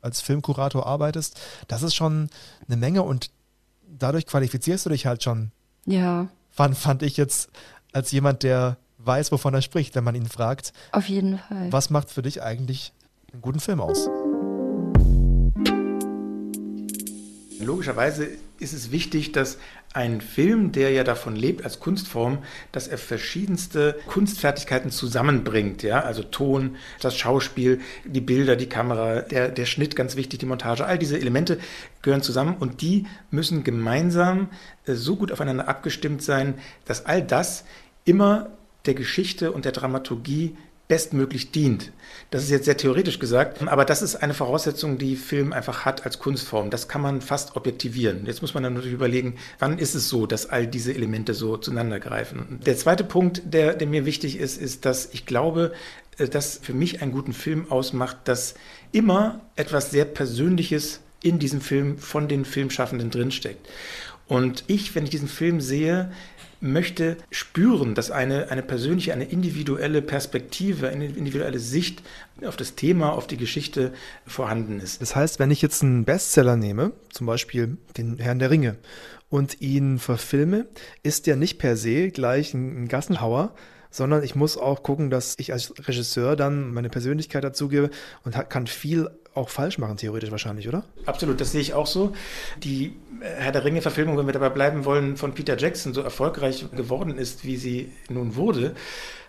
als 0.00 0.20
Filmkurator 0.20 0.86
arbeitest. 0.86 1.40
Das 1.66 1.82
ist 1.82 1.94
schon 1.94 2.30
eine 2.66 2.76
Menge 2.76 3.02
und 3.02 3.30
dadurch 3.88 4.26
qualifizierst 4.26 4.86
du 4.86 4.90
dich 4.90 5.06
halt 5.06 5.22
schon 5.22 5.50
Ja, 5.86 6.28
fand, 6.50 6.76
fand 6.76 7.02
ich 7.02 7.16
jetzt 7.16 7.50
als 7.92 8.12
jemand, 8.12 8.42
der 8.42 8.76
weiß, 8.98 9.32
wovon 9.32 9.54
er 9.54 9.62
spricht, 9.62 9.94
wenn 9.94 10.04
man 10.04 10.14
ihn 10.14 10.26
fragt, 10.26 10.72
auf 10.92 11.08
jeden 11.08 11.38
Fall. 11.38 11.72
was 11.72 11.90
macht 11.90 12.10
für 12.10 12.22
dich 12.22 12.42
eigentlich 12.42 12.92
einen 13.32 13.42
guten 13.42 13.60
Film 13.60 13.80
aus? 13.80 14.08
Logischerweise 17.66 18.28
ist 18.60 18.72
es 18.72 18.92
wichtig, 18.92 19.32
dass 19.32 19.58
ein 19.92 20.20
Film, 20.20 20.70
der 20.70 20.90
ja 20.90 21.02
davon 21.02 21.34
lebt 21.34 21.64
als 21.64 21.80
Kunstform, 21.80 22.38
dass 22.70 22.86
er 22.86 22.96
verschiedenste 22.96 23.98
Kunstfertigkeiten 24.06 24.92
zusammenbringt. 24.92 25.82
Ja? 25.82 26.00
Also 26.00 26.22
Ton, 26.22 26.76
das 27.00 27.16
Schauspiel, 27.16 27.80
die 28.04 28.20
Bilder, 28.20 28.54
die 28.54 28.68
Kamera, 28.68 29.22
der, 29.22 29.48
der 29.48 29.66
Schnitt, 29.66 29.96
ganz 29.96 30.14
wichtig, 30.14 30.38
die 30.38 30.46
Montage. 30.46 30.86
All 30.86 30.96
diese 30.96 31.18
Elemente 31.18 31.58
gehören 32.02 32.22
zusammen 32.22 32.56
und 32.56 32.82
die 32.82 33.06
müssen 33.32 33.64
gemeinsam 33.64 34.48
äh, 34.86 34.94
so 34.94 35.16
gut 35.16 35.32
aufeinander 35.32 35.66
abgestimmt 35.66 36.22
sein, 36.22 36.54
dass 36.84 37.04
all 37.04 37.20
das 37.20 37.64
immer 38.04 38.50
der 38.84 38.94
Geschichte 38.94 39.50
und 39.50 39.64
der 39.64 39.72
Dramaturgie 39.72 40.56
bestmöglich 40.88 41.50
dient. 41.50 41.92
Das 42.30 42.42
ist 42.42 42.50
jetzt 42.50 42.64
sehr 42.64 42.76
theoretisch 42.76 43.18
gesagt, 43.18 43.66
aber 43.66 43.84
das 43.84 44.02
ist 44.02 44.16
eine 44.16 44.34
Voraussetzung, 44.34 44.98
die 44.98 45.16
Film 45.16 45.52
einfach 45.52 45.84
hat 45.84 46.04
als 46.04 46.18
Kunstform. 46.18 46.70
Das 46.70 46.88
kann 46.88 47.00
man 47.00 47.20
fast 47.20 47.56
objektivieren. 47.56 48.26
Jetzt 48.26 48.40
muss 48.40 48.54
man 48.54 48.62
dann 48.62 48.74
natürlich 48.74 48.94
überlegen, 48.94 49.36
wann 49.58 49.78
ist 49.78 49.94
es 49.94 50.08
so, 50.08 50.26
dass 50.26 50.46
all 50.46 50.66
diese 50.66 50.94
Elemente 50.94 51.34
so 51.34 51.56
zueinander 51.56 52.00
greifen. 52.00 52.60
Der 52.64 52.76
zweite 52.76 53.04
Punkt, 53.04 53.42
der, 53.44 53.74
der 53.74 53.86
mir 53.86 54.06
wichtig 54.06 54.38
ist, 54.38 54.60
ist, 54.60 54.84
dass 54.84 55.08
ich 55.12 55.26
glaube, 55.26 55.72
äh, 56.18 56.28
dass 56.28 56.58
für 56.62 56.74
mich 56.74 57.02
einen 57.02 57.12
guten 57.12 57.32
Film 57.32 57.70
ausmacht, 57.70 58.18
dass 58.24 58.54
immer 58.92 59.40
etwas 59.56 59.90
sehr 59.90 60.04
Persönliches 60.04 61.00
in 61.22 61.38
diesem 61.38 61.60
Film 61.60 61.98
von 61.98 62.28
den 62.28 62.44
Filmschaffenden 62.44 63.10
drinsteckt. 63.10 63.66
Und 64.28 64.64
ich, 64.66 64.94
wenn 64.94 65.04
ich 65.04 65.10
diesen 65.10 65.28
Film 65.28 65.60
sehe, 65.60 66.12
möchte 66.60 67.16
spüren, 67.30 67.94
dass 67.94 68.10
eine, 68.10 68.50
eine 68.50 68.62
persönliche, 68.62 69.12
eine 69.12 69.24
individuelle 69.24 70.02
Perspektive, 70.02 70.88
eine 70.88 71.06
individuelle 71.06 71.58
Sicht 71.58 72.02
auf 72.44 72.56
das 72.56 72.74
Thema, 72.74 73.12
auf 73.12 73.26
die 73.26 73.36
Geschichte 73.36 73.92
vorhanden 74.26 74.80
ist. 74.80 75.00
Das 75.00 75.16
heißt, 75.16 75.38
wenn 75.38 75.50
ich 75.50 75.62
jetzt 75.62 75.82
einen 75.82 76.04
Bestseller 76.04 76.56
nehme, 76.56 76.92
zum 77.10 77.26
Beispiel 77.26 77.76
den 77.96 78.18
Herrn 78.18 78.38
der 78.38 78.50
Ringe, 78.50 78.76
und 79.28 79.60
ihn 79.60 79.98
verfilme, 79.98 80.66
ist 81.02 81.26
der 81.26 81.36
nicht 81.36 81.58
per 81.58 81.76
se 81.76 82.10
gleich 82.10 82.54
ein 82.54 82.88
Gassenhauer, 82.88 83.54
sondern 83.90 84.22
ich 84.22 84.34
muss 84.34 84.56
auch 84.56 84.82
gucken, 84.82 85.10
dass 85.10 85.34
ich 85.38 85.52
als 85.52 85.74
Regisseur 85.88 86.36
dann 86.36 86.72
meine 86.72 86.90
Persönlichkeit 86.90 87.42
dazugebe 87.42 87.90
und 88.24 88.36
kann 88.48 88.66
viel 88.66 89.10
auch 89.36 89.50
falsch 89.50 89.78
machen, 89.78 89.96
theoretisch 89.96 90.30
wahrscheinlich, 90.30 90.68
oder? 90.68 90.84
Absolut, 91.04 91.40
das 91.40 91.52
sehe 91.52 91.60
ich 91.60 91.74
auch 91.74 91.86
so. 91.86 92.14
Die 92.62 92.96
äh, 93.20 93.26
Herr 93.38 93.52
der 93.52 93.64
Ringe-Verfilmung, 93.64 94.16
wenn 94.16 94.26
wir 94.26 94.32
dabei 94.32 94.48
bleiben 94.48 94.84
wollen, 94.84 95.16
von 95.16 95.34
Peter 95.34 95.56
Jackson 95.56 95.94
so 95.94 96.00
erfolgreich 96.00 96.66
geworden 96.74 97.18
ist, 97.18 97.44
wie 97.44 97.56
sie 97.56 97.92
nun 98.08 98.36
wurde, 98.36 98.74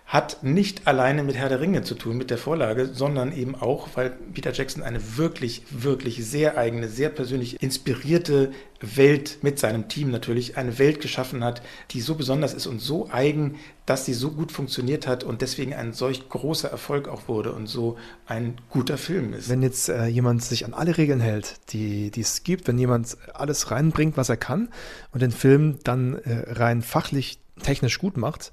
hat 0.08 0.42
nicht 0.42 0.86
alleine 0.86 1.22
mit 1.22 1.36
Herr 1.36 1.50
der 1.50 1.60
Ringe 1.60 1.82
zu 1.82 1.94
tun, 1.94 2.16
mit 2.16 2.30
der 2.30 2.38
Vorlage, 2.38 2.86
sondern 2.86 3.30
eben 3.30 3.54
auch, 3.54 3.90
weil 3.92 4.16
Peter 4.32 4.54
Jackson 4.54 4.82
eine 4.82 5.18
wirklich, 5.18 5.64
wirklich 5.70 6.24
sehr 6.24 6.56
eigene, 6.56 6.88
sehr 6.88 7.10
persönlich 7.10 7.62
inspirierte 7.62 8.50
Welt 8.80 9.40
mit 9.42 9.58
seinem 9.58 9.88
Team 9.88 10.10
natürlich, 10.10 10.56
eine 10.56 10.78
Welt 10.78 11.02
geschaffen 11.02 11.44
hat, 11.44 11.60
die 11.90 12.00
so 12.00 12.14
besonders 12.14 12.54
ist 12.54 12.66
und 12.66 12.80
so 12.80 13.10
eigen, 13.12 13.56
dass 13.84 14.06
sie 14.06 14.14
so 14.14 14.30
gut 14.30 14.50
funktioniert 14.50 15.06
hat 15.06 15.24
und 15.24 15.42
deswegen 15.42 15.74
ein 15.74 15.92
solch 15.92 16.26
großer 16.30 16.70
Erfolg 16.70 17.06
auch 17.06 17.28
wurde 17.28 17.52
und 17.52 17.66
so 17.66 17.98
ein 18.24 18.56
guter 18.70 18.96
Film 18.96 19.34
ist. 19.34 19.50
Wenn 19.50 19.62
jetzt 19.62 19.90
äh, 19.90 20.06
jemand 20.06 20.42
sich 20.42 20.64
an 20.64 20.72
alle 20.72 20.96
Regeln 20.96 21.20
hält, 21.20 21.56
die, 21.68 22.10
die 22.10 22.22
es 22.22 22.44
gibt, 22.44 22.66
wenn 22.66 22.78
jemand 22.78 23.18
alles 23.34 23.70
reinbringt, 23.70 24.16
was 24.16 24.30
er 24.30 24.38
kann 24.38 24.70
und 25.12 25.20
den 25.20 25.32
Film 25.32 25.80
dann 25.84 26.14
äh, 26.14 26.50
rein 26.52 26.80
fachlich, 26.80 27.40
technisch 27.62 27.98
gut 27.98 28.16
macht, 28.16 28.52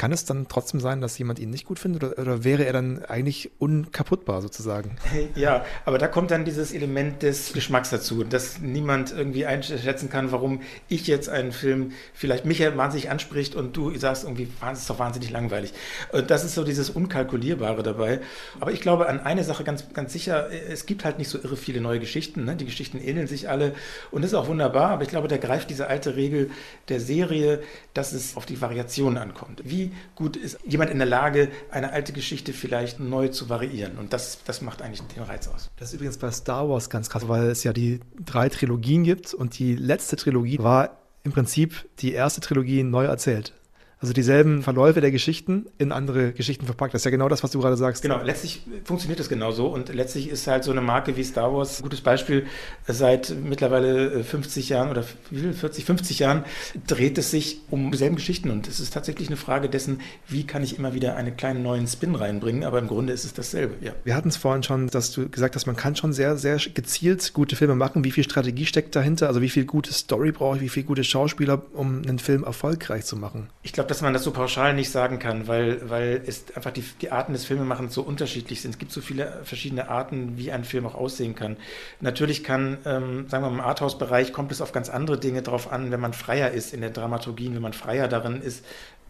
Kann 0.00 0.12
es 0.12 0.24
dann 0.24 0.48
trotzdem 0.48 0.80
sein, 0.80 1.02
dass 1.02 1.18
jemand 1.18 1.38
ihn 1.38 1.50
nicht 1.50 1.66
gut 1.66 1.78
findet 1.78 2.02
oder, 2.02 2.18
oder 2.18 2.42
wäre 2.42 2.64
er 2.64 2.72
dann 2.72 3.04
eigentlich 3.04 3.50
unkaputtbar 3.58 4.40
sozusagen? 4.40 4.96
Ja, 5.34 5.64
aber 5.84 5.98
da 5.98 6.08
kommt 6.08 6.30
dann 6.30 6.44
dieses 6.44 6.72
Element 6.72 7.22
des 7.22 7.52
Geschmacks 7.52 7.90
dazu, 7.90 8.24
dass 8.24 8.60
niemand 8.60 9.12
irgendwie 9.12 9.44
einschätzen 9.44 10.08
kann, 10.08 10.32
warum 10.32 10.62
ich 10.88 11.06
jetzt 11.06 11.28
einen 11.28 11.52
Film 11.52 11.92
vielleicht 12.14 12.46
mich 12.46 12.60
wahnsinnig 12.60 13.10
anspricht 13.10 13.54
und 13.54 13.76
du 13.76 13.94
sagst 13.96 14.24
irgendwie, 14.24 14.48
es 14.72 14.80
ist 14.80 14.90
doch 14.90 14.98
wahnsinnig 14.98 15.30
langweilig. 15.30 15.74
Und 16.12 16.30
das 16.30 16.44
ist 16.44 16.54
so 16.54 16.64
dieses 16.64 16.88
Unkalkulierbare 16.88 17.82
dabei. 17.82 18.20
Aber 18.58 18.72
ich 18.72 18.80
glaube 18.80 19.08
an 19.08 19.20
eine 19.20 19.44
Sache 19.44 19.64
ganz, 19.64 19.92
ganz 19.92 20.12
sicher, 20.14 20.50
es 20.50 20.86
gibt 20.86 21.04
halt 21.04 21.18
nicht 21.18 21.28
so 21.28 21.38
irre 21.38 21.56
viele 21.58 21.82
neue 21.82 22.00
Geschichten. 22.00 22.44
Ne? 22.44 22.56
Die 22.56 22.64
Geschichten 22.64 22.98
ähneln 22.98 23.26
sich 23.26 23.50
alle 23.50 23.74
und 24.10 24.22
das 24.22 24.30
ist 24.32 24.38
auch 24.38 24.48
wunderbar, 24.48 24.90
aber 24.90 25.02
ich 25.02 25.10
glaube, 25.10 25.28
da 25.28 25.36
greift 25.36 25.68
diese 25.68 25.88
alte 25.88 26.16
Regel 26.16 26.50
der 26.88 27.00
Serie, 27.00 27.62
dass 27.92 28.12
es 28.14 28.36
auf 28.36 28.46
die 28.46 28.60
Variation 28.62 29.18
ankommt. 29.18 29.60
Wie 29.64 29.89
gut 30.14 30.36
ist 30.36 30.58
jemand 30.66 30.90
in 30.90 30.98
der 30.98 31.06
Lage, 31.06 31.48
eine 31.70 31.92
alte 31.92 32.12
Geschichte 32.12 32.52
vielleicht 32.52 33.00
neu 33.00 33.28
zu 33.28 33.48
variieren? 33.48 33.98
Und 33.98 34.12
das, 34.12 34.38
das 34.44 34.60
macht 34.60 34.82
eigentlich 34.82 35.02
den 35.02 35.22
Reiz 35.22 35.48
aus. 35.48 35.70
Das 35.76 35.88
ist 35.88 35.94
übrigens 35.94 36.18
bei 36.18 36.30
Star 36.30 36.68
Wars 36.68 36.90
ganz 36.90 37.10
krass, 37.10 37.28
weil 37.28 37.48
es 37.48 37.64
ja 37.64 37.72
die 37.72 38.00
drei 38.24 38.48
Trilogien 38.48 39.04
gibt 39.04 39.34
und 39.34 39.58
die 39.58 39.76
letzte 39.76 40.16
Trilogie 40.16 40.58
war 40.58 40.98
im 41.22 41.32
Prinzip 41.32 41.88
die 41.98 42.12
erste 42.12 42.40
Trilogie 42.40 42.82
neu 42.82 43.04
erzählt. 43.04 43.52
Also 44.00 44.14
dieselben 44.14 44.62
Verläufe 44.62 45.02
der 45.02 45.10
Geschichten 45.10 45.66
in 45.76 45.92
andere 45.92 46.32
Geschichten 46.32 46.64
verpackt. 46.64 46.94
Das 46.94 47.02
ist 47.02 47.04
ja 47.04 47.10
genau 47.10 47.28
das, 47.28 47.42
was 47.42 47.50
du 47.50 47.60
gerade 47.60 47.76
sagst. 47.76 48.00
Genau, 48.00 48.22
letztlich 48.22 48.62
funktioniert 48.84 49.20
das 49.20 49.28
genauso 49.28 49.66
und 49.66 49.94
letztlich 49.94 50.30
ist 50.30 50.46
halt 50.46 50.64
so 50.64 50.70
eine 50.70 50.80
Marke 50.80 51.18
wie 51.18 51.24
Star 51.24 51.52
Wars 51.52 51.80
ein 51.80 51.82
gutes 51.82 52.00
Beispiel. 52.00 52.46
Seit 52.86 53.34
mittlerweile 53.44 54.24
50 54.24 54.70
Jahren 54.70 54.88
oder 54.88 55.02
40, 55.02 55.84
50 55.84 56.18
Jahren 56.18 56.44
dreht 56.86 57.18
es 57.18 57.30
sich 57.30 57.60
um 57.68 57.90
dieselben 57.92 58.16
Geschichten 58.16 58.50
und 58.50 58.68
es 58.68 58.80
ist 58.80 58.94
tatsächlich 58.94 59.28
eine 59.28 59.36
Frage 59.36 59.68
dessen, 59.68 60.00
wie 60.26 60.46
kann 60.46 60.62
ich 60.62 60.78
immer 60.78 60.94
wieder 60.94 61.16
einen 61.16 61.36
kleinen 61.36 61.62
neuen 61.62 61.86
Spin 61.86 62.14
reinbringen, 62.14 62.64
aber 62.64 62.78
im 62.78 62.88
Grunde 62.88 63.12
ist 63.12 63.26
es 63.26 63.34
dasselbe, 63.34 63.74
ja. 63.84 63.92
Wir 64.04 64.16
hatten 64.16 64.30
es 64.30 64.38
vorhin 64.38 64.62
schon, 64.62 64.86
dass 64.86 65.12
du 65.12 65.28
gesagt 65.28 65.56
hast, 65.56 65.66
man 65.66 65.76
kann 65.76 65.94
schon 65.94 66.14
sehr, 66.14 66.38
sehr 66.38 66.56
gezielt 66.56 67.34
gute 67.34 67.54
Filme 67.54 67.74
machen. 67.74 68.02
Wie 68.02 68.12
viel 68.12 68.24
Strategie 68.24 68.64
steckt 68.64 68.96
dahinter? 68.96 69.28
Also 69.28 69.42
wie 69.42 69.50
viel 69.50 69.66
gute 69.66 69.92
Story 69.92 70.32
brauche 70.32 70.56
ich, 70.56 70.62
wie 70.62 70.68
viel 70.70 70.84
gute 70.84 71.04
Schauspieler, 71.04 71.62
um 71.74 72.00
einen 72.00 72.18
Film 72.18 72.44
erfolgreich 72.44 73.04
zu 73.04 73.16
machen? 73.16 73.48
Ich 73.62 73.74
glaube, 73.74 73.89
dass 73.90 74.02
man 74.02 74.12
das 74.12 74.22
so 74.22 74.30
pauschal 74.30 74.74
nicht 74.74 74.90
sagen 74.90 75.18
kann, 75.18 75.48
weil, 75.48 75.90
weil 75.90 76.22
es 76.24 76.44
einfach 76.54 76.70
die, 76.70 76.84
die 77.00 77.10
Arten 77.10 77.32
des 77.32 77.44
Filmemachens 77.44 77.92
so 77.92 78.02
unterschiedlich 78.02 78.60
sind. 78.60 78.72
Es 78.72 78.78
gibt 78.78 78.92
so 78.92 79.00
viele 79.00 79.40
verschiedene 79.44 79.88
Arten, 79.88 80.38
wie 80.38 80.52
ein 80.52 80.64
Film 80.64 80.86
auch 80.86 80.94
aussehen 80.94 81.34
kann. 81.34 81.56
Natürlich 82.00 82.44
kann, 82.44 82.78
ähm, 82.84 83.28
sagen 83.28 83.44
wir 83.44 83.50
mal, 83.50 83.58
im 83.58 83.60
Arthouse-Bereich 83.60 84.32
kommt 84.32 84.52
es 84.52 84.60
auf 84.60 84.72
ganz 84.72 84.88
andere 84.88 85.18
Dinge 85.18 85.42
drauf 85.42 85.72
an, 85.72 85.90
wenn 85.90 86.00
man 86.00 86.12
freier 86.12 86.50
ist 86.52 86.72
in 86.72 86.80
der 86.80 86.90
Dramaturgie, 86.90 87.52
wenn 87.52 87.62
man 87.62 87.72
freier 87.72 88.06
darin 88.06 88.40
ist, 88.40 88.64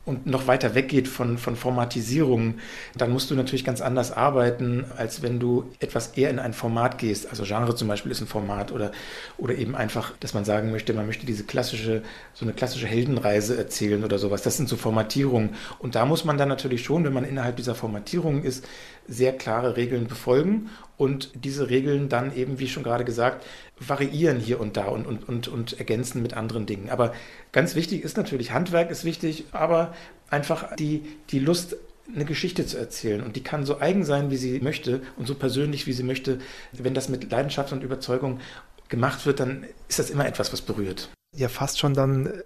und 0.07 0.27
noch 0.27 0.47
weiter 0.47 0.75
weggeht 0.75 1.09
von, 1.09 1.37
von 1.37 1.57
Formatisierung, 1.57 2.55
dann 2.97 3.11
musst 3.11 3.31
du 3.31 3.35
natürlich 3.35 3.65
ganz 3.65 3.81
anders 3.81 4.13
arbeiten, 4.13 4.85
als 4.97 5.23
wenn 5.23 5.39
du 5.39 5.71
etwas 5.79 6.17
eher 6.17 6.31
in 6.31 6.39
ein 6.39 6.55
Format 6.55 6.99
gehst. 6.99 7.29
Also 7.29 7.45
Genre 7.45 7.75
zum 7.75 7.87
Beispiel 7.87 8.11
ist 8.11 8.21
ein 8.21 8.27
Format 8.27 8.73
oder, 8.73 8.93
oder 9.37 9.55
eben 9.55 9.75
einfach, 9.75 10.13
dass 10.19 10.33
man 10.33 10.45
sagen 10.45 10.71
möchte, 10.71 10.95
man 10.95 11.07
möchte 11.07 11.27
diese 11.27 11.45
klassische, 11.45 12.03
so 12.33 12.45
eine 12.45 12.55
klassische 12.55 12.87
Heldenreise 12.87 13.57
erzählen 13.59 14.03
oder 14.03 14.19
sowas. 14.19 14.43
Das 14.43 14.57
sind 14.57 14.69
so 14.69 14.77
Formatierungen. 14.77 15.51
Und 15.79 15.95
da 15.95 16.07
muss 16.07 16.25
man 16.25 16.39
dann 16.39 16.49
natürlich 16.49 16.83
schon, 16.83 17.05
wenn 17.05 17.13
man 17.13 17.25
innerhalb 17.25 17.57
dieser 17.57 17.75
Formatierung 17.75 18.43
ist, 18.43 18.67
sehr 19.07 19.33
klare 19.37 19.77
Regeln 19.77 20.07
befolgen 20.07 20.71
und 20.97 21.31
diese 21.35 21.69
Regeln 21.69 22.09
dann 22.09 22.35
eben, 22.35 22.59
wie 22.59 22.69
schon 22.69 22.83
gerade 22.83 23.05
gesagt, 23.05 23.45
variieren 23.81 24.39
hier 24.39 24.61
und 24.61 24.77
da 24.77 24.87
und, 24.87 25.07
und, 25.07 25.29
und, 25.29 25.49
und 25.49 25.79
ergänzen 25.79 26.23
mit 26.23 26.35
anderen 26.35 26.67
Dingen. 26.67 26.91
Aber 26.91 27.13
ganz 27.53 27.75
wichtig 27.75 28.05
ist 28.05 28.17
natürlich, 28.17 28.53
Handwerk 28.53 28.91
ist 28.91 29.05
wichtig, 29.05 29.47
aber 29.53 29.95
einfach 30.29 30.77
die, 30.77 31.03
die 31.31 31.39
Lust, 31.39 31.77
eine 32.15 32.25
Geschichte 32.25 32.67
zu 32.67 32.77
erzählen. 32.77 33.23
Und 33.23 33.37
die 33.37 33.43
kann 33.43 33.65
so 33.65 33.79
eigen 33.79 34.05
sein, 34.05 34.31
wie 34.31 34.37
sie 34.37 34.61
möchte 34.61 35.01
und 35.17 35.27
so 35.27 35.35
persönlich, 35.35 35.87
wie 35.87 35.93
sie 35.93 36.03
möchte. 36.03 36.41
Wenn 36.73 36.95
das 36.95 37.09
mit 37.09 37.31
Leidenschaft 37.31 37.73
und 37.73 37.83
Überzeugung 37.83 38.41
gemacht 38.89 39.25
wird, 39.27 39.41
dann 39.41 39.65
ist 39.89 39.99
das 39.99 40.11
immer 40.11 40.27
etwas, 40.27 40.53
was 40.53 40.61
berührt. 40.61 41.11
Ja, 41.37 41.49
fast 41.49 41.79
schon 41.79 41.95
dann 41.95 42.43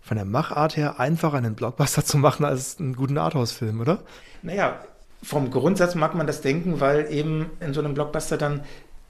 von 0.00 0.16
der 0.16 0.26
Machart 0.26 0.76
her 0.76 0.98
einfacher 0.98 1.38
einen 1.38 1.54
Blockbuster 1.54 2.04
zu 2.04 2.18
machen 2.18 2.44
als 2.44 2.78
einen 2.78 2.96
guten 2.96 3.16
Arthouse-Film, 3.16 3.80
oder? 3.80 4.02
Naja, 4.42 4.80
vom 5.22 5.50
Grundsatz 5.50 5.94
mag 5.94 6.14
man 6.14 6.26
das 6.26 6.40
denken, 6.40 6.80
weil 6.80 7.12
eben 7.12 7.50
in 7.60 7.74
so 7.74 7.80
einem 7.80 7.94
Blockbuster 7.94 8.36
dann 8.36 8.62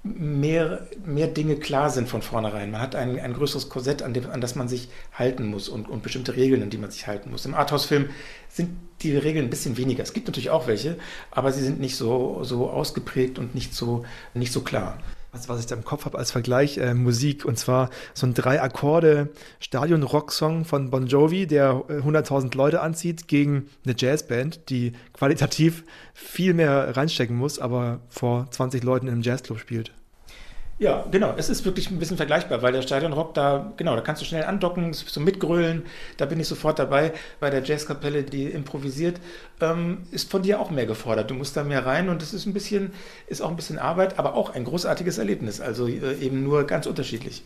mehr, 0.03 0.87
mehr 1.05 1.27
Dinge 1.27 1.57
klar 1.57 1.91
sind 1.91 2.09
von 2.09 2.23
vornherein. 2.23 2.71
Man 2.71 2.81
hat 2.81 2.95
ein, 2.95 3.19
ein 3.19 3.35
größeres 3.35 3.69
Korsett, 3.69 4.03
an, 4.03 4.15
dem, 4.15 4.31
an 4.31 4.41
das 4.41 4.55
man 4.55 4.69
sich 4.69 4.89
halten 5.13 5.47
muss 5.47 5.69
und, 5.69 5.89
und 5.89 6.03
bestimmte 6.03 6.37
Regeln, 6.37 6.63
an 6.63 6.71
die 6.71 6.79
man 6.79 6.91
sich 6.91 7.07
halten 7.07 7.31
muss. 7.31 7.45
Im 7.45 7.55
Arthouse-Film 7.55 8.09
sind 8.49 8.71
die 9.03 9.17
Regeln 9.17 9.47
ein 9.47 9.51
bisschen 9.51 9.77
weniger. 9.77 10.03
Es 10.03 10.13
gibt 10.13 10.27
natürlich 10.27 10.51
auch 10.51 10.67
welche, 10.67 10.97
aber 11.31 11.53
sie 11.53 11.63
sind 11.63 11.81
nicht 11.81 11.97
so, 11.97 12.45
so 12.45 12.71
ausgeprägt 12.71 13.39
und 13.39 13.55
nicht 13.55 13.75
so, 13.75 14.05
nicht 14.35 14.53
so 14.53 14.63
klar 14.63 14.99
was, 15.33 15.49
was 15.49 15.61
ich 15.61 15.67
da 15.67 15.77
im 15.77 15.85
Kopf 15.85 16.05
habe 16.05 16.19
als 16.19 16.31
Vergleich, 16.31 16.79
äh, 16.79 16.95
Musik. 16.95 17.45
Und 17.45 17.59
zwar 17.59 17.91
so 18.15 18.27
ein 18.27 18.35
drei 18.35 18.61
Akkorde 18.61 19.29
Stadion-Rock-Song 19.61 20.65
von 20.65 20.91
Bon 20.91 21.07
Jovi, 21.07 21.47
der 21.47 21.73
100.000 21.73 22.53
äh, 22.53 22.57
Leute 22.57 22.81
anzieht, 22.81 23.29
gegen 23.29 23.69
eine 23.85 23.95
Jazzband, 23.97 24.69
die 24.71 24.93
qualitativ 25.13 25.85
viel 26.15 26.55
mehr 26.55 26.97
reinstecken 26.97 27.37
muss, 27.37 27.59
aber 27.59 28.01
vor 28.09 28.51
20 28.51 28.83
Leuten 28.83 29.09
im 29.09 29.23
Jazzclub 29.23 29.59
spielt. 29.59 29.93
Ja, 30.81 31.05
genau. 31.11 31.35
Es 31.37 31.51
ist 31.51 31.67
wirklich 31.67 31.91
ein 31.91 31.99
bisschen 31.99 32.17
vergleichbar, 32.17 32.63
weil 32.63 32.73
der 32.73 32.81
Stadionrock 32.81 33.35
da, 33.35 33.71
genau, 33.77 33.95
da 33.97 34.01
kannst 34.01 34.23
du 34.23 34.27
schnell 34.27 34.45
andocken, 34.45 34.95
so 34.95 35.21
mitgrölen. 35.21 35.83
Da 36.17 36.25
bin 36.25 36.41
ich 36.41 36.49
sofort 36.49 36.79
dabei. 36.79 37.13
Bei 37.39 37.51
der 37.51 37.63
Jazzkapelle, 37.63 38.23
die 38.23 38.47
improvisiert, 38.47 39.21
ähm, 39.61 39.99
ist 40.11 40.31
von 40.31 40.41
dir 40.41 40.59
auch 40.59 40.71
mehr 40.71 40.87
gefordert. 40.87 41.31
Du 41.31 41.35
musst 41.35 41.55
da 41.55 41.65
mehr 41.65 41.85
rein 41.85 42.09
und 42.09 42.23
es 42.23 42.33
ist 42.33 42.47
ein 42.47 42.55
bisschen, 42.55 42.93
ist 43.27 43.43
auch 43.43 43.51
ein 43.51 43.57
bisschen 43.57 43.79
Arbeit, 43.79 44.19
aber 44.19 44.33
auch 44.33 44.55
ein 44.55 44.65
großartiges 44.65 45.19
Erlebnis. 45.19 45.61
Also 45.61 45.87
äh, 45.87 46.15
eben 46.15 46.43
nur 46.45 46.65
ganz 46.65 46.87
unterschiedlich. 46.87 47.45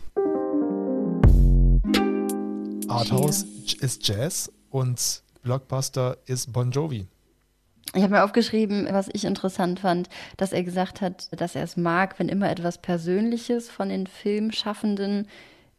Arthouse 2.87 3.45
ist 3.81 4.07
Jazz 4.07 4.49
und 4.69 5.23
Blockbuster 5.43 6.15
ist 6.25 6.53
Bon 6.53 6.71
Jovi. 6.71 7.05
Ich 7.95 8.03
habe 8.03 8.13
mir 8.13 8.23
aufgeschrieben, 8.23 8.87
was 8.91 9.09
ich 9.13 9.23
interessant 9.23 9.79
fand, 9.79 10.09
dass 10.37 10.51
er 10.51 10.63
gesagt 10.63 11.01
hat, 11.01 11.29
dass 11.39 11.55
er 11.55 11.63
es 11.63 11.77
mag, 11.77 12.19
wenn 12.19 12.27
immer 12.29 12.49
etwas 12.49 12.77
Persönliches 12.77 13.69
von 13.69 13.89
den 13.89 14.05
Filmschaffenden 14.05 15.27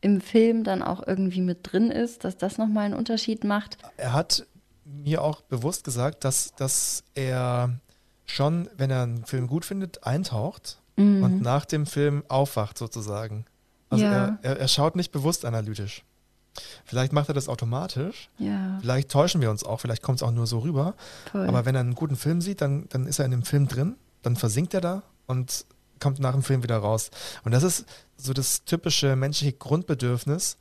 im 0.00 0.20
Film 0.20 0.64
dann 0.64 0.82
auch 0.82 1.06
irgendwie 1.06 1.42
mit 1.42 1.72
drin 1.72 1.90
ist, 1.90 2.24
dass 2.24 2.36
das 2.36 2.58
nochmal 2.58 2.86
einen 2.86 2.94
Unterschied 2.94 3.44
macht. 3.44 3.76
Er 3.96 4.12
hat 4.12 4.46
mir 4.84 5.22
auch 5.22 5.42
bewusst 5.42 5.84
gesagt, 5.84 6.24
dass, 6.24 6.54
dass 6.54 7.04
er 7.14 7.78
schon, 8.24 8.68
wenn 8.76 8.90
er 8.90 9.02
einen 9.02 9.24
Film 9.24 9.46
gut 9.46 9.64
findet, 9.64 10.04
eintaucht 10.04 10.78
mhm. 10.96 11.22
und 11.22 11.42
nach 11.42 11.64
dem 11.64 11.86
Film 11.86 12.24
aufwacht 12.28 12.78
sozusagen. 12.78 13.44
Also 13.90 14.04
ja. 14.04 14.12
er, 14.12 14.38
er, 14.42 14.60
er 14.60 14.68
schaut 14.68 14.96
nicht 14.96 15.12
bewusst 15.12 15.44
analytisch. 15.44 16.04
Vielleicht 16.84 17.12
macht 17.12 17.28
er 17.28 17.34
das 17.34 17.48
automatisch. 17.48 18.28
Ja. 18.38 18.78
Vielleicht 18.80 19.10
täuschen 19.10 19.40
wir 19.40 19.50
uns 19.50 19.64
auch, 19.64 19.80
vielleicht 19.80 20.02
kommt 20.02 20.18
es 20.18 20.22
auch 20.22 20.32
nur 20.32 20.46
so 20.46 20.60
rüber. 20.60 20.94
Voll. 21.30 21.46
Aber 21.46 21.64
wenn 21.64 21.74
er 21.74 21.80
einen 21.80 21.94
guten 21.94 22.16
Film 22.16 22.40
sieht, 22.40 22.60
dann, 22.60 22.88
dann 22.88 23.06
ist 23.06 23.18
er 23.18 23.24
in 23.24 23.30
dem 23.30 23.42
Film 23.42 23.68
drin, 23.68 23.96
dann 24.22 24.36
versinkt 24.36 24.74
er 24.74 24.80
da 24.80 25.02
und 25.26 25.64
kommt 26.00 26.18
nach 26.18 26.32
dem 26.32 26.42
Film 26.42 26.62
wieder 26.62 26.76
raus. 26.78 27.10
Und 27.44 27.52
das 27.52 27.62
ist 27.62 27.86
so 28.16 28.32
das 28.32 28.64
typische 28.64 29.16
menschliche 29.16 29.52
Grundbedürfnis 29.52 30.58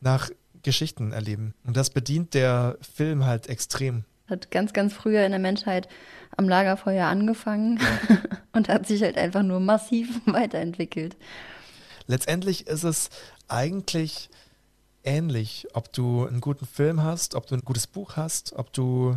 nach 0.00 0.30
Geschichten 0.62 1.12
erleben. 1.12 1.54
Und 1.64 1.76
das 1.76 1.90
bedient 1.90 2.34
der 2.34 2.76
Film 2.80 3.24
halt 3.24 3.48
extrem. 3.48 4.04
Hat 4.28 4.50
ganz, 4.50 4.72
ganz 4.72 4.92
früher 4.92 5.24
in 5.24 5.32
der 5.32 5.40
Menschheit 5.40 5.88
am 6.36 6.48
Lagerfeuer 6.48 7.06
angefangen 7.06 7.78
ja. 7.78 8.18
und 8.52 8.68
hat 8.68 8.86
sich 8.86 9.02
halt 9.02 9.16
einfach 9.16 9.42
nur 9.42 9.60
massiv 9.60 10.20
weiterentwickelt. 10.26 11.16
Letztendlich 12.06 12.66
ist 12.66 12.84
es 12.84 13.10
eigentlich 13.48 14.30
ähnlich, 15.04 15.66
ob 15.72 15.92
du 15.92 16.26
einen 16.26 16.40
guten 16.40 16.66
Film 16.66 17.02
hast, 17.02 17.34
ob 17.34 17.46
du 17.46 17.54
ein 17.54 17.64
gutes 17.64 17.86
Buch 17.86 18.16
hast, 18.16 18.52
ob 18.54 18.72
du 18.72 19.16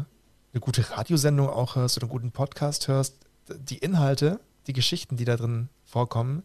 eine 0.53 0.59
gute 0.59 0.89
Radiosendung 0.89 1.49
auch 1.49 1.75
hörst 1.75 1.97
oder 1.97 2.05
einen 2.05 2.11
guten 2.11 2.31
Podcast 2.31 2.87
hörst. 2.87 3.17
Die 3.49 3.77
Inhalte, 3.77 4.39
die 4.67 4.73
Geschichten, 4.73 5.17
die 5.17 5.25
da 5.25 5.35
drin 5.35 5.69
vorkommen, 5.85 6.43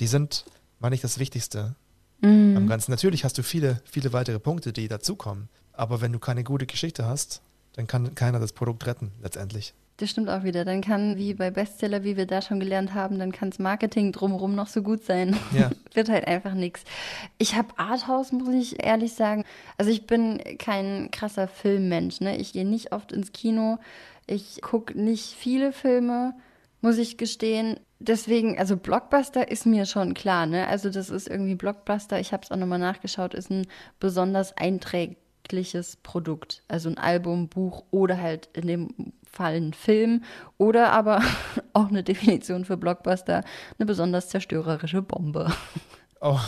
die 0.00 0.06
sind, 0.06 0.44
meine 0.78 0.94
ich, 0.94 1.00
das 1.00 1.18
Wichtigste 1.18 1.74
mhm. 2.20 2.56
am 2.56 2.66
Ganzen. 2.68 2.90
Natürlich 2.90 3.24
hast 3.24 3.36
du 3.38 3.42
viele, 3.42 3.80
viele 3.84 4.12
weitere 4.12 4.38
Punkte, 4.38 4.72
die 4.72 4.88
dazukommen. 4.88 5.48
Aber 5.72 6.00
wenn 6.00 6.12
du 6.12 6.18
keine 6.18 6.44
gute 6.44 6.66
Geschichte 6.66 7.06
hast, 7.06 7.42
dann 7.74 7.86
kann 7.86 8.14
keiner 8.14 8.40
das 8.40 8.52
Produkt 8.52 8.86
retten, 8.86 9.12
letztendlich. 9.22 9.74
Das 9.98 10.10
stimmt 10.10 10.30
auch 10.30 10.44
wieder. 10.44 10.64
Dann 10.64 10.80
kann, 10.80 11.16
wie 11.16 11.34
bei 11.34 11.50
Bestseller, 11.50 12.04
wie 12.04 12.16
wir 12.16 12.26
da 12.26 12.40
schon 12.40 12.60
gelernt 12.60 12.94
haben, 12.94 13.18
dann 13.18 13.32
kann 13.32 13.50
das 13.50 13.58
Marketing 13.58 14.12
drumherum 14.12 14.54
noch 14.54 14.68
so 14.68 14.80
gut 14.80 15.02
sein. 15.02 15.36
Ja. 15.52 15.70
Wird 15.94 16.08
halt 16.08 16.28
einfach 16.28 16.54
nichts. 16.54 16.84
Ich 17.36 17.56
habe 17.56 17.76
Arthouse, 17.76 18.30
muss 18.30 18.54
ich 18.54 18.84
ehrlich 18.84 19.14
sagen. 19.14 19.44
Also 19.76 19.90
ich 19.90 20.06
bin 20.06 20.40
kein 20.58 21.10
krasser 21.10 21.48
Filmmensch. 21.48 22.20
Ne? 22.20 22.36
Ich 22.36 22.52
gehe 22.52 22.64
nicht 22.64 22.92
oft 22.92 23.10
ins 23.10 23.32
Kino. 23.32 23.78
Ich 24.28 24.62
gucke 24.62 24.96
nicht 24.96 25.34
viele 25.34 25.72
Filme, 25.72 26.34
muss 26.80 26.96
ich 26.98 27.16
gestehen. 27.16 27.80
Deswegen, 27.98 28.56
also 28.56 28.76
Blockbuster 28.76 29.50
ist 29.50 29.66
mir 29.66 29.84
schon 29.84 30.14
klar. 30.14 30.46
Ne? 30.46 30.68
Also 30.68 30.90
das 30.90 31.10
ist 31.10 31.26
irgendwie 31.26 31.56
Blockbuster. 31.56 32.20
Ich 32.20 32.32
habe 32.32 32.44
es 32.44 32.52
auch 32.52 32.56
nochmal 32.56 32.78
nachgeschaut, 32.78 33.34
ist 33.34 33.50
ein 33.50 33.66
besonders 33.98 34.56
einträgliches 34.56 35.27
künstliches 35.48 35.96
Produkt. 35.96 36.62
Also 36.68 36.88
ein 36.88 36.98
Album, 36.98 37.48
Buch 37.48 37.84
oder 37.90 38.20
halt 38.20 38.48
in 38.52 38.66
dem 38.66 39.12
Fall 39.30 39.56
ein 39.56 39.72
Film 39.72 40.22
oder 40.58 40.92
aber 40.92 41.22
auch 41.72 41.88
eine 41.88 42.02
Definition 42.02 42.64
für 42.64 42.76
Blockbuster, 42.76 43.42
eine 43.78 43.86
besonders 43.86 44.28
zerstörerische 44.28 45.02
Bombe. 45.02 45.52
Oh, 46.20 46.40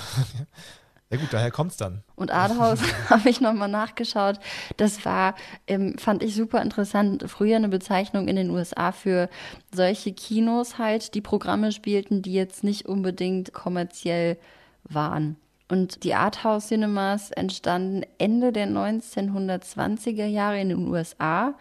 ja 1.11 1.17
gut, 1.17 1.29
daher 1.33 1.53
kommt 1.53 1.71
es 1.71 1.77
dann. 1.77 2.03
Und 2.17 2.33
Arthouse 2.33 2.81
habe 3.09 3.31
ich 3.31 3.41
nochmal 3.41 3.69
nachgeschaut. 3.69 4.41
Das 4.79 5.05
war, 5.05 5.37
ähm, 5.69 5.97
fand 5.97 6.25
ich 6.25 6.35
super 6.35 6.61
interessant, 6.61 7.31
früher 7.31 7.55
eine 7.55 7.69
Bezeichnung 7.69 8.27
in 8.27 8.35
den 8.35 8.51
USA 8.51 8.91
für 8.91 9.29
solche 9.73 10.13
Kinos 10.13 10.79
halt, 10.79 11.15
die 11.15 11.21
Programme 11.21 11.71
spielten, 11.71 12.21
die 12.21 12.33
jetzt 12.33 12.65
nicht 12.65 12.87
unbedingt 12.87 13.53
kommerziell 13.53 14.39
waren. 14.83 15.37
Und 15.71 16.03
die 16.03 16.15
Arthouse 16.15 16.67
Cinemas 16.67 17.31
entstanden 17.31 18.05
Ende 18.19 18.53
der 18.53 18.67
1920er 18.67 20.27
Jahre 20.27 20.61
in 20.61 20.71
den 20.71 20.89
USA 20.89 21.55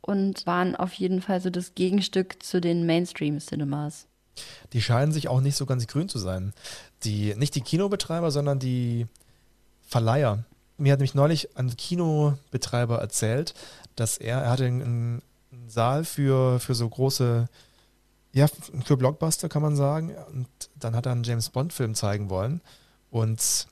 und 0.00 0.46
waren 0.46 0.74
auf 0.74 0.94
jeden 0.94 1.20
Fall 1.20 1.42
so 1.42 1.50
das 1.50 1.74
Gegenstück 1.74 2.42
zu 2.42 2.62
den 2.62 2.86
Mainstream 2.86 3.38
Cinemas. 3.38 4.06
Die 4.72 4.80
scheinen 4.80 5.12
sich 5.12 5.28
auch 5.28 5.42
nicht 5.42 5.56
so 5.56 5.66
ganz 5.66 5.86
grün 5.86 6.08
zu 6.08 6.18
sein. 6.18 6.54
Die, 7.04 7.34
nicht 7.36 7.54
die 7.54 7.60
Kinobetreiber, 7.60 8.30
sondern 8.30 8.58
die 8.58 9.06
Verleiher. 9.86 10.44
Mir 10.78 10.94
hat 10.94 11.00
nämlich 11.00 11.14
neulich 11.14 11.58
ein 11.58 11.76
Kinobetreiber 11.76 12.98
erzählt, 12.98 13.52
dass 13.94 14.16
er, 14.16 14.38
er 14.38 14.50
hatte 14.50 14.64
einen, 14.64 15.20
einen 15.52 15.68
Saal 15.68 16.04
für, 16.04 16.60
für 16.60 16.74
so 16.74 16.88
große, 16.88 17.46
ja, 18.32 18.46
für 18.86 18.96
Blockbuster 18.96 19.50
kann 19.50 19.60
man 19.60 19.76
sagen. 19.76 20.14
Und 20.32 20.48
dann 20.76 20.96
hat 20.96 21.04
er 21.04 21.12
einen 21.12 21.24
James 21.24 21.50
Bond-Film 21.50 21.94
zeigen 21.94 22.30
wollen. 22.30 22.62
Und 23.10 23.66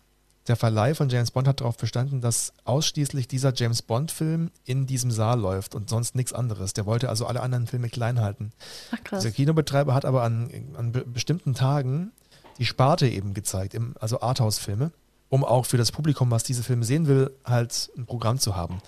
der 0.48 0.57
Verleih 0.57 0.94
von 0.94 1.09
James 1.11 1.31
Bond 1.31 1.46
hat 1.46 1.61
darauf 1.61 1.77
bestanden, 1.77 2.20
dass 2.20 2.53
ausschließlich 2.64 3.29
dieser 3.29 3.53
James 3.55 3.83
Bond-Film 3.83 4.51
in 4.64 4.87
diesem 4.87 5.11
Saal 5.11 5.38
läuft 5.38 5.74
und 5.74 5.90
sonst 5.90 6.14
nichts 6.14 6.33
anderes. 6.33 6.72
Der 6.72 6.87
wollte 6.87 7.09
also 7.11 7.27
alle 7.27 7.42
anderen 7.42 7.66
Filme 7.66 7.88
klein 7.90 8.20
halten. 8.20 8.53
Ach 8.90 9.05
krass. 9.05 9.22
Der 9.22 9.33
Kinobetreiber 9.33 9.94
hat 9.94 10.05
aber 10.05 10.22
an, 10.22 10.51
an 10.77 10.92
be 10.92 11.05
bestimmten 11.05 11.55
Tagen 11.55 12.12
die 12.59 12.64
Sparte 12.64 13.07
eben 13.07 13.35
gezeigt, 13.35 13.74
im, 13.74 13.94
also 14.01 14.20
Arthouse-Filme, 14.20 14.90
um 15.29 15.44
auch 15.44 15.66
für 15.66 15.77
das 15.77 15.92
Publikum, 15.92 16.31
was 16.31 16.44
diese 16.44 16.62
Filme 16.62 16.85
sehen 16.85 17.07
will, 17.07 17.31
halt 17.44 17.90
ein 17.96 18.07
Programm 18.07 18.38
zu 18.38 18.57
haben. 18.57 18.81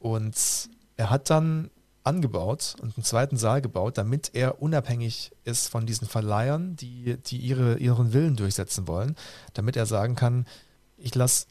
Und 0.00 0.34
er 0.96 1.10
hat 1.10 1.30
dann 1.30 1.70
angebaut 2.04 2.76
und 2.80 2.96
einen 2.96 3.04
zweiten 3.04 3.36
Saal 3.36 3.62
gebaut, 3.62 3.98
damit 3.98 4.30
er 4.34 4.62
unabhängig 4.62 5.32
ist 5.44 5.68
von 5.68 5.86
diesen 5.86 6.06
Verleihern, 6.06 6.76
die, 6.76 7.16
die 7.16 7.38
ihre, 7.38 7.78
ihren 7.78 8.12
Willen 8.12 8.36
durchsetzen 8.36 8.86
wollen, 8.86 9.16
damit 9.54 9.76
er 9.76 9.86
sagen 9.86 10.14
kann, 10.14 10.46
ich 10.98 11.14
lasse 11.14 11.46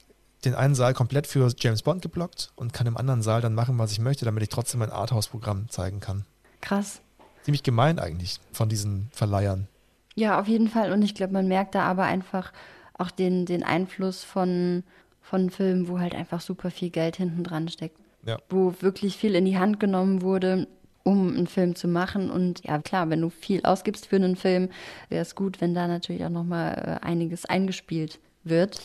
den 0.46 0.56
einen 0.56 0.76
Saal 0.76 0.94
komplett 0.94 1.26
für 1.26 1.52
James 1.58 1.82
Bond 1.82 2.02
geblockt 2.02 2.52
und 2.56 2.74
kann 2.74 2.88
im 2.88 2.98
anderen 2.98 3.22
Saal 3.22 3.42
dann 3.42 3.56
machen, 3.56 3.80
was 3.80 3.92
ich 3.92 4.00
möchte, 4.00 4.26
damit 4.26 4.44
ich 4.44 4.50
trotzdem 4.50 4.80
mein 4.80 4.92
Arthouse-Programm 4.92 5.70
zeigen 5.70 6.00
kann. 6.00 6.26
Krass. 6.62 7.02
Ziemlich 7.44 7.64
gemein 7.64 8.00
eigentlich 8.00 8.40
von 8.52 8.70
diesen 8.70 9.10
Verleihern. 9.12 9.68
Ja, 10.16 10.40
auf 10.40 10.48
jeden 10.48 10.70
Fall. 10.70 10.92
Und 10.92 11.02
ich 11.02 11.16
glaube, 11.16 11.34
man 11.34 11.48
merkt 11.48 11.76
da 11.76 11.84
aber 11.84 12.04
einfach 12.04 12.54
auch 12.98 13.10
den, 13.10 13.46
den 13.46 13.64
Einfluss 13.64 14.24
von, 14.24 14.84
von 15.22 15.50
Filmen, 15.50 15.88
wo 15.88 16.00
halt 16.00 16.14
einfach 16.14 16.42
super 16.42 16.70
viel 16.70 16.90
Geld 16.90 17.18
hinten 17.18 17.44
dran 17.44 17.68
steckt. 17.70 17.98
Ja. 18.26 18.38
Wo 18.50 18.74
wirklich 18.80 19.18
viel 19.18 19.36
in 19.36 19.46
die 19.46 19.58
Hand 19.58 19.80
genommen 19.80 20.22
wurde, 20.22 20.68
um 21.04 21.36
einen 21.36 21.48
Film 21.48 21.76
zu 21.76 21.88
machen. 21.88 22.32
Und 22.32 22.64
ja, 22.64 22.80
klar, 22.80 23.10
wenn 23.10 23.22
du 23.22 23.30
viel 23.30 23.64
ausgibst 23.64 24.08
für 24.08 24.16
einen 24.16 24.36
Film, 24.36 24.70
wäre 25.10 25.22
es 25.22 25.36
gut, 25.36 25.60
wenn 25.62 25.74
da 25.74 25.88
natürlich 25.88 26.24
auch 26.26 26.30
nochmal 26.30 27.00
äh, 27.02 27.06
einiges 27.06 27.46
eingespielt 27.46 28.20
wird. 28.44 28.80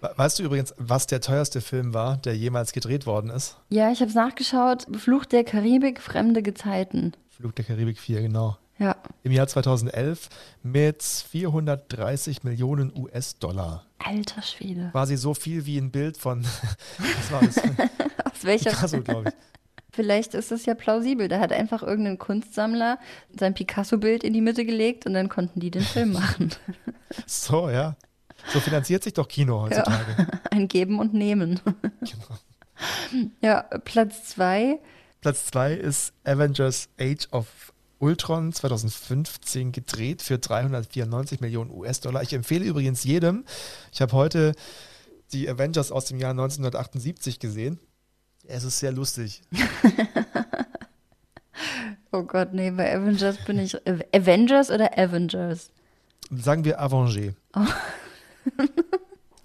Weißt 0.00 0.38
du 0.38 0.44
übrigens, 0.44 0.74
was 0.78 1.08
der 1.08 1.20
teuerste 1.20 1.60
Film 1.60 1.92
war, 1.92 2.18
der 2.18 2.36
jemals 2.36 2.72
gedreht 2.72 3.04
worden 3.04 3.30
ist? 3.30 3.56
Ja, 3.68 3.90
ich 3.90 4.00
habe 4.00 4.08
es 4.08 4.14
nachgeschaut. 4.14 4.86
Fluch 4.96 5.24
der 5.24 5.42
Karibik, 5.42 6.00
fremde 6.00 6.40
Gezeiten. 6.42 7.14
Flug 7.28 7.56
der 7.56 7.64
Karibik 7.64 7.98
4, 7.98 8.22
genau. 8.22 8.56
Ja, 8.78 8.94
Im 9.24 9.32
Jahr 9.32 9.48
2011 9.48 10.28
mit 10.62 11.02
430 11.02 12.44
Millionen 12.44 12.92
US-Dollar. 12.96 13.84
alter 13.98 14.40
Schwede. 14.42 14.90
Quasi 14.92 15.16
so 15.16 15.34
viel 15.34 15.66
wie 15.66 15.78
ein 15.78 15.90
Bild 15.90 16.16
von, 16.16 16.44
was 16.98 17.32
war 17.32 17.40
das? 17.40 17.56
Aus 18.38 18.44
welcher 18.44 18.70
Picasso, 18.70 19.00
glaube 19.02 19.28
ich. 19.28 19.34
Vielleicht 19.90 20.34
ist 20.34 20.52
es 20.52 20.66
ja 20.66 20.74
plausibel. 20.74 21.28
Da 21.28 21.40
hat 21.40 21.52
einfach 21.52 21.82
irgendein 21.82 22.18
Kunstsammler 22.18 22.98
sein 23.36 23.54
Picasso-Bild 23.54 24.22
in 24.22 24.32
die 24.32 24.40
Mitte 24.40 24.64
gelegt 24.64 25.06
und 25.06 25.14
dann 25.14 25.28
konnten 25.28 25.60
die 25.60 25.70
den 25.70 25.82
Film 25.82 26.12
machen. 26.12 26.50
So, 27.26 27.70
ja. 27.70 27.96
So 28.48 28.60
finanziert 28.60 29.02
sich 29.02 29.14
doch 29.14 29.26
Kino 29.28 29.62
heutzutage. 29.62 30.26
Ein 30.50 30.68
Geben 30.68 30.98
und 30.98 31.14
Nehmen. 31.14 31.58
Genau. 32.00 33.30
Ja, 33.40 33.62
Platz 33.62 34.24
zwei. 34.26 34.78
Platz 35.22 35.46
2 35.46 35.72
ist 35.72 36.12
Avengers 36.24 36.90
Age 37.00 37.28
of 37.32 37.46
Ultron 37.98 38.52
2015 38.52 39.72
gedreht 39.72 40.22
für 40.22 40.38
394 40.38 41.40
Millionen 41.40 41.70
US-Dollar. 41.70 42.22
Ich 42.22 42.32
empfehle 42.34 42.64
übrigens 42.64 43.04
jedem, 43.04 43.44
ich 43.90 44.00
habe 44.00 44.12
heute 44.12 44.52
die 45.32 45.48
Avengers 45.48 45.90
aus 45.90 46.04
dem 46.04 46.18
Jahr 46.18 46.30
1978 46.30 47.40
gesehen. 47.40 47.80
Es 48.50 48.64
ist 48.64 48.78
sehr 48.78 48.92
lustig. 48.92 49.42
Oh 52.10 52.22
Gott, 52.22 52.54
nee, 52.54 52.70
bei 52.70 52.94
Avengers 52.96 53.36
bin 53.44 53.58
ich. 53.58 53.74
Av- 53.86 54.02
Avengers 54.14 54.70
oder 54.70 54.96
Avengers? 54.96 55.70
Sagen 56.30 56.64
wir 56.64 56.80
Avengers. 56.80 57.34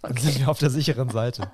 Dann 0.01 0.17
sind 0.17 0.39
wir 0.39 0.47
auf 0.49 0.59
der 0.59 0.69
sicheren 0.69 1.09
Seite. 1.09 1.51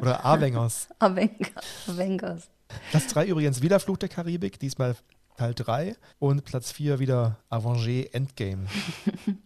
Oder 0.00 0.24
Avengers. 0.24 0.88
Avengers. 0.98 2.48
Platz 2.90 3.06
3 3.08 3.26
übrigens 3.26 3.62
wieder 3.62 3.78
Fluch 3.78 3.98
der 3.98 4.08
Karibik, 4.08 4.58
diesmal 4.58 4.96
Teil 5.36 5.54
3. 5.54 5.94
Und 6.18 6.44
Platz 6.44 6.72
4 6.72 6.98
wieder 6.98 7.38
Avengers 7.50 8.06
Endgame. 8.12 8.66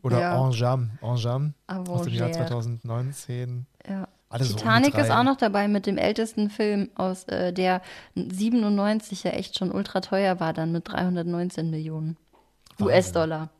Oder 0.02 0.20
Ja. 0.20 0.46
Enjam. 0.46 0.92
Enjam 1.02 1.52
aus 1.66 2.02
dem 2.04 2.14
Jahr 2.14 2.28
Avengers. 2.30 2.48
2019. 2.48 3.66
Ja. 3.86 4.08
Alle 4.30 4.44
so 4.44 4.52
die 4.54 4.58
Titanic 4.58 4.92
drei. 4.94 5.02
ist 5.02 5.10
auch 5.10 5.22
noch 5.24 5.36
dabei 5.36 5.68
mit 5.68 5.86
dem 5.86 5.96
ältesten 5.96 6.50
Film 6.50 6.90
aus 6.94 7.24
äh, 7.24 7.52
der 7.52 7.80
97 8.14 9.24
ja 9.24 9.30
echt 9.32 9.58
schon 9.58 9.70
ultra 9.72 10.00
teuer 10.00 10.38
war, 10.40 10.52
dann 10.52 10.72
mit 10.72 10.88
319 10.88 11.70
Millionen. 11.70 12.16
US-Dollar. 12.80 13.50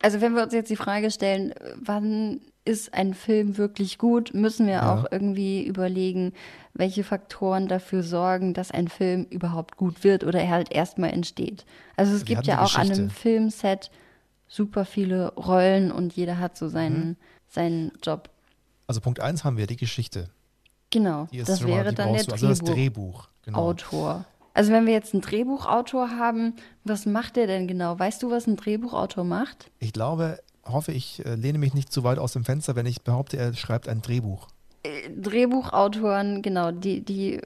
Also 0.00 0.22
wenn 0.22 0.34
wir 0.34 0.42
uns 0.44 0.54
jetzt 0.54 0.70
die 0.70 0.76
Frage 0.76 1.10
stellen, 1.10 1.52
wann 1.76 2.40
ist 2.68 2.94
ein 2.94 3.14
Film 3.14 3.56
wirklich 3.58 3.98
gut, 3.98 4.34
müssen 4.34 4.66
wir 4.66 4.74
Ja. 4.74 4.94
auch 4.94 5.06
irgendwie 5.10 5.66
überlegen, 5.66 6.32
welche 6.74 7.02
Faktoren 7.02 7.66
dafür 7.66 8.02
sorgen, 8.02 8.54
dass 8.54 8.70
ein 8.70 8.88
Film 8.88 9.26
überhaupt 9.30 9.76
gut 9.76 10.04
wird 10.04 10.22
oder 10.22 10.40
er 10.40 10.50
halt 10.50 10.70
erstmal 10.72 11.10
entsteht. 11.10 11.64
Also 11.96 12.12
es 12.14 12.20
Wir 12.20 12.36
gibt 12.36 12.46
ja 12.46 12.62
auch 12.62 12.74
an 12.76 12.82
einem 12.82 13.08
Geschichte. 13.08 13.20
Filmset 13.20 13.90
super 14.46 14.84
viele 14.84 15.32
Rollen 15.34 15.90
und 15.90 16.12
jeder 16.14 16.38
hat 16.38 16.56
so 16.56 16.66
Mhm. 16.66 16.70
seinen, 16.70 17.16
seinen 17.48 17.92
Job. 18.02 18.30
Also 18.86 19.00
Punkt 19.00 19.20
1 19.20 19.44
haben 19.44 19.56
wir 19.56 19.66
die 19.66 19.76
Geschichte. 19.76 20.28
Genau, 20.90 21.26
Die 21.32 21.38
das 21.38 21.60
mal, 21.60 21.68
wäre 21.68 21.88
die 21.90 21.94
dann 21.96 22.12
der. 22.12 22.20
Also 22.32 22.48
das 22.48 22.60
Drehbuch. 22.60 22.74
Drehbuch. 22.74 23.28
Genau. 23.44 23.58
Autor. 23.58 24.24
Also 24.54 24.72
wenn 24.72 24.86
wir 24.86 24.92
jetzt 24.92 25.12
einen 25.14 25.20
Drehbuchautor 25.20 26.10
haben, 26.18 26.54
was 26.84 27.06
macht 27.06 27.36
der 27.36 27.46
denn 27.46 27.66
genau? 27.68 27.98
Weißt 27.98 28.22
du, 28.22 28.30
was 28.30 28.46
ein 28.46 28.56
Drehbuchautor 28.56 29.24
macht? 29.24 29.70
Ich 29.78 29.92
glaube, 29.92 30.38
hoffe, 30.68 30.92
ich 30.92 31.24
äh, 31.24 31.34
lehne 31.34 31.58
mich 31.58 31.74
nicht 31.74 31.92
zu 31.92 32.04
weit 32.04 32.18
aus 32.18 32.32
dem 32.32 32.44
Fenster, 32.44 32.76
wenn 32.76 32.86
ich 32.86 33.02
behaupte, 33.02 33.36
er 33.36 33.54
schreibt 33.54 33.88
ein 33.88 34.02
Drehbuch. 34.02 34.48
Äh, 34.82 35.10
Drehbuchautoren, 35.10 36.42
genau, 36.42 36.70
die, 36.70 37.04
die 37.04 37.34
äh, 37.34 37.42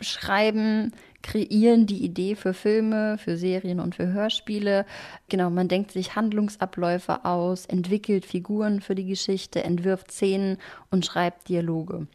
schreiben, 0.00 0.92
kreieren 1.22 1.86
die 1.86 2.04
Idee 2.04 2.34
für 2.36 2.54
Filme, 2.54 3.16
für 3.18 3.36
Serien 3.36 3.80
und 3.80 3.94
für 3.94 4.12
Hörspiele. 4.12 4.84
Genau, 5.28 5.50
man 5.50 5.68
denkt 5.68 5.92
sich 5.92 6.16
Handlungsabläufe 6.16 7.24
aus, 7.24 7.66
entwickelt 7.66 8.26
Figuren 8.26 8.80
für 8.80 8.94
die 8.94 9.06
Geschichte, 9.06 9.64
entwirft 9.64 10.10
Szenen 10.10 10.58
und 10.90 11.06
schreibt 11.06 11.48
Dialoge. 11.48 12.06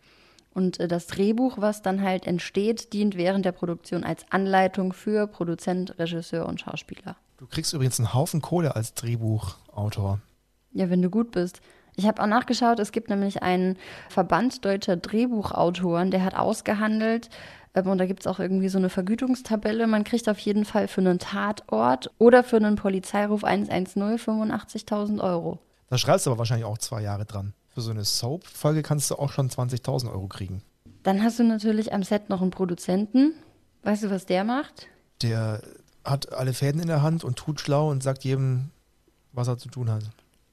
Und 0.54 0.80
das 0.92 1.08
Drehbuch, 1.08 1.58
was 1.60 1.82
dann 1.82 2.02
halt 2.02 2.28
entsteht, 2.28 2.92
dient 2.94 3.16
während 3.16 3.46
der 3.46 3.52
Produktion 3.52 4.04
als 4.04 4.26
Anleitung 4.30 4.94
für 4.94 5.26
Produzent, 5.28 5.98
Regisseur 5.98 6.46
und 6.48 6.60
Schauspieler. 6.60 7.16
Du 7.38 7.48
kriegst 7.48 7.74
übrigens 7.74 8.00
einen 8.00 8.14
Haufen 8.14 8.42
Kohle 8.42 8.76
als 8.76 8.94
Drehbuchautor. 9.80 10.20
Ja, 10.72 10.90
wenn 10.90 11.02
du 11.02 11.10
gut 11.10 11.32
bist. 11.32 11.62
Ich 11.96 12.06
habe 12.06 12.22
auch 12.22 12.28
nachgeschaut, 12.28 12.80
es 12.80 12.92
gibt 12.92 13.10
nämlich 13.10 13.44
einen 13.44 13.78
Verband 14.10 14.64
deutscher 14.64 14.96
Drehbuchautoren, 14.96 16.12
der 16.12 16.24
hat 16.24 16.36
ausgehandelt, 16.36 17.30
ähm, 17.74 17.88
und 17.88 17.98
da 17.98 18.06
gibt 18.06 18.22
es 18.22 18.28
auch 18.28 18.40
irgendwie 18.40 18.70
so 18.70 18.78
eine 18.78 18.90
Vergütungstabelle. 18.90 19.86
Man 19.88 20.04
kriegt 20.04 20.30
auf 20.30 20.40
jeden 20.40 20.66
Fall 20.66 20.88
für 20.88 21.02
einen 21.02 21.20
Tatort 21.20 22.12
oder 22.18 22.44
für 22.44 22.58
einen 22.58 22.76
Polizeiruf 22.76 23.44
110 23.44 24.18
85.000 24.18 25.22
Euro. 25.22 25.60
Da 25.90 25.98
schreibst 25.98 26.26
du 26.26 26.32
aber 26.32 26.40
wahrscheinlich 26.40 26.66
auch 26.66 26.78
zwei 26.78 27.02
Jahre 27.02 27.26
dran. 27.26 27.54
Für 27.68 27.82
so 27.82 27.92
eine 27.92 28.04
Soap-Folge 28.04 28.82
kannst 28.82 29.12
du 29.12 29.16
auch 29.16 29.32
schon 29.32 29.50
20.000 29.50 30.12
Euro 30.12 30.28
kriegen. 30.28 30.62
Dann 31.04 31.24
hast 31.24 31.40
du 31.40 31.44
natürlich 31.44 31.94
am 31.94 32.04
Set 32.04 32.30
noch 32.30 32.42
einen 32.42 32.52
Produzenten. 32.52 33.34
Weißt 33.84 34.04
du, 34.04 34.10
was 34.10 34.26
der 34.26 34.44
macht? 34.44 34.88
Der 35.22 35.62
hat 36.04 36.34
alle 36.34 36.54
Fäden 36.54 36.82
in 36.82 36.88
der 36.88 37.02
Hand 37.02 37.24
und 37.24 37.38
tut 37.38 37.60
schlau 37.62 37.90
und 37.90 38.04
sagt 38.04 38.24
jedem, 38.24 38.72
was 39.34 39.48
er 39.48 39.58
zu 39.58 39.70
tun 39.70 39.90
hat. 39.90 40.04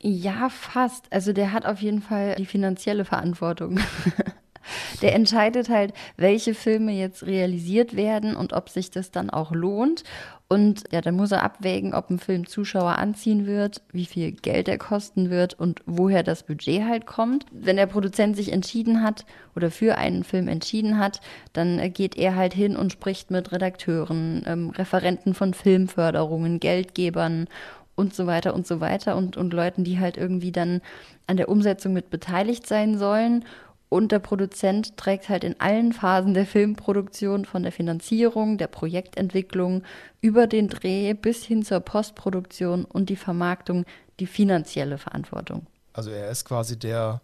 Ja, 0.00 0.48
fast. 0.50 1.12
Also 1.12 1.32
der 1.32 1.52
hat 1.52 1.66
auf 1.66 1.80
jeden 1.80 2.02
Fall 2.02 2.34
die 2.36 2.46
finanzielle 2.46 3.04
Verantwortung. 3.04 3.80
der 5.02 5.14
entscheidet 5.14 5.68
halt, 5.68 5.92
welche 6.16 6.54
Filme 6.54 6.92
jetzt 6.92 7.24
realisiert 7.24 7.96
werden 7.96 8.36
und 8.36 8.52
ob 8.52 8.68
sich 8.68 8.90
das 8.90 9.10
dann 9.10 9.30
auch 9.30 9.52
lohnt. 9.52 10.04
Und 10.48 10.84
ja, 10.92 11.00
dann 11.00 11.16
muss 11.16 11.32
er 11.32 11.42
abwägen, 11.42 11.92
ob 11.92 12.08
ein 12.08 12.20
Film 12.20 12.46
Zuschauer 12.46 12.98
anziehen 12.98 13.46
wird, 13.46 13.82
wie 13.90 14.06
viel 14.06 14.30
Geld 14.30 14.68
er 14.68 14.78
kosten 14.78 15.28
wird 15.28 15.54
und 15.54 15.82
woher 15.86 16.22
das 16.22 16.44
Budget 16.44 16.84
halt 16.84 17.04
kommt. 17.04 17.46
Wenn 17.50 17.76
der 17.76 17.86
Produzent 17.86 18.36
sich 18.36 18.52
entschieden 18.52 19.02
hat 19.02 19.26
oder 19.56 19.72
für 19.72 19.98
einen 19.98 20.22
Film 20.22 20.46
entschieden 20.46 20.98
hat, 20.98 21.20
dann 21.52 21.92
geht 21.92 22.16
er 22.16 22.36
halt 22.36 22.54
hin 22.54 22.76
und 22.76 22.92
spricht 22.92 23.32
mit 23.32 23.50
Redakteuren, 23.50 24.44
ähm, 24.46 24.70
Referenten 24.70 25.34
von 25.34 25.52
Filmförderungen, 25.52 26.60
Geldgebern 26.60 27.48
und 27.96 28.14
so 28.14 28.26
weiter 28.26 28.54
und 28.54 28.66
so 28.66 28.80
weiter 28.80 29.16
und, 29.16 29.36
und 29.36 29.52
Leuten, 29.52 29.82
die 29.82 29.98
halt 29.98 30.16
irgendwie 30.16 30.52
dann 30.52 30.80
an 31.26 31.36
der 31.36 31.48
Umsetzung 31.48 31.92
mit 31.92 32.10
beteiligt 32.10 32.66
sein 32.66 32.98
sollen. 32.98 33.44
Und 33.88 34.10
der 34.10 34.18
Produzent 34.18 34.96
trägt 34.96 35.28
halt 35.28 35.44
in 35.44 35.60
allen 35.60 35.92
Phasen 35.92 36.34
der 36.34 36.44
Filmproduktion 36.44 37.44
von 37.44 37.62
der 37.62 37.70
Finanzierung, 37.72 38.58
der 38.58 38.66
Projektentwicklung 38.66 39.82
über 40.20 40.46
den 40.46 40.68
Dreh 40.68 41.14
bis 41.14 41.44
hin 41.44 41.62
zur 41.64 41.80
Postproduktion 41.80 42.84
und 42.84 43.08
die 43.08 43.16
Vermarktung 43.16 43.84
die 44.18 44.26
finanzielle 44.26 44.98
Verantwortung. 44.98 45.66
Also 45.92 46.10
er 46.10 46.30
ist 46.30 46.44
quasi 46.44 46.78
der, 46.78 47.20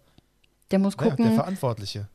Der 0.71 0.79
muss 0.79 0.95
naja, 0.97 1.09
der 1.09 1.17
gucken, 1.17 1.35
Verantwortliche. 1.35 2.07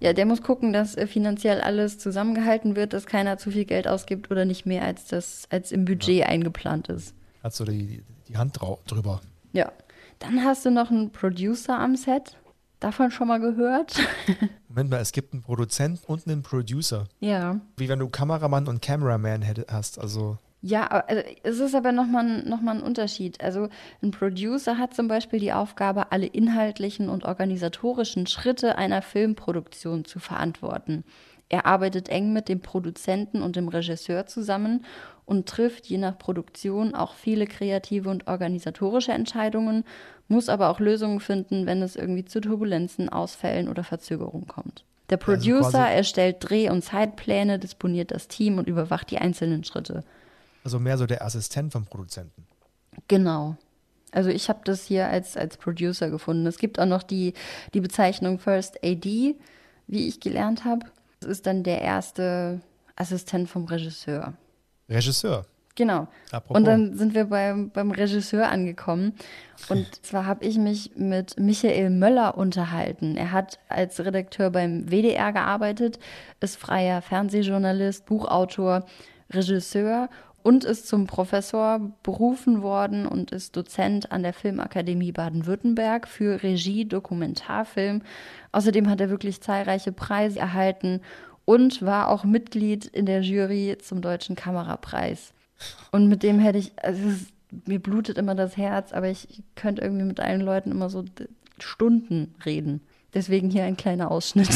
ja, 0.00 0.12
der 0.12 0.26
muss 0.26 0.42
gucken, 0.42 0.72
dass 0.72 0.96
äh, 0.96 1.06
finanziell 1.06 1.60
alles 1.60 1.98
zusammengehalten 1.98 2.74
wird, 2.76 2.92
dass 2.92 3.06
keiner 3.06 3.38
zu 3.38 3.52
viel 3.52 3.64
Geld 3.64 3.86
ausgibt 3.86 4.30
oder 4.32 4.44
nicht 4.44 4.66
mehr 4.66 4.82
als 4.84 5.06
das 5.06 5.44
als 5.48 5.70
im 5.70 5.84
Budget 5.84 6.26
eingeplant 6.26 6.88
ist. 6.88 7.14
Hat 7.42 7.54
so 7.54 7.64
die, 7.64 8.02
die 8.28 8.36
Hand 8.36 8.58
drüber. 8.86 9.20
Ja. 9.52 9.72
Dann 10.18 10.44
hast 10.44 10.64
du 10.64 10.70
noch 10.70 10.90
einen 10.90 11.10
Producer 11.10 11.78
am 11.78 11.96
Set. 11.96 12.36
Davon 12.78 13.10
schon 13.10 13.28
mal 13.28 13.38
gehört? 13.38 13.94
Moment 14.68 14.90
mal, 14.90 15.00
es 15.00 15.12
gibt 15.12 15.32
einen 15.32 15.42
Produzent 15.42 16.00
und 16.06 16.26
einen 16.26 16.42
Producer. 16.42 17.04
ja. 17.20 17.60
Wie 17.76 17.88
wenn 17.88 18.00
du 18.00 18.08
Kameramann 18.08 18.66
und 18.66 18.82
Cameraman 18.82 19.42
hätte, 19.42 19.66
hast. 19.70 20.00
Also 20.00 20.38
Ja, 20.62 20.86
also, 20.86 21.22
es 21.44 21.58
ist 21.60 21.74
aber 21.74 21.92
nochmal 21.92 22.42
noch 22.42 22.60
mal 22.60 22.76
ein 22.76 22.82
Unterschied. 22.82 23.40
Also 23.40 23.68
ein 24.02 24.10
Producer 24.10 24.78
hat 24.78 24.94
zum 24.94 25.06
Beispiel 25.06 25.38
die 25.38 25.52
Aufgabe, 25.52 26.10
alle 26.10 26.26
inhaltlichen 26.26 27.08
und 27.08 27.24
organisatorischen 27.24 28.26
Schritte 28.26 28.76
einer 28.78 29.02
Filmproduktion 29.02 30.04
zu 30.04 30.18
verantworten. 30.18 31.04
Er 31.48 31.66
arbeitet 31.66 32.08
eng 32.08 32.32
mit 32.32 32.48
dem 32.48 32.60
Produzenten 32.60 33.42
und 33.42 33.56
dem 33.56 33.68
Regisseur 33.68 34.26
zusammen 34.26 34.84
und 35.24 35.48
trifft 35.48 35.86
je 35.86 35.98
nach 35.98 36.18
Produktion 36.18 36.94
auch 36.94 37.14
viele 37.14 37.46
kreative 37.46 38.08
und 38.08 38.26
organisatorische 38.26 39.12
Entscheidungen, 39.12 39.84
muss 40.28 40.48
aber 40.48 40.68
auch 40.70 40.80
Lösungen 40.80 41.20
finden, 41.20 41.66
wenn 41.66 41.82
es 41.82 41.96
irgendwie 41.96 42.24
zu 42.24 42.40
Turbulenzen, 42.40 43.08
Ausfällen 43.08 43.68
oder 43.68 43.84
Verzögerungen 43.84 44.46
kommt. 44.48 44.84
Der 45.10 45.18
Also 45.18 45.32
Producer 45.32 45.70
quasi- 45.70 45.94
erstellt 45.96 46.36
Dreh- 46.40 46.70
und 46.70 46.82
Zeitpläne, 46.82 47.58
disponiert 47.58 48.10
das 48.10 48.28
Team 48.28 48.58
und 48.58 48.68
überwacht 48.68 49.10
die 49.10 49.18
einzelnen 49.18 49.62
Schritte. 49.64 50.04
Also 50.64 50.78
mehr 50.78 50.96
so 50.96 51.06
der 51.06 51.24
Assistent 51.24 51.72
vom 51.72 51.84
Produzenten. 51.84 52.46
Genau. 53.08 53.56
Also 54.12 54.30
ich 54.30 54.48
habe 54.48 54.60
das 54.64 54.84
hier 54.84 55.08
als, 55.08 55.36
als 55.36 55.56
Producer 55.56 56.10
gefunden. 56.10 56.46
Es 56.46 56.58
gibt 56.58 56.78
auch 56.78 56.86
noch 56.86 57.02
die, 57.02 57.34
die 57.74 57.80
Bezeichnung 57.80 58.38
First 58.38 58.78
AD, 58.84 59.34
wie 59.86 60.08
ich 60.08 60.20
gelernt 60.20 60.64
habe. 60.64 60.86
Das 61.20 61.30
ist 61.30 61.46
dann 61.46 61.62
der 61.62 61.80
erste 61.82 62.60
Assistent 62.96 63.48
vom 63.48 63.64
Regisseur. 63.64 64.34
Regisseur. 64.92 65.44
Genau. 65.74 66.06
Apropos. 66.30 66.56
Und 66.56 66.66
dann 66.66 66.96
sind 66.96 67.14
wir 67.14 67.26
beim, 67.26 67.70
beim 67.70 67.90
Regisseur 67.92 68.48
angekommen. 68.48 69.14
Und 69.68 69.86
zwar 70.04 70.26
habe 70.26 70.44
ich 70.44 70.58
mich 70.58 70.92
mit 70.96 71.38
Michael 71.38 71.90
Möller 71.90 72.36
unterhalten. 72.36 73.16
Er 73.16 73.32
hat 73.32 73.58
als 73.68 73.98
Redakteur 74.00 74.50
beim 74.50 74.90
WDR 74.90 75.32
gearbeitet, 75.32 75.98
ist 76.40 76.58
freier 76.58 77.00
Fernsehjournalist, 77.00 78.04
Buchautor, 78.04 78.84
Regisseur 79.32 80.10
und 80.42 80.64
ist 80.64 80.88
zum 80.88 81.06
Professor 81.06 81.80
berufen 82.02 82.62
worden 82.62 83.06
und 83.06 83.30
ist 83.32 83.56
Dozent 83.56 84.12
an 84.12 84.22
der 84.22 84.32
Filmakademie 84.32 85.12
Baden-Württemberg 85.12 86.08
für 86.08 86.42
Regie, 86.42 86.84
Dokumentarfilm. 86.84 88.02
Außerdem 88.50 88.90
hat 88.90 89.00
er 89.00 89.08
wirklich 89.08 89.40
zahlreiche 89.40 89.92
Preise 89.92 90.40
erhalten 90.40 91.00
und 91.44 91.82
war 91.82 92.08
auch 92.08 92.24
Mitglied 92.24 92.86
in 92.86 93.06
der 93.06 93.22
Jury 93.22 93.76
zum 93.80 94.00
Deutschen 94.02 94.36
Kamerapreis. 94.36 95.32
Und 95.90 96.08
mit 96.08 96.22
dem 96.22 96.38
hätte 96.38 96.58
ich, 96.58 96.72
also 96.82 97.08
ist, 97.08 97.32
mir 97.66 97.78
blutet 97.78 98.18
immer 98.18 98.34
das 98.34 98.56
Herz, 98.56 98.92
aber 98.92 99.08
ich, 99.08 99.42
könnte 99.54 99.82
irgendwie 99.82 100.04
mit 100.04 100.20
allen 100.20 100.40
Leuten 100.40 100.70
immer 100.70 100.88
so 100.88 101.04
Stunden 101.58 102.34
reden. 102.44 102.80
Deswegen 103.14 103.50
hier 103.50 103.64
ein 103.64 103.76
kleiner 103.76 104.10
Ausschnitt. 104.10 104.48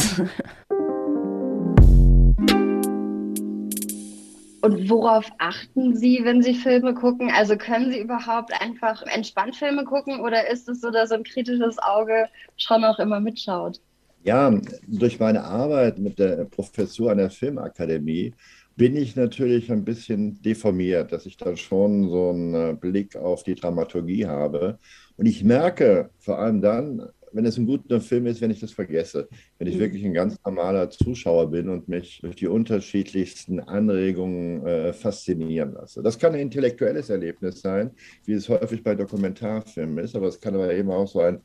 Und 4.63 4.91
worauf 4.91 5.31
achten 5.39 5.95
Sie, 5.95 6.21
wenn 6.25 6.43
Sie 6.43 6.55
Filme 6.55 6.95
gucken? 6.95 7.31
Also 7.31 7.57
können 7.57 7.93
Sie 7.93 8.01
überhaupt 8.01 8.53
einfach 8.61 9.01
entspannt 9.03 9.55
Filme 9.55 9.85
gucken 9.85 10.21
oder 10.21 10.51
ist 10.51 10.69
es 10.69 10.81
so, 10.81 10.91
dass 10.91 11.11
so 11.11 11.15
ein 11.15 11.23
kritisches 11.23 11.79
Auge 11.79 12.29
schon 12.57 12.83
auch 12.85 12.99
immer 12.99 13.21
mitschaut? 13.21 13.81
Ja, 14.27 14.53
durch 14.89 15.21
meine 15.21 15.45
Arbeit 15.45 16.01
mit 16.01 16.19
der 16.19 16.47
Professur 16.47 17.13
an 17.13 17.19
der 17.19 17.31
Filmakademie 17.31 18.35
bin 18.75 18.97
ich 18.97 19.15
natürlich 19.15 19.71
ein 19.71 19.85
bisschen 19.85 20.43
deformiert, 20.43 21.13
dass 21.13 21.27
ich 21.27 21.37
dann 21.37 21.57
schon 21.57 22.11
so 22.11 22.31
einen 22.31 22.55
äh, 22.55 22.75
Blick 22.75 23.15
auf 23.15 23.45
die 23.45 23.55
Dramaturgie 23.55 24.27
habe. 24.27 24.81
Und 25.17 25.27
ich 25.27 25.45
merke 25.45 26.11
vor 26.19 26.41
allem 26.41 26.61
dann, 26.61 27.09
wenn 27.33 27.45
es 27.45 27.57
ein 27.57 27.67
guter 27.67 28.01
Film 28.01 28.27
ist, 28.27 28.41
wenn 28.41 28.51
ich 28.51 28.59
das 28.59 28.73
vergesse, 28.73 29.29
wenn 29.59 29.69
ich 29.69 29.79
wirklich 29.79 30.05
ein 30.05 30.15
ganz 30.15 30.37
normaler 30.45 30.91
Zuschauer 30.91 31.49
bin 31.53 31.69
und 31.69 31.87
mich 31.87 32.19
durch 32.21 32.35
die 32.35 32.49
unterschiedlichsten 32.49 33.61
Anregungen 33.61 34.67
äh, 34.67 34.93
faszinieren 34.93 35.75
lasse. 35.75 36.03
Das 36.03 36.19
kann 36.19 36.35
ein 36.35 36.41
intellektuelles 36.41 37.11
Erlebnis 37.11 37.61
sein, 37.61 37.93
wie 38.25 38.33
es 38.33 38.49
häufig 38.49 38.83
bei 38.83 38.97
Dokumentarfilmen 38.97 39.99
ist, 39.99 40.17
aber 40.17 40.27
es 40.27 40.41
kann 40.41 40.55
aber 40.55 40.75
eben 40.75 40.91
auch 40.91 41.07
so 41.07 41.21
ein 41.21 41.41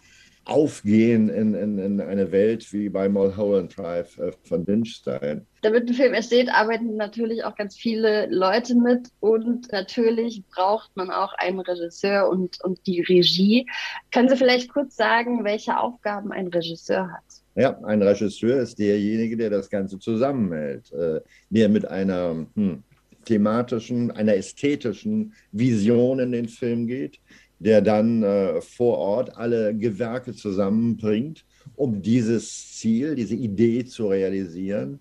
aufgehen 0.46 1.30
in, 1.30 1.54
in, 1.54 1.78
in 1.78 2.02
eine 2.02 2.32
Welt 2.32 2.74
wie 2.74 2.90
bei 2.90 3.08
Mulholland 3.08 3.78
Drive 3.78 4.18
äh, 4.18 4.32
von 4.44 4.66
Lynchstein. 4.66 5.46
Damit 5.62 5.88
ein 5.88 5.94
Film 5.94 6.14
entsteht, 6.14 6.50
arbeiten 6.50 6.96
natürlich 6.96 7.44
auch 7.44 7.56
ganz 7.56 7.76
viele 7.76 8.28
Leute 8.28 8.76
mit 8.76 9.10
und 9.20 9.72
natürlich 9.72 10.44
braucht 10.54 10.90
man 10.96 11.12
auch 11.12 11.34
einen 11.34 11.60
Regisseur 11.60 12.28
und, 12.28 12.64
und 12.64 12.86
die 12.88 13.02
Regie. 13.02 13.68
Können 14.12 14.30
Sie 14.30 14.38
vielleicht 14.38 14.74
kurz 14.74 14.96
sagen, 14.96 15.44
welche 15.44 15.78
Aufgaben 15.78 16.32
ein 16.32 16.48
Regisseur 16.48 17.12
hat? 17.12 17.24
Ja, 17.56 17.78
ein 17.84 18.02
Regisseur 18.02 18.62
ist 18.62 18.80
derjenige, 18.80 19.38
der 19.38 19.52
das 19.52 19.70
Ganze 19.70 20.00
zusammenhält, 20.00 20.92
äh, 20.94 21.22
der 21.50 21.70
mit 21.70 21.86
einer 21.86 22.48
hm, 22.56 22.84
thematischen, 23.26 24.12
einer 24.12 24.36
ästhetischen 24.36 25.34
Vision 25.52 26.20
in 26.20 26.32
den 26.32 26.48
Film 26.48 26.88
geht, 26.88 27.20
der 27.62 27.82
dann 27.82 28.24
äh, 28.24 28.60
vor 28.60 28.98
Ort 28.98 29.38
alle 29.38 29.76
Gewerke 29.76 30.34
zusammenbringt, 30.34 31.46
um 31.76 32.02
dieses 32.02 32.78
Ziel, 32.78 33.14
diese 33.14 33.36
Idee 33.36 33.86
zu 33.86 34.08
realisieren. 34.08 35.00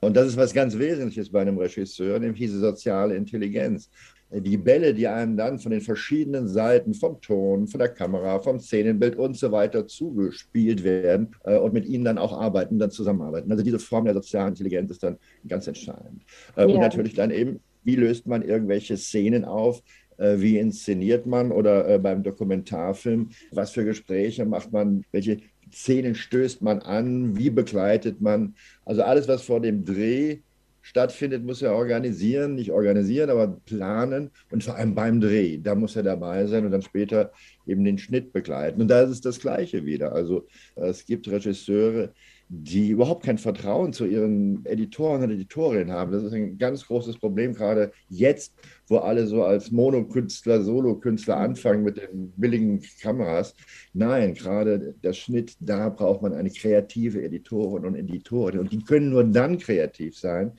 Und 0.00 0.16
das 0.16 0.26
ist 0.26 0.36
was 0.36 0.52
ganz 0.52 0.76
Wesentliches 0.76 1.30
bei 1.30 1.40
einem 1.40 1.56
Regisseur, 1.56 2.18
nämlich 2.18 2.40
diese 2.40 2.58
soziale 2.58 3.14
Intelligenz. 3.14 3.90
Die 4.32 4.56
Bälle, 4.56 4.92
die 4.92 5.06
einem 5.06 5.36
dann 5.36 5.58
von 5.60 5.70
den 5.70 5.80
verschiedenen 5.80 6.48
Seiten, 6.48 6.94
vom 6.94 7.20
Ton, 7.20 7.68
von 7.68 7.78
der 7.78 7.88
Kamera, 7.88 8.40
vom 8.40 8.58
Szenenbild 8.58 9.16
und 9.16 9.36
so 9.36 9.52
weiter 9.52 9.86
zugespielt 9.86 10.82
werden 10.82 11.34
äh, 11.44 11.58
und 11.58 11.72
mit 11.72 11.86
ihnen 11.86 12.04
dann 12.04 12.18
auch 12.18 12.32
arbeiten, 12.32 12.78
dann 12.78 12.90
zusammenarbeiten. 12.90 13.50
Also 13.52 13.62
diese 13.62 13.78
Form 13.78 14.04
der 14.04 14.14
sozialen 14.14 14.50
Intelligenz 14.50 14.90
ist 14.90 15.02
dann 15.02 15.18
ganz 15.46 15.66
entscheidend. 15.66 16.22
Äh, 16.56 16.62
ja. 16.62 16.66
Und 16.66 16.80
natürlich 16.80 17.14
dann 17.14 17.30
eben, 17.30 17.60
wie 17.84 17.96
löst 17.96 18.26
man 18.26 18.42
irgendwelche 18.42 18.96
Szenen 18.96 19.44
auf, 19.44 19.82
wie 20.20 20.58
inszeniert 20.58 21.26
man 21.26 21.50
oder 21.50 21.88
äh, 21.88 21.98
beim 21.98 22.22
Dokumentarfilm, 22.22 23.30
was 23.50 23.72
für 23.72 23.84
Gespräche 23.84 24.44
macht 24.44 24.72
man, 24.72 25.04
welche 25.12 25.38
Szenen 25.72 26.14
stößt 26.14 26.62
man 26.62 26.80
an, 26.80 27.36
wie 27.36 27.50
begleitet 27.50 28.20
man. 28.20 28.54
Also 28.84 29.02
alles, 29.02 29.28
was 29.28 29.42
vor 29.42 29.60
dem 29.60 29.84
Dreh 29.84 30.38
stattfindet, 30.82 31.44
muss 31.44 31.62
er 31.62 31.74
organisieren, 31.74 32.54
nicht 32.54 32.72
organisieren, 32.72 33.30
aber 33.30 33.48
planen 33.66 34.30
und 34.50 34.64
vor 34.64 34.76
allem 34.76 34.94
beim 34.94 35.20
Dreh, 35.20 35.58
da 35.58 35.74
muss 35.74 35.96
er 35.96 36.02
dabei 36.02 36.46
sein 36.46 36.64
und 36.64 36.72
dann 36.72 36.82
später 36.82 37.32
eben 37.66 37.84
den 37.84 37.98
Schnitt 37.98 38.32
begleiten. 38.32 38.80
Und 38.80 38.88
da 38.88 39.02
ist 39.02 39.10
es 39.10 39.20
das 39.20 39.40
Gleiche 39.40 39.84
wieder. 39.84 40.12
Also 40.12 40.46
es 40.74 41.04
gibt 41.04 41.28
Regisseure, 41.28 42.12
die 42.52 42.88
überhaupt 42.88 43.24
kein 43.24 43.38
Vertrauen 43.38 43.92
zu 43.92 44.04
ihren 44.06 44.66
Editoren 44.66 45.22
und 45.22 45.30
Editorinnen 45.30 45.92
haben. 45.92 46.10
Das 46.10 46.24
ist 46.24 46.32
ein 46.32 46.58
ganz 46.58 46.84
großes 46.84 47.18
Problem, 47.18 47.54
gerade 47.54 47.92
jetzt, 48.08 48.54
wo 48.88 48.96
alle 48.96 49.28
so 49.28 49.44
als 49.44 49.70
Monokünstler, 49.70 50.60
Solokünstler 50.60 51.36
anfangen 51.36 51.84
mit 51.84 51.98
den 51.98 52.32
billigen 52.36 52.82
Kameras. 53.00 53.54
Nein, 53.92 54.34
gerade 54.34 54.96
der 55.00 55.12
Schnitt, 55.12 55.56
da 55.60 55.90
braucht 55.90 56.22
man 56.22 56.34
eine 56.34 56.50
kreative 56.50 57.22
Editorin 57.22 57.84
und 57.84 57.94
Editorin. 57.94 58.58
Und 58.58 58.72
die 58.72 58.82
können 58.82 59.10
nur 59.10 59.22
dann 59.22 59.58
kreativ 59.58 60.18
sein, 60.18 60.50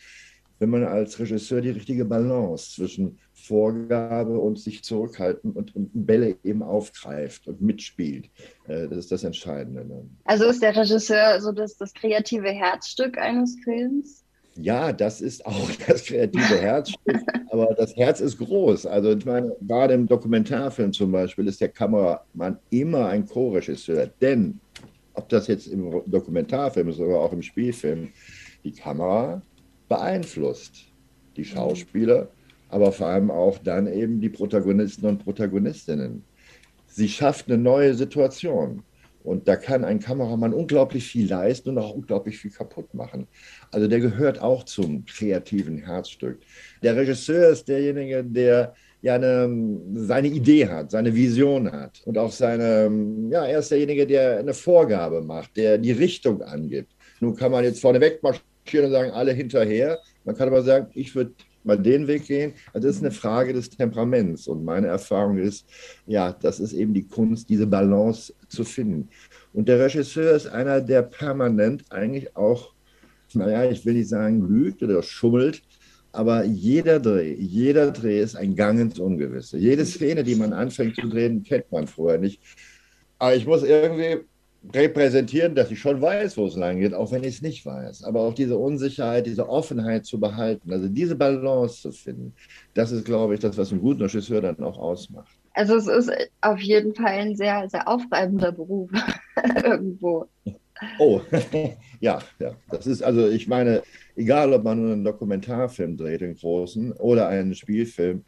wenn 0.59 0.69
man 0.69 0.85
als 0.85 1.19
Regisseur 1.19 1.59
die 1.59 1.71
richtige 1.71 2.05
Balance 2.05 2.75
zwischen 2.75 3.17
Vorgabe 3.47 4.39
und 4.39 4.59
sich 4.59 4.83
zurückhalten 4.83 5.51
und, 5.51 5.75
und 5.75 5.89
Bälle 5.93 6.37
eben 6.43 6.63
aufgreift 6.63 7.47
und 7.47 7.61
mitspielt. 7.61 8.29
Äh, 8.67 8.87
das 8.87 8.99
ist 8.99 9.11
das 9.11 9.23
Entscheidende. 9.23 9.85
Ne? 9.85 10.09
Also 10.25 10.45
ist 10.45 10.61
der 10.61 10.75
Regisseur 10.75 11.39
so 11.41 11.51
das, 11.51 11.77
das 11.77 11.93
kreative 11.93 12.49
Herzstück 12.49 13.17
eines 13.17 13.57
Films? 13.63 14.23
Ja, 14.55 14.91
das 14.91 15.21
ist 15.21 15.45
auch 15.45 15.69
das 15.87 16.05
kreative 16.05 16.57
Herzstück, 16.57 17.21
aber 17.49 17.73
das 17.75 17.95
Herz 17.95 18.19
ist 18.19 18.37
groß. 18.37 18.85
Also 18.85 19.11
ich 19.11 19.25
meine, 19.25 19.55
gerade 19.61 19.93
im 19.93 20.07
Dokumentarfilm 20.07 20.93
zum 20.93 21.11
Beispiel 21.11 21.47
ist 21.47 21.61
der 21.61 21.69
Kameramann 21.69 22.59
immer 22.69 23.07
ein 23.07 23.25
Co-Regisseur, 23.25 24.07
denn 24.21 24.59
ob 25.13 25.29
das 25.29 25.47
jetzt 25.47 25.67
im 25.67 26.01
Dokumentarfilm 26.05 26.89
ist 26.89 26.99
oder 26.99 27.19
auch 27.19 27.33
im 27.33 27.41
Spielfilm, 27.41 28.09
die 28.63 28.71
Kamera 28.71 29.41
beeinflusst 29.89 30.85
die 31.35 31.45
Schauspieler 31.45 32.29
aber 32.71 32.91
vor 32.91 33.07
allem 33.07 33.29
auch 33.29 33.57
dann 33.59 33.87
eben 33.87 34.21
die 34.21 34.29
Protagonisten 34.29 35.05
und 35.05 35.23
Protagonistinnen. 35.23 36.23
Sie 36.87 37.09
schafft 37.09 37.47
eine 37.47 37.57
neue 37.57 37.93
Situation. 37.93 38.83
Und 39.23 39.47
da 39.47 39.55
kann 39.55 39.85
ein 39.85 39.99
Kameramann 39.99 40.53
unglaublich 40.53 41.05
viel 41.05 41.29
leisten 41.29 41.69
und 41.69 41.77
auch 41.77 41.93
unglaublich 41.93 42.39
viel 42.39 42.49
kaputt 42.49 42.93
machen. 42.93 43.27
Also 43.71 43.87
der 43.87 43.99
gehört 43.99 44.41
auch 44.41 44.63
zum 44.63 45.05
kreativen 45.05 45.77
Herzstück. 45.77 46.39
Der 46.81 46.95
Regisseur 46.95 47.49
ist 47.49 47.67
derjenige, 47.67 48.23
der 48.23 48.73
ja 49.03 49.15
eine, 49.15 49.49
seine 49.93 50.27
Idee 50.27 50.67
hat, 50.67 50.91
seine 50.91 51.13
Vision 51.13 51.71
hat 51.71 52.01
und 52.05 52.17
auch 52.17 52.31
seine, 52.31 52.91
ja, 53.29 53.45
er 53.45 53.59
ist 53.59 53.69
derjenige, 53.69 54.07
der 54.07 54.39
eine 54.39 54.53
Vorgabe 54.53 55.21
macht, 55.21 55.55
der 55.55 55.77
die 55.77 55.91
Richtung 55.91 56.41
angibt. 56.41 56.91
Nun 57.19 57.35
kann 57.35 57.51
man 57.51 57.63
jetzt 57.63 57.81
vorneweg 57.81 58.23
marschieren 58.23 58.85
und 58.85 58.91
sagen, 58.91 59.11
alle 59.11 59.33
hinterher. 59.33 59.99
Man 60.23 60.35
kann 60.35 60.47
aber 60.47 60.63
sagen, 60.63 60.87
ich 60.93 61.13
würde 61.15 61.33
mal 61.63 61.77
den 61.77 62.07
Weg 62.07 62.25
gehen. 62.25 62.53
Also 62.73 62.87
das 62.87 62.97
ist 62.97 63.03
eine 63.03 63.11
Frage 63.11 63.53
des 63.53 63.69
Temperaments. 63.69 64.47
Und 64.47 64.63
meine 64.63 64.87
Erfahrung 64.87 65.37
ist, 65.37 65.65
ja, 66.07 66.31
das 66.31 66.59
ist 66.59 66.73
eben 66.73 66.93
die 66.93 67.07
Kunst, 67.07 67.49
diese 67.49 67.67
Balance 67.67 68.33
zu 68.47 68.63
finden. 68.63 69.09
Und 69.53 69.67
der 69.67 69.79
Regisseur 69.79 70.35
ist 70.35 70.47
einer, 70.47 70.81
der 70.81 71.03
permanent 71.03 71.83
eigentlich 71.91 72.35
auch, 72.35 72.73
naja, 73.33 73.69
ich 73.69 73.85
will 73.85 73.93
nicht 73.93 74.09
sagen 74.09 74.47
lügt 74.47 74.83
oder 74.83 75.01
schummelt, 75.03 75.61
aber 76.13 76.43
jeder 76.43 76.99
Dreh, 76.99 77.33
jeder 77.35 77.91
Dreh 77.91 78.19
ist 78.19 78.35
ein 78.35 78.55
Gang 78.55 78.79
ins 78.79 78.99
Ungewisse. 78.99 79.57
Jede 79.57 79.85
Szene, 79.85 80.23
die 80.23 80.35
man 80.35 80.51
anfängt 80.51 80.97
zu 80.97 81.07
drehen, 81.07 81.43
kennt 81.43 81.71
man 81.71 81.87
vorher 81.87 82.19
nicht. 82.19 82.41
Aber 83.17 83.35
ich 83.35 83.45
muss 83.45 83.63
irgendwie 83.63 84.25
repräsentieren, 84.73 85.55
dass 85.55 85.71
ich 85.71 85.79
schon 85.79 86.01
weiß, 86.01 86.37
wo 86.37 86.45
es 86.45 86.55
lang 86.55 86.79
geht, 86.79 86.93
auch 86.93 87.11
wenn 87.11 87.23
ich 87.23 87.35
es 87.35 87.41
nicht 87.41 87.65
weiß. 87.65 88.03
Aber 88.03 88.21
auch 88.21 88.33
diese 88.33 88.57
Unsicherheit, 88.57 89.25
diese 89.25 89.49
Offenheit 89.49 90.05
zu 90.05 90.19
behalten, 90.19 90.71
also 90.71 90.87
diese 90.87 91.15
Balance 91.15 91.81
zu 91.81 91.91
finden, 91.91 92.33
das 92.73 92.91
ist, 92.91 93.05
glaube 93.05 93.33
ich, 93.33 93.39
das, 93.39 93.57
was 93.57 93.71
einen 93.71 93.81
guten 93.81 94.03
Regisseur 94.03 94.41
dann 94.41 94.63
auch 94.63 94.77
ausmacht. 94.77 95.31
Also 95.53 95.75
es 95.75 95.87
ist 95.87 96.11
auf 96.41 96.59
jeden 96.59 96.93
Fall 96.93 97.07
ein 97.07 97.35
sehr, 97.35 97.67
sehr 97.69 97.87
aufreibender 97.87 98.51
Beruf 98.51 98.89
irgendwo. 99.63 100.27
Oh, 100.99 101.21
ja, 101.99 102.19
ja. 102.39 102.55
Das 102.69 102.87
ist 102.87 103.01
also, 103.01 103.27
ich 103.29 103.47
meine, 103.47 103.81
egal 104.15 104.53
ob 104.53 104.63
man 104.63 104.81
nur 104.81 104.93
einen 104.93 105.03
Dokumentarfilm 105.03 105.97
dreht, 105.97 106.21
einen 106.21 106.35
großen, 106.35 106.93
oder 106.93 107.27
einen 107.27 107.55
Spielfilm, 107.55 108.23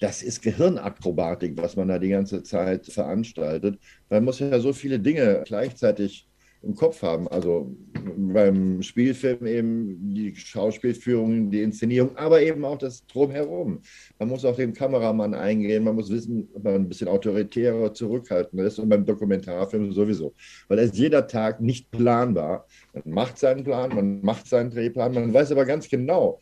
das 0.00 0.22
ist 0.22 0.42
Gehirnakrobatik, 0.42 1.56
was 1.56 1.76
man 1.76 1.88
da 1.88 1.98
die 1.98 2.10
ganze 2.10 2.42
Zeit 2.42 2.86
veranstaltet. 2.86 3.78
Man 4.08 4.24
muss 4.24 4.38
ja 4.38 4.58
so 4.60 4.72
viele 4.72 5.00
Dinge 5.00 5.42
gleichzeitig 5.44 6.28
im 6.62 6.74
Kopf 6.74 7.02
haben. 7.02 7.28
Also 7.28 7.76
beim 8.16 8.82
Spielfilm 8.82 9.46
eben 9.46 10.14
die 10.14 10.34
Schauspielführung, 10.34 11.50
die 11.50 11.62
Inszenierung, 11.62 12.16
aber 12.16 12.42
eben 12.42 12.64
auch 12.64 12.78
das 12.78 13.06
Drumherum. 13.06 13.80
Man 14.18 14.28
muss 14.28 14.44
auf 14.44 14.56
den 14.56 14.72
Kameramann 14.72 15.34
eingehen, 15.34 15.84
man 15.84 15.94
muss 15.94 16.10
wissen, 16.10 16.48
ob 16.54 16.64
man 16.64 16.74
ein 16.74 16.88
bisschen 16.88 17.08
autoritärer 17.08 17.92
zurückhaltender 17.94 18.64
ist 18.64 18.78
und 18.78 18.88
beim 18.88 19.04
Dokumentarfilm 19.04 19.92
sowieso. 19.92 20.34
Weil 20.66 20.78
er 20.78 20.84
ist 20.84 20.96
jeder 20.96 21.26
Tag 21.26 21.60
nicht 21.60 21.90
planbar. 21.90 22.66
Man 22.92 23.14
macht 23.14 23.38
seinen 23.38 23.62
Plan, 23.62 23.94
man 23.94 24.20
macht 24.22 24.48
seinen 24.48 24.70
Drehplan, 24.70 25.14
man 25.14 25.32
weiß 25.32 25.52
aber 25.52 25.64
ganz 25.64 25.88
genau, 25.88 26.40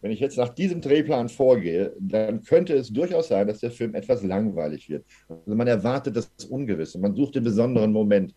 wenn 0.00 0.10
ich 0.10 0.20
jetzt 0.20 0.38
nach 0.38 0.50
diesem 0.50 0.80
Drehplan 0.80 1.28
vorgehe, 1.28 1.92
dann 1.98 2.42
könnte 2.42 2.74
es 2.74 2.92
durchaus 2.92 3.28
sein, 3.28 3.48
dass 3.48 3.60
der 3.60 3.70
Film 3.70 3.94
etwas 3.94 4.22
langweilig 4.22 4.88
wird. 4.88 5.04
Also 5.28 5.54
man 5.54 5.66
erwartet 5.66 6.16
das 6.16 6.30
Ungewisse, 6.48 6.98
man 6.98 7.14
sucht 7.14 7.34
den 7.34 7.44
besonderen 7.44 7.92
Moment 7.92 8.34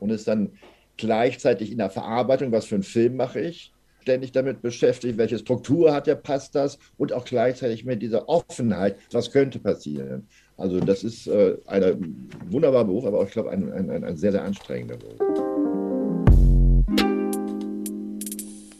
und 0.00 0.10
ist 0.10 0.26
dann 0.26 0.52
gleichzeitig 0.96 1.70
in 1.70 1.78
der 1.78 1.90
Verarbeitung, 1.90 2.52
was 2.52 2.66
für 2.66 2.76
einen 2.76 2.84
Film 2.84 3.16
mache 3.16 3.40
ich, 3.40 3.72
ständig 4.00 4.32
damit 4.32 4.62
beschäftigt, 4.62 5.18
welche 5.18 5.38
Struktur 5.38 5.92
hat 5.92 6.08
er, 6.08 6.16
passt 6.16 6.54
das 6.54 6.78
und 6.96 7.12
auch 7.12 7.24
gleichzeitig 7.24 7.84
mit 7.84 8.02
dieser 8.02 8.28
Offenheit, 8.28 8.96
was 9.12 9.30
könnte 9.30 9.58
passieren. 9.58 10.26
Also 10.56 10.80
das 10.80 11.04
ist 11.04 11.26
äh, 11.26 11.56
ein 11.66 12.28
wunderbarer 12.50 12.84
Beruf, 12.84 13.04
aber 13.04 13.20
auch, 13.20 13.26
ich 13.26 13.32
glaube, 13.32 13.50
ein, 13.50 13.72
ein, 13.72 14.04
ein 14.04 14.16
sehr, 14.16 14.32
sehr 14.32 14.42
anstrengender 14.42 14.96
Beruf. 14.96 15.18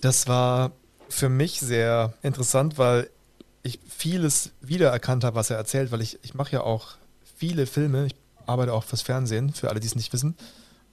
Das 0.00 0.26
war 0.26 0.72
für 1.12 1.28
mich 1.28 1.60
sehr 1.60 2.14
interessant, 2.22 2.78
weil 2.78 3.08
ich 3.62 3.78
vieles 3.86 4.50
wiedererkannt 4.60 5.24
habe, 5.24 5.36
was 5.36 5.50
er 5.50 5.56
erzählt, 5.56 5.92
weil 5.92 6.00
ich, 6.00 6.18
ich 6.22 6.34
mache 6.34 6.52
ja 6.52 6.62
auch 6.62 6.92
viele 7.36 7.66
Filme, 7.66 8.06
ich 8.06 8.14
arbeite 8.46 8.72
auch 8.72 8.84
fürs 8.84 9.02
Fernsehen, 9.02 9.52
für 9.52 9.68
alle, 9.70 9.80
die 9.80 9.86
es 9.86 9.94
nicht 9.94 10.12
wissen. 10.12 10.36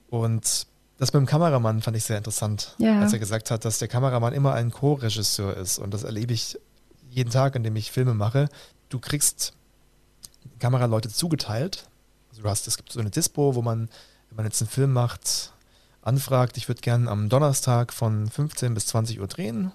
Und 0.08 0.66
das 0.98 1.12
mit 1.12 1.20
dem 1.20 1.26
Kameramann 1.26 1.82
fand 1.82 1.96
ich 1.96 2.04
sehr 2.04 2.18
interessant, 2.18 2.74
ja. 2.78 3.00
als 3.00 3.12
er 3.12 3.18
gesagt 3.18 3.50
hat, 3.50 3.64
dass 3.64 3.78
der 3.78 3.88
Kameramann 3.88 4.32
immer 4.32 4.54
ein 4.54 4.70
Co-Regisseur 4.70 5.56
ist. 5.56 5.78
Und 5.78 5.94
das 5.94 6.04
erlebe 6.04 6.32
ich 6.32 6.58
jeden 7.08 7.30
Tag, 7.30 7.56
in 7.56 7.64
dem 7.64 7.74
ich 7.76 7.90
Filme 7.90 8.14
mache. 8.14 8.48
Du 8.88 8.98
kriegst 8.98 9.54
Kameraleute 10.58 11.08
zugeteilt. 11.08 11.88
Also 12.30 12.42
du 12.42 12.48
hast, 12.48 12.68
es 12.68 12.76
gibt 12.76 12.92
so 12.92 13.00
eine 13.00 13.10
Dispo, 13.10 13.54
wo 13.54 13.62
man, 13.62 13.88
wenn 14.28 14.36
man 14.36 14.44
jetzt 14.44 14.60
einen 14.60 14.70
Film 14.70 14.92
macht, 14.92 15.52
anfragt, 16.02 16.56
ich 16.56 16.68
würde 16.68 16.80
gerne 16.80 17.10
am 17.10 17.28
Donnerstag 17.28 17.92
von 17.92 18.28
15 18.28 18.74
bis 18.74 18.86
20 18.86 19.20
Uhr 19.20 19.26
drehen, 19.26 19.72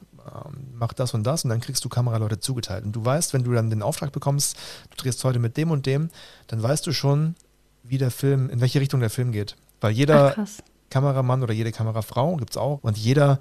mach 0.74 0.94
das 0.94 1.14
und 1.14 1.24
das 1.24 1.44
und 1.44 1.50
dann 1.50 1.62
kriegst 1.62 1.84
du 1.86 1.90
Kameraleute 1.90 2.40
zugeteilt. 2.40 2.86
Und 2.86 2.94
du 2.94 3.04
weißt, 3.04 3.34
wenn 3.34 3.44
du 3.44 3.54
dann 3.54 3.70
den 3.70 3.82
Auftrag 3.82 4.12
bekommst, 4.12 4.58
du 4.90 4.98
drehst 4.98 5.24
heute 5.24 5.40
mit 5.40 5.58
dem 5.58 5.72
und 5.72 5.86
dem, 5.86 6.10
dann 6.48 6.62
weißt 6.62 6.86
du 6.88 6.92
schon, 6.92 7.36
wie 7.84 7.98
der 7.98 8.12
Film, 8.12 8.50
in 8.50 8.62
welche 8.62 8.80
Richtung 8.80 9.00
der 9.00 9.10
Film 9.10 9.32
geht 9.32 9.56
Weil 9.80 9.92
jeder 9.92 10.36
Ach, 10.38 10.48
Kameramann 10.90 11.44
oder 11.44 11.54
jede 11.54 11.72
Kamerafrau 11.72 12.36
gibt 12.38 12.52
es 12.52 12.58
auch 12.58 12.80
und 12.84 12.98
jeder 12.98 13.40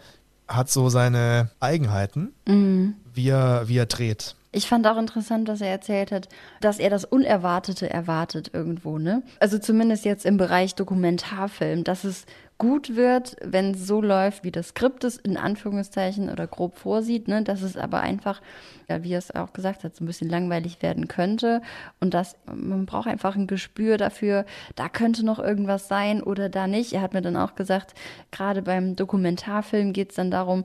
hat 0.49 0.70
so 0.70 0.89
seine 0.89 1.51
Eigenheiten, 1.61 2.32
mhm. 2.47 2.95
wie, 3.12 3.28
er, 3.28 3.68
wie 3.68 3.78
er 3.78 3.87
dreht. 3.87 4.37
Ich 4.53 4.68
fand 4.68 4.87
auch 4.87 4.99
interessant, 4.99 5.49
dass 5.49 5.61
er 5.61 5.68
erzählt 5.68 6.12
hat, 6.12 6.28
dass 6.61 6.78
er 6.78 6.89
das 6.89 7.05
Unerwartete 7.05 7.91
erwartet 7.91 8.51
irgendwo, 8.53 8.99
ne? 8.99 9.24
Also 9.41 9.59
zumindest 9.59 10.05
jetzt 10.05 10.24
im 10.24 10.37
Bereich 10.37 10.76
Dokumentarfilm, 10.76 11.82
dass 11.82 12.05
es 12.05 12.24
gut 12.59 12.95
wird, 12.95 13.37
wenn 13.43 13.73
es 13.73 13.87
so 13.87 14.01
läuft, 14.01 14.45
wie 14.45 14.53
das 14.53 14.69
Skript 14.69 15.05
es 15.05 15.17
in 15.17 15.37
Anführungszeichen 15.37 16.31
oder 16.31 16.47
grob 16.47 16.77
vorsieht, 16.77 17.27
ne? 17.27 17.43
dass 17.43 17.63
es 17.63 17.77
aber 17.77 18.01
einfach, 18.01 18.41
ja, 18.89 19.03
wie 19.03 19.13
er 19.13 19.19
es 19.19 19.35
auch 19.35 19.53
gesagt 19.53 19.83
hat, 19.83 19.97
so 19.97 20.05
ein 20.05 20.07
bisschen 20.07 20.31
langweilig 20.31 20.81
werden 20.81 21.09
könnte 21.09 21.63
und 22.01 22.15
dass 22.15 22.37
man 22.47 22.87
braucht 22.87 23.09
einfach 23.09 23.35
ein 23.35 23.49
Gespür 23.49 23.97
dafür, 23.97 24.45
da 24.77 24.89
könnte 24.89 25.25
noch 25.25 25.41
irgendwas 25.41 25.89
sein 25.89 26.23
oder 26.23 26.49
da 26.49 26.67
nicht. 26.67 26.93
Er 26.93 27.03
hat 27.03 27.13
mir 27.13 27.23
dann 27.23 27.37
auch 27.37 27.57
gesagt, 27.57 27.95
gerade 28.31 28.63
beim 28.63 28.95
Dokumentarfilm 28.95 29.93
geht 29.93 30.11
es 30.11 30.17
dann 30.17 30.31
darum, 30.31 30.65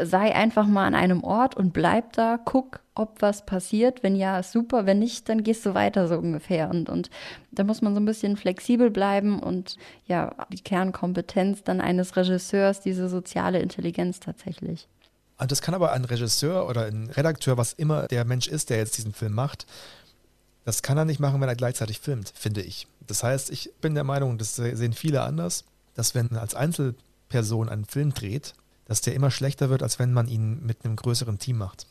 sei 0.00 0.34
einfach 0.34 0.66
mal 0.66 0.86
an 0.86 0.94
einem 0.94 1.22
Ort 1.22 1.56
und 1.56 1.72
bleib 1.72 2.14
da, 2.14 2.38
guck, 2.42 2.80
ob 2.94 3.20
was 3.20 3.44
passiert. 3.44 4.02
Wenn 4.02 4.16
ja, 4.16 4.38
ist 4.38 4.52
super. 4.52 4.86
Wenn 4.86 4.98
nicht, 4.98 5.28
dann 5.28 5.42
gehst 5.42 5.66
du 5.66 5.74
weiter 5.74 6.08
so 6.08 6.16
ungefähr. 6.16 6.70
Und, 6.70 6.88
und 6.88 7.10
da 7.50 7.64
muss 7.64 7.82
man 7.82 7.94
so 7.94 8.00
ein 8.00 8.06
bisschen 8.06 8.36
flexibel 8.36 8.90
bleiben 8.90 9.38
und 9.38 9.76
ja, 10.06 10.34
die 10.50 10.62
Kernkompetenz 10.62 11.62
dann 11.62 11.80
eines 11.80 12.16
Regisseurs, 12.16 12.80
diese 12.80 13.08
soziale 13.08 13.60
Intelligenz 13.60 14.20
tatsächlich. 14.20 14.88
Und 15.38 15.50
das 15.50 15.60
kann 15.60 15.74
aber 15.74 15.92
ein 15.92 16.04
Regisseur 16.04 16.68
oder 16.68 16.86
ein 16.86 17.10
Redakteur, 17.10 17.56
was 17.56 17.72
immer 17.72 18.06
der 18.06 18.24
Mensch 18.24 18.48
ist, 18.48 18.70
der 18.70 18.78
jetzt 18.78 18.96
diesen 18.96 19.12
Film 19.12 19.34
macht, 19.34 19.66
das 20.64 20.82
kann 20.82 20.96
er 20.96 21.04
nicht 21.04 21.20
machen, 21.20 21.40
wenn 21.40 21.48
er 21.48 21.56
gleichzeitig 21.56 22.00
filmt, 22.00 22.32
finde 22.34 22.62
ich. 22.62 22.86
Das 23.06 23.24
heißt, 23.24 23.50
ich 23.50 23.70
bin 23.80 23.94
der 23.94 24.04
Meinung, 24.04 24.38
das 24.38 24.54
sehen 24.54 24.92
viele 24.92 25.22
anders, 25.22 25.64
dass 25.94 26.14
wenn 26.14 26.36
als 26.36 26.54
Einzelperson 26.54 27.68
einen 27.68 27.84
Film 27.84 28.14
dreht, 28.14 28.54
dass 28.92 29.00
der 29.00 29.14
immer 29.14 29.30
schlechter 29.30 29.70
wird, 29.70 29.82
als 29.82 29.98
wenn 29.98 30.12
man 30.12 30.28
ihn 30.28 30.64
mit 30.66 30.84
einem 30.84 30.96
größeren 30.96 31.38
Team 31.38 31.56
macht. 31.56 31.86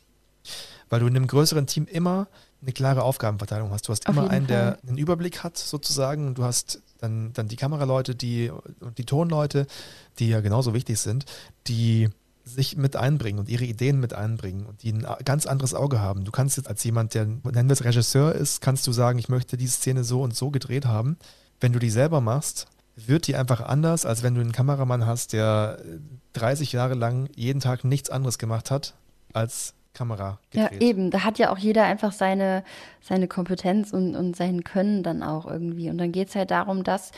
Weil 0.87 0.99
du 0.99 1.07
in 1.07 1.15
einem 1.15 1.25
größeren 1.25 1.65
Team 1.65 1.87
immer 1.87 2.27
eine 2.61 2.73
klare 2.73 3.01
Aufgabenverteilung 3.01 3.71
hast. 3.71 3.87
Du 3.87 3.91
hast 3.91 4.07
Auf 4.07 4.15
immer 4.15 4.29
einen, 4.29 4.45
Fall. 4.45 4.77
der 4.77 4.77
einen 4.87 4.99
Überblick 4.99 5.43
hat, 5.43 5.57
sozusagen. 5.57 6.35
Du 6.35 6.43
hast 6.43 6.83
dann, 6.99 7.33
dann 7.33 7.47
die 7.47 7.55
Kameraleute, 7.55 8.13
die 8.13 8.51
und 8.51 8.99
die 8.99 9.05
Tonleute, 9.05 9.65
die 10.19 10.29
ja 10.29 10.41
genauso 10.41 10.75
wichtig 10.75 10.99
sind, 10.99 11.25
die 11.65 12.07
sich 12.43 12.77
mit 12.77 12.95
einbringen 12.95 13.39
und 13.39 13.49
ihre 13.49 13.65
Ideen 13.65 13.99
mit 13.99 14.13
einbringen 14.13 14.67
und 14.67 14.83
die 14.83 14.93
ein 14.93 15.07
ganz 15.25 15.47
anderes 15.47 15.73
Auge 15.73 16.01
haben. 16.01 16.23
Du 16.23 16.31
kannst 16.31 16.57
jetzt 16.57 16.67
als 16.67 16.83
jemand, 16.83 17.15
der 17.15 17.25
nennen 17.25 17.67
wir 17.67 17.73
es 17.73 17.83
Regisseur 17.83 18.35
ist, 18.35 18.61
kannst 18.61 18.85
du 18.85 18.91
sagen, 18.91 19.17
ich 19.17 19.27
möchte 19.27 19.57
diese 19.57 19.73
Szene 19.73 20.03
so 20.03 20.21
und 20.21 20.35
so 20.35 20.51
gedreht 20.51 20.85
haben. 20.85 21.17
Wenn 21.59 21.73
du 21.73 21.79
die 21.79 21.89
selber 21.89 22.21
machst, 22.21 22.67
wird 22.95 23.27
die 23.27 23.35
einfach 23.35 23.61
anders, 23.61 24.05
als 24.05 24.23
wenn 24.23 24.35
du 24.35 24.41
einen 24.41 24.51
Kameramann 24.51 25.05
hast, 25.05 25.33
der 25.33 25.79
30 26.33 26.71
Jahre 26.71 26.93
lang 26.93 27.29
jeden 27.35 27.59
Tag 27.59 27.83
nichts 27.83 28.09
anderes 28.09 28.37
gemacht 28.37 28.71
hat 28.71 28.93
als 29.33 29.73
Kamera 29.93 30.39
gedreht. 30.51 30.81
Ja, 30.81 30.87
eben. 30.87 31.11
Da 31.11 31.23
hat 31.23 31.39
ja 31.39 31.51
auch 31.51 31.57
jeder 31.57 31.83
einfach 31.83 32.11
seine, 32.11 32.63
seine 33.01 33.27
Kompetenz 33.27 33.91
und, 33.91 34.15
und 34.15 34.35
sein 34.35 34.63
Können 34.63 35.03
dann 35.03 35.23
auch 35.23 35.45
irgendwie. 35.45 35.89
Und 35.89 35.97
dann 35.97 36.11
geht 36.11 36.29
es 36.29 36.35
halt 36.35 36.51
darum, 36.51 36.83
dass 36.83 37.11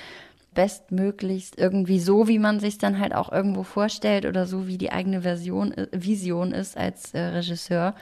bestmöglichst 0.53 1.57
irgendwie 1.57 1.99
so, 1.99 2.27
wie 2.27 2.39
man 2.39 2.59
sich 2.59 2.77
dann 2.77 2.99
halt 2.99 3.13
auch 3.13 3.31
irgendwo 3.31 3.63
vorstellt 3.63 4.25
oder 4.25 4.45
so, 4.45 4.67
wie 4.67 4.77
die 4.77 4.91
eigene 4.91 5.21
Version, 5.21 5.71
äh, 5.71 5.87
Vision 5.91 6.51
ist 6.51 6.77
als 6.77 7.13
äh, 7.13 7.19
Regisseur, 7.19 7.95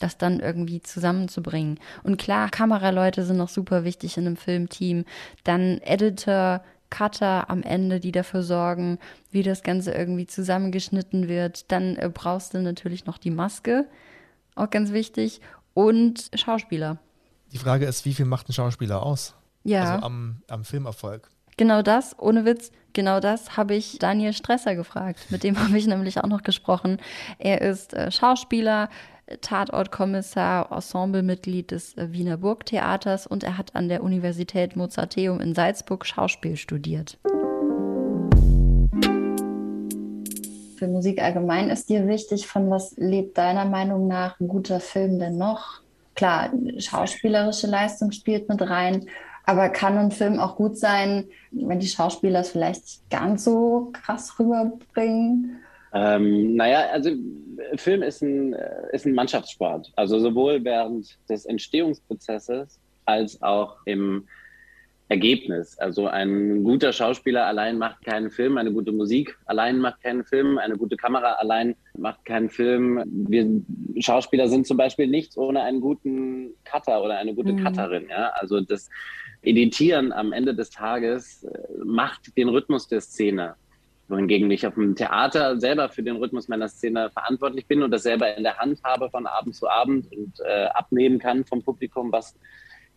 das 0.00 0.18
dann 0.18 0.40
irgendwie 0.40 0.82
zusammenzubringen. 0.82 1.78
Und 2.02 2.16
klar, 2.16 2.50
Kameraleute 2.50 3.24
sind 3.24 3.36
noch 3.36 3.48
super 3.48 3.84
wichtig 3.84 4.16
in 4.16 4.26
einem 4.26 4.36
Filmteam. 4.36 5.04
Dann 5.44 5.78
Editor, 5.82 6.62
Cutter 6.90 7.50
am 7.50 7.62
Ende, 7.62 8.00
die 8.00 8.12
dafür 8.12 8.42
sorgen, 8.42 8.98
wie 9.30 9.42
das 9.42 9.62
Ganze 9.62 9.92
irgendwie 9.92 10.26
zusammengeschnitten 10.26 11.28
wird. 11.28 11.70
Dann 11.72 11.96
äh, 11.96 12.10
brauchst 12.12 12.54
du 12.54 12.62
natürlich 12.62 13.06
noch 13.06 13.18
die 13.18 13.30
Maske, 13.30 13.86
auch 14.54 14.70
ganz 14.70 14.92
wichtig, 14.92 15.40
und 15.74 16.30
Schauspieler. 16.34 16.98
Die 17.52 17.58
Frage 17.58 17.86
ist, 17.86 18.04
wie 18.04 18.14
viel 18.14 18.26
macht 18.26 18.48
ein 18.48 18.52
Schauspieler 18.52 19.02
aus? 19.02 19.34
Ja. 19.64 19.94
Also 19.94 20.06
am, 20.06 20.42
am 20.48 20.64
Filmerfolg. 20.64 21.30
Genau 21.56 21.82
das, 21.82 22.18
ohne 22.18 22.44
Witz, 22.44 22.72
genau 22.92 23.20
das 23.20 23.56
habe 23.56 23.74
ich 23.74 23.98
Daniel 23.98 24.32
Stresser 24.32 24.74
gefragt. 24.74 25.26
Mit 25.30 25.44
dem 25.44 25.58
habe 25.62 25.76
ich 25.78 25.86
nämlich 25.86 26.18
auch 26.18 26.28
noch 26.28 26.42
gesprochen. 26.42 26.98
Er 27.38 27.60
ist 27.60 27.94
äh, 27.94 28.10
Schauspieler, 28.10 28.88
Tatortkommissar, 29.40 30.70
Ensemblemitglied 30.70 31.70
des 31.70 31.96
äh, 31.96 32.12
Wiener 32.12 32.36
Burgtheaters 32.36 33.26
und 33.26 33.42
er 33.42 33.56
hat 33.56 33.74
an 33.74 33.88
der 33.88 34.02
Universität 34.02 34.76
Mozarteum 34.76 35.40
in 35.40 35.54
Salzburg 35.54 36.04
Schauspiel 36.04 36.56
studiert. 36.56 37.18
Für 40.76 40.88
Musik 40.88 41.22
allgemein 41.22 41.70
ist 41.70 41.88
dir 41.88 42.06
wichtig, 42.06 42.46
von 42.46 42.68
was 42.68 42.94
lebt 42.96 43.38
deiner 43.38 43.64
Meinung 43.64 44.06
nach 44.06 44.38
ein 44.40 44.48
guter 44.48 44.80
Film 44.80 45.18
denn 45.18 45.38
noch? 45.38 45.80
Klar, 46.14 46.50
schauspielerische 46.78 47.66
Leistung 47.66 48.12
spielt 48.12 48.48
mit 48.48 48.60
rein, 48.60 49.06
aber 49.46 49.68
kann 49.68 49.96
ein 49.96 50.10
Film 50.10 50.38
auch 50.38 50.56
gut 50.56 50.76
sein, 50.76 51.24
wenn 51.50 51.80
die 51.80 51.86
Schauspieler 51.86 52.40
es 52.40 52.50
vielleicht 52.50 53.08
ganz 53.10 53.44
so 53.44 53.90
krass 53.92 54.38
rüberbringen? 54.38 55.60
Ähm, 55.94 56.56
naja, 56.56 56.88
also 56.92 57.10
Film 57.76 58.02
ist 58.02 58.20
ein, 58.20 58.52
äh, 58.52 58.88
ist 58.92 59.06
ein 59.06 59.14
Mannschaftssport. 59.14 59.92
Also 59.96 60.18
sowohl 60.18 60.64
während 60.64 61.16
des 61.28 61.46
Entstehungsprozesses 61.46 62.80
als 63.06 63.40
auch 63.42 63.76
im 63.84 64.26
Ergebnis. 65.08 65.78
Also 65.78 66.08
ein 66.08 66.64
guter 66.64 66.92
Schauspieler 66.92 67.46
allein 67.46 67.78
macht 67.78 68.04
keinen 68.04 68.30
Film, 68.30 68.56
eine 68.56 68.72
gute 68.72 68.90
Musik 68.90 69.38
allein 69.44 69.78
macht 69.78 70.02
keinen 70.02 70.24
Film, 70.24 70.58
eine 70.58 70.76
gute 70.76 70.96
Kamera 70.96 71.34
allein 71.34 71.76
macht 71.96 72.24
keinen 72.24 72.48
Film. 72.48 73.02
Wir 73.06 73.46
Schauspieler 74.02 74.48
sind 74.48 74.66
zum 74.66 74.78
Beispiel 74.78 75.06
nichts 75.06 75.36
ohne 75.36 75.62
einen 75.62 75.80
guten 75.80 76.54
Cutter 76.64 77.02
oder 77.02 77.18
eine 77.18 77.34
gute 77.34 77.52
mhm. 77.52 77.64
Cutterin. 77.64 78.08
Ja? 78.08 78.32
Also 78.34 78.60
das 78.60 78.88
Editieren 79.42 80.10
am 80.10 80.32
Ende 80.32 80.54
des 80.54 80.70
Tages 80.70 81.44
äh, 81.44 81.58
macht 81.84 82.36
den 82.36 82.48
Rhythmus 82.48 82.88
der 82.88 83.02
Szene 83.02 83.56
wohingegen 84.08 84.50
ich 84.50 84.66
auf 84.66 84.74
dem 84.74 84.94
Theater 84.94 85.58
selber 85.58 85.88
für 85.88 86.02
den 86.02 86.16
Rhythmus 86.16 86.48
meiner 86.48 86.68
Szene 86.68 87.10
verantwortlich 87.10 87.66
bin 87.66 87.82
und 87.82 87.90
das 87.90 88.02
selber 88.02 88.36
in 88.36 88.42
der 88.42 88.58
Hand 88.58 88.82
habe 88.84 89.10
von 89.10 89.26
Abend 89.26 89.54
zu 89.54 89.68
Abend 89.68 90.10
und 90.14 90.40
äh, 90.44 90.66
abnehmen 90.66 91.18
kann 91.18 91.44
vom 91.44 91.62
Publikum, 91.62 92.12
was 92.12 92.34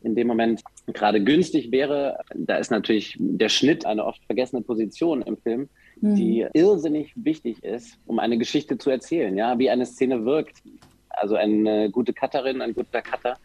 in 0.02 0.16
dem 0.16 0.28
Moment 0.28 0.62
gerade 0.88 1.24
günstig 1.24 1.72
wäre. 1.72 2.20
Da 2.36 2.58
ist 2.58 2.72
natürlich 2.72 3.16
der 3.20 3.50
Schnitt 3.50 3.86
eine 3.86 4.06
oft 4.06 4.24
vergessene 4.26 4.62
Position 4.62 5.22
im 5.22 5.38
Film, 5.38 5.70
mhm. 6.02 6.16
die 6.16 6.46
irrsinnig 6.54 7.14
wichtig 7.16 7.64
ist, 7.64 7.98
um 8.06 8.20
eine 8.20 8.38
Geschichte 8.38 8.78
zu 8.78 8.90
erzählen, 8.90 9.36
ja, 9.36 9.58
wie 9.60 9.70
eine 9.70 9.86
Szene 9.86 10.26
wirkt. 10.26 10.62
Also 11.10 11.36
eine 11.36 11.90
gute 11.90 12.14
Cutterin, 12.14 12.62
ein 12.62 12.74
guter 12.74 13.02
Cutter 13.02 13.38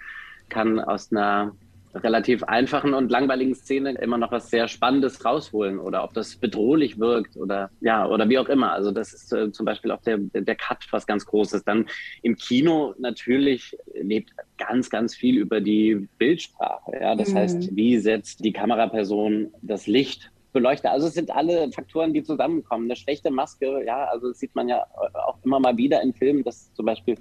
kann 0.49 0.79
aus 0.79 1.11
einer 1.11 1.55
relativ 1.95 2.43
einfachen 2.45 2.95
und 2.95 3.11
langweiligen 3.11 3.55
Szene 3.55 3.93
immer 3.93 4.19
noch 4.19 4.33
was 4.33 4.51
sehr 4.51 4.69
Spannendes 4.69 5.25
rausholen 5.25 5.79
oder 5.79 6.05
ob 6.05 6.15
das 6.15 6.37
bedrohlich 6.37 6.99
wirkt 6.99 7.37
oder 7.37 7.71
ja, 7.81 8.07
oder 8.07 8.29
wie 8.29 8.39
auch 8.39 8.49
immer. 8.49 8.73
Also 8.73 8.91
das 8.91 9.13
ist 9.13 9.33
äh, 9.33 9.53
zum 9.53 9.67
Beispiel 9.67 9.91
auch 9.91 10.01
der, 10.03 10.19
der 10.19 10.57
Cut 10.57 10.87
was 10.91 11.07
ganz 11.07 11.27
Großes. 11.27 11.65
Dann 11.65 11.87
im 12.23 12.37
Kino 12.37 12.95
natürlich 12.99 13.77
lebt 13.95 14.33
ganz, 14.59 14.91
ganz 14.91 15.15
viel 15.15 15.37
über 15.37 15.61
die 15.61 16.09
Bildsprache. 16.19 16.93
Ja? 17.01 17.15
Das 17.15 17.31
mhm. 17.31 17.39
heißt, 17.39 17.77
wie 17.77 17.99
setzt 17.99 18.45
die 18.45 18.53
Kameraperson 18.53 19.53
das 19.63 19.87
Licht 19.87 20.33
beleuchte. 20.53 20.91
Also 20.91 21.07
es 21.07 21.15
sind 21.15 21.31
alle 21.31 21.71
Faktoren, 21.73 22.13
die 22.13 22.23
zusammenkommen. 22.23 22.85
Eine 22.85 22.97
schlechte 22.97 23.31
Maske, 23.31 23.85
ja, 23.85 24.05
also 24.05 24.29
das 24.29 24.39
sieht 24.39 24.55
man 24.55 24.69
ja 24.69 24.85
auch 25.27 25.39
immer 25.45 25.59
mal 25.59 25.77
wieder 25.77 26.03
in 26.03 26.13
Filmen, 26.13 26.45
dass 26.45 26.73
zum 26.75 26.87
Beispiel 26.87 27.17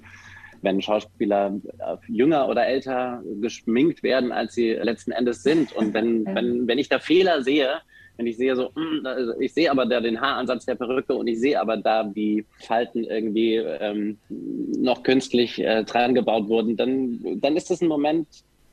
wenn 0.62 0.80
Schauspieler 0.80 1.60
äh, 1.78 1.96
jünger 2.08 2.48
oder 2.48 2.66
älter 2.66 3.22
geschminkt 3.40 4.02
werden, 4.02 4.32
als 4.32 4.54
sie 4.54 4.70
letzten 4.72 5.12
Endes 5.12 5.42
sind. 5.42 5.72
Und 5.72 5.92
wenn, 5.92 6.24
wenn, 6.34 6.66
wenn 6.66 6.78
ich 6.78 6.88
da 6.88 6.98
Fehler 6.98 7.42
sehe, 7.42 7.80
wenn 8.16 8.26
ich 8.26 8.36
sehe 8.36 8.54
so, 8.54 8.74
hm, 8.74 9.06
ich 9.40 9.54
sehe 9.54 9.70
aber 9.70 9.86
da 9.86 10.00
den 10.00 10.20
Haaransatz 10.20 10.66
der 10.66 10.74
Perücke 10.74 11.14
und 11.14 11.26
ich 11.26 11.40
sehe 11.40 11.60
aber 11.60 11.76
da, 11.76 12.10
wie 12.14 12.44
Falten 12.58 13.04
irgendwie 13.04 13.56
ähm, 13.56 14.18
noch 14.28 15.02
künstlich 15.02 15.58
äh, 15.58 15.84
dran 15.84 16.14
gebaut 16.14 16.48
wurden, 16.48 16.76
dann, 16.76 17.40
dann 17.40 17.56
ist 17.56 17.70
das 17.70 17.80
ein 17.80 17.88
Moment, 17.88 18.28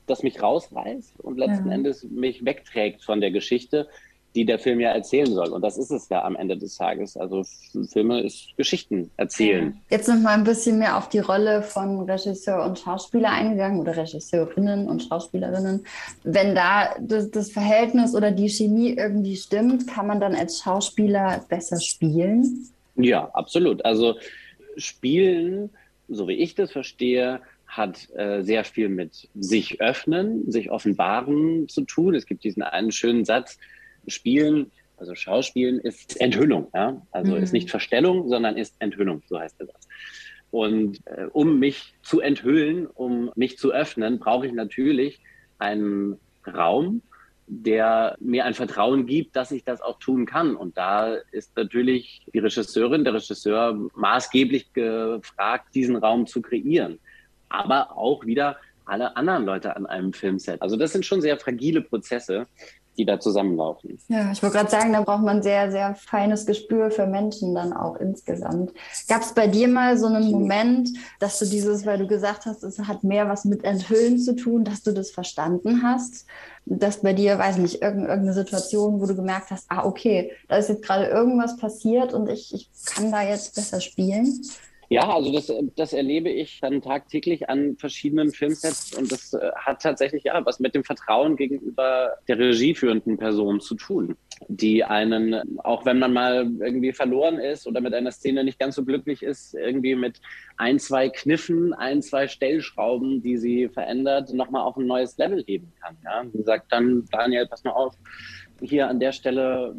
das 0.07 0.23
mich 0.23 0.41
rausreißt 0.41 1.19
und 1.21 1.37
letzten 1.37 1.69
ja. 1.69 1.75
Endes 1.75 2.03
mich 2.03 2.43
wegträgt 2.43 3.03
von 3.03 3.21
der 3.21 3.31
Geschichte 3.31 3.87
die 4.35 4.45
der 4.45 4.59
Film 4.59 4.79
ja 4.79 4.91
erzählen 4.91 5.31
soll. 5.33 5.49
Und 5.49 5.61
das 5.63 5.77
ist 5.77 5.91
es 5.91 6.07
ja 6.09 6.23
am 6.23 6.35
Ende 6.35 6.57
des 6.57 6.77
Tages. 6.77 7.17
Also 7.17 7.43
Filme 7.91 8.21
ist 8.21 8.55
Geschichten 8.57 9.09
erzählen. 9.17 9.79
Jetzt 9.89 10.07
noch 10.07 10.19
mal 10.19 10.33
ein 10.33 10.43
bisschen 10.43 10.77
mehr 10.77 10.97
auf 10.97 11.09
die 11.09 11.19
Rolle 11.19 11.63
von 11.63 12.01
Regisseur 12.01 12.63
und 12.63 12.79
Schauspieler 12.79 13.31
eingegangen 13.31 13.79
oder 13.79 13.97
Regisseurinnen 13.97 14.87
und 14.87 15.03
Schauspielerinnen. 15.03 15.85
Wenn 16.23 16.53
da 16.53 16.95
das, 16.99 17.31
das 17.31 17.51
Verhältnis 17.51 18.13
oder 18.13 18.31
die 18.31 18.49
Chemie 18.49 18.95
irgendwie 18.95 19.35
stimmt, 19.35 19.87
kann 19.87 20.05
man 20.05 20.19
dann 20.19 20.35
als 20.35 20.59
Schauspieler 20.59 21.43
besser 21.49 21.79
spielen? 21.79 22.69
Ja, 22.95 23.29
absolut. 23.33 23.83
Also 23.83 24.15
Spielen, 24.77 25.71
so 26.07 26.27
wie 26.27 26.33
ich 26.33 26.55
das 26.55 26.71
verstehe, 26.71 27.41
hat 27.69 28.09
äh, 28.15 28.41
sehr 28.41 28.63
viel 28.63 28.89
mit 28.89 29.29
sich 29.35 29.79
öffnen, 29.79 30.51
sich 30.51 30.71
offenbaren 30.71 31.67
zu 31.69 31.81
tun. 31.81 32.15
Es 32.15 32.25
gibt 32.25 32.43
diesen 32.43 32.63
einen 32.63 32.91
schönen 32.91 33.25
Satz, 33.25 33.59
Spielen 34.09 34.71
Also 34.97 35.15
Schauspielen 35.15 35.79
ist 35.79 36.19
Enthüllung, 36.19 36.67
ja? 36.73 37.01
also 37.11 37.35
mhm. 37.35 37.43
ist 37.43 37.53
nicht 37.53 37.69
Verstellung, 37.69 38.27
sondern 38.27 38.57
ist 38.57 38.75
Enthüllung, 38.79 39.23
so 39.27 39.39
heißt 39.39 39.59
der 39.59 39.67
Satz. 39.67 39.87
Und 40.51 40.99
äh, 41.05 41.25
um 41.31 41.59
mich 41.59 41.93
zu 42.01 42.21
enthüllen, 42.21 42.87
um 42.87 43.31
mich 43.35 43.57
zu 43.57 43.71
öffnen, 43.71 44.19
brauche 44.19 44.47
ich 44.47 44.53
natürlich 44.53 45.19
einen 45.59 46.19
Raum, 46.45 47.01
der 47.47 48.15
mir 48.19 48.45
ein 48.45 48.53
Vertrauen 48.53 49.05
gibt, 49.05 49.35
dass 49.35 49.51
ich 49.51 49.63
das 49.63 49.81
auch 49.81 49.99
tun 49.99 50.25
kann. 50.25 50.55
Und 50.55 50.77
da 50.77 51.15
ist 51.31 51.55
natürlich 51.55 52.25
die 52.33 52.39
Regisseurin, 52.39 53.03
der 53.03 53.15
Regisseur 53.15 53.89
maßgeblich 53.95 54.73
gefragt, 54.73 55.73
diesen 55.73 55.95
Raum 55.95 56.27
zu 56.27 56.41
kreieren. 56.41 56.99
Aber 57.49 57.97
auch 57.97 58.25
wieder 58.25 58.57
alle 58.85 59.15
anderen 59.15 59.45
Leute 59.45 59.75
an 59.75 59.85
einem 59.85 60.13
Filmset. 60.13 60.61
Also 60.61 60.75
das 60.75 60.93
sind 60.93 61.05
schon 61.05 61.21
sehr 61.21 61.37
fragile 61.37 61.81
Prozesse, 61.81 62.47
die 62.99 63.05
da 63.05 63.19
zusammenlaufen. 63.19 63.97
Ja, 64.09 64.31
ich 64.31 64.43
wollte 64.43 64.57
gerade 64.57 64.69
sagen, 64.69 64.93
da 64.93 65.01
braucht 65.01 65.23
man 65.23 65.41
sehr, 65.41 65.71
sehr 65.71 65.95
feines 65.95 66.45
Gespür 66.45 66.91
für 66.91 67.07
Menschen 67.07 67.55
dann 67.55 67.73
auch 67.73 67.95
insgesamt. 67.95 68.73
Gab 69.07 69.21
es 69.21 69.33
bei 69.33 69.47
dir 69.47 69.67
mal 69.69 69.97
so 69.97 70.07
einen 70.07 70.29
Moment, 70.29 70.89
dass 71.19 71.39
du 71.39 71.45
dieses, 71.45 71.85
weil 71.85 71.97
du 71.97 72.07
gesagt 72.07 72.45
hast, 72.45 72.63
es 72.63 72.77
hat 72.79 73.03
mehr 73.03 73.29
was 73.29 73.45
mit 73.45 73.63
Enthüllen 73.63 74.19
zu 74.19 74.35
tun, 74.35 74.65
dass 74.65 74.83
du 74.83 74.91
das 74.91 75.11
verstanden 75.11 75.81
hast? 75.81 76.25
Dass 76.65 77.01
bei 77.01 77.13
dir, 77.13 77.39
weiß 77.39 77.57
nicht, 77.57 77.81
irgendeine 77.81 78.33
Situation, 78.33 78.99
wo 78.99 79.05
du 79.05 79.15
gemerkt 79.15 79.49
hast, 79.49 79.65
ah, 79.69 79.85
okay, 79.85 80.31
da 80.49 80.57
ist 80.57 80.69
jetzt 80.69 80.83
gerade 80.83 81.05
irgendwas 81.05 81.55
passiert 81.57 82.13
und 82.13 82.29
ich, 82.29 82.53
ich 82.53 82.69
kann 82.85 83.11
da 83.11 83.23
jetzt 83.23 83.55
besser 83.55 83.79
spielen? 83.79 84.41
Ja, 84.91 85.07
also 85.07 85.31
das, 85.31 85.53
das 85.75 85.93
erlebe 85.93 86.29
ich 86.29 86.61
dann 86.61 86.81
tagtäglich 86.81 87.47
an 87.47 87.77
verschiedenen 87.77 88.31
Filmsets 88.31 88.97
und 88.97 89.11
das 89.11 89.33
äh, 89.33 89.51
hat 89.55 89.83
tatsächlich 89.83 90.23
ja 90.23 90.43
was 90.43 90.59
mit 90.59 90.73
dem 90.73 90.83
Vertrauen 90.83 91.35
gegenüber 91.35 92.17
der 92.27 92.39
regieführenden 92.39 93.19
Person 93.19 93.61
zu 93.61 93.75
tun, 93.75 94.15
die 94.47 94.83
einen, 94.83 95.59
auch 95.59 95.85
wenn 95.85 95.99
man 95.99 96.11
mal 96.11 96.51
irgendwie 96.59 96.91
verloren 96.91 97.37
ist 97.37 97.67
oder 97.67 97.81
mit 97.81 97.93
einer 97.93 98.11
Szene 98.11 98.43
nicht 98.43 98.57
ganz 98.57 98.75
so 98.75 98.83
glücklich 98.83 99.21
ist, 99.21 99.53
irgendwie 99.53 99.93
mit 99.93 100.21
ein, 100.57 100.79
zwei 100.79 101.09
Kniffen, 101.09 101.71
ein, 101.73 102.01
zwei 102.01 102.27
Stellschrauben, 102.27 103.21
die 103.21 103.37
sie 103.37 103.69
verändert, 103.69 104.33
nochmal 104.33 104.63
auf 104.63 104.75
ein 104.75 104.87
neues 104.87 105.15
Level 105.19 105.43
heben 105.45 105.71
kann. 105.79 105.97
Ja, 106.03 106.23
sie 106.33 106.41
sagt 106.41 106.71
dann, 106.71 107.05
Daniel, 107.11 107.45
pass 107.45 107.63
mal 107.63 107.71
auf, 107.71 107.93
hier 108.59 108.87
an 108.87 108.99
der 108.99 109.11
Stelle, 109.11 109.75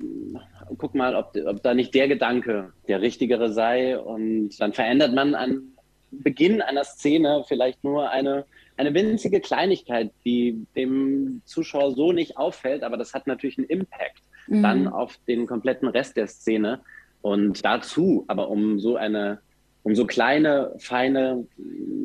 guck 0.79 0.95
mal, 0.95 1.14
ob, 1.14 1.37
ob 1.47 1.62
da 1.62 1.75
nicht 1.75 1.95
der 1.95 2.09
Gedanke 2.09 2.73
der 2.89 3.01
richtigere 3.01 3.53
sei. 3.53 3.99
Und 3.99 4.61
dann 4.61 4.73
verändert 4.73 5.14
man 5.14 5.35
an 5.35 5.62
Beginn 6.11 6.61
einer 6.61 6.85
Szene 6.85 7.45
vielleicht 7.47 7.85
nur 7.85 8.11
eine, 8.11 8.45
eine 8.77 8.95
winzige 8.95 9.41
Kleinigkeit, 9.41 10.11
die 10.25 10.66
dem 10.75 11.43
Zuschauer 11.45 11.93
so 11.93 12.12
nicht 12.12 12.37
auffällt, 12.37 12.83
aber 12.83 12.97
das 12.97 13.14
hat 13.14 13.27
natürlich 13.27 13.59
einen 13.59 13.68
Impact 13.68 14.23
mhm. 14.49 14.62
dann 14.62 14.89
auf 14.89 15.18
den 15.29 15.47
kompletten 15.47 15.89
Rest 15.89 16.16
der 16.16 16.27
Szene. 16.27 16.81
Und 17.23 17.64
dazu, 17.64 18.25
aber 18.29 18.49
um 18.49 18.79
so 18.81 18.97
eine, 18.97 19.41
um 19.83 19.95
so 19.95 20.07
kleine, 20.07 20.75
feine, 20.79 21.47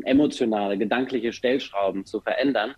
emotionale, 0.04 0.78
gedankliche 0.78 1.34
Stellschrauben 1.34 2.06
zu 2.06 2.20
verändern, 2.20 2.76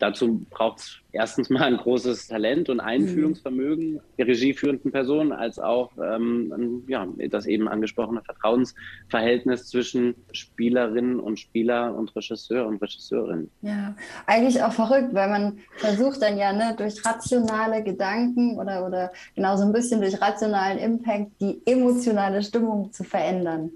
Dazu 0.00 0.46
braucht 0.48 0.78
es 0.78 0.98
erstens 1.12 1.50
mal 1.50 1.64
ein 1.64 1.76
großes 1.76 2.28
Talent 2.28 2.70
und 2.70 2.80
Einfühlungsvermögen 2.80 4.00
der 4.16 4.26
regieführenden 4.26 4.90
Person, 4.90 5.30
als 5.30 5.58
auch 5.58 5.90
ähm, 6.02 6.84
ja, 6.88 7.06
das 7.28 7.44
eben 7.44 7.68
angesprochene 7.68 8.22
Vertrauensverhältnis 8.22 9.68
zwischen 9.68 10.14
Spielerinnen 10.32 11.20
und 11.20 11.38
Spieler 11.38 11.94
und 11.94 12.16
Regisseur 12.16 12.66
und 12.66 12.80
Regisseurin. 12.80 13.50
Ja, 13.60 13.94
eigentlich 14.26 14.62
auch 14.62 14.72
verrückt, 14.72 15.12
weil 15.12 15.28
man 15.28 15.58
versucht 15.76 16.22
dann 16.22 16.38
ja 16.38 16.54
ne, 16.54 16.74
durch 16.78 17.04
rationale 17.04 17.84
Gedanken 17.84 18.58
oder, 18.58 18.86
oder 18.86 19.12
genau 19.36 19.54
so 19.58 19.64
ein 19.64 19.72
bisschen 19.72 20.00
durch 20.00 20.18
rationalen 20.18 20.78
Impact 20.78 21.30
die 21.42 21.60
emotionale 21.66 22.42
Stimmung 22.42 22.90
zu 22.90 23.04
verändern. 23.04 23.72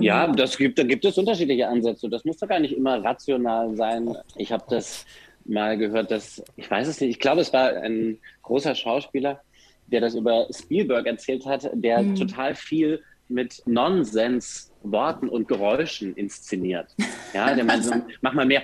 Ja, 0.00 0.26
das 0.26 0.56
gibt, 0.56 0.78
da 0.78 0.84
gibt 0.84 1.04
es 1.04 1.18
unterschiedliche 1.18 1.68
Ansätze. 1.68 2.08
Das 2.08 2.24
muss 2.24 2.38
doch 2.38 2.48
gar 2.48 2.60
nicht 2.60 2.74
immer 2.74 3.04
rational 3.04 3.76
sein. 3.76 4.16
Ich 4.36 4.50
habe 4.50 4.64
das 4.68 5.04
mal 5.44 5.76
gehört, 5.78 6.10
dass, 6.10 6.42
ich 6.56 6.70
weiß 6.70 6.88
es 6.88 7.00
nicht, 7.00 7.10
ich 7.10 7.18
glaube, 7.18 7.40
es 7.40 7.52
war 7.52 7.70
ein 7.70 8.18
großer 8.42 8.74
Schauspieler, 8.74 9.40
der 9.86 10.00
das 10.00 10.14
über 10.14 10.46
Spielberg 10.50 11.06
erzählt 11.06 11.46
hat, 11.46 11.68
der 11.74 12.02
mhm. 12.02 12.14
total 12.14 12.54
viel 12.54 13.02
mit 13.28 13.62
Nonsens 13.66 14.72
Worten 14.82 15.28
und 15.28 15.48
Geräuschen 15.48 16.14
inszeniert. 16.14 16.94
Ja, 17.32 17.54
der 17.54 17.64
meint 17.64 17.84
so, 17.84 17.94
mach 18.20 18.32
mal 18.32 18.46
mehr 18.46 18.62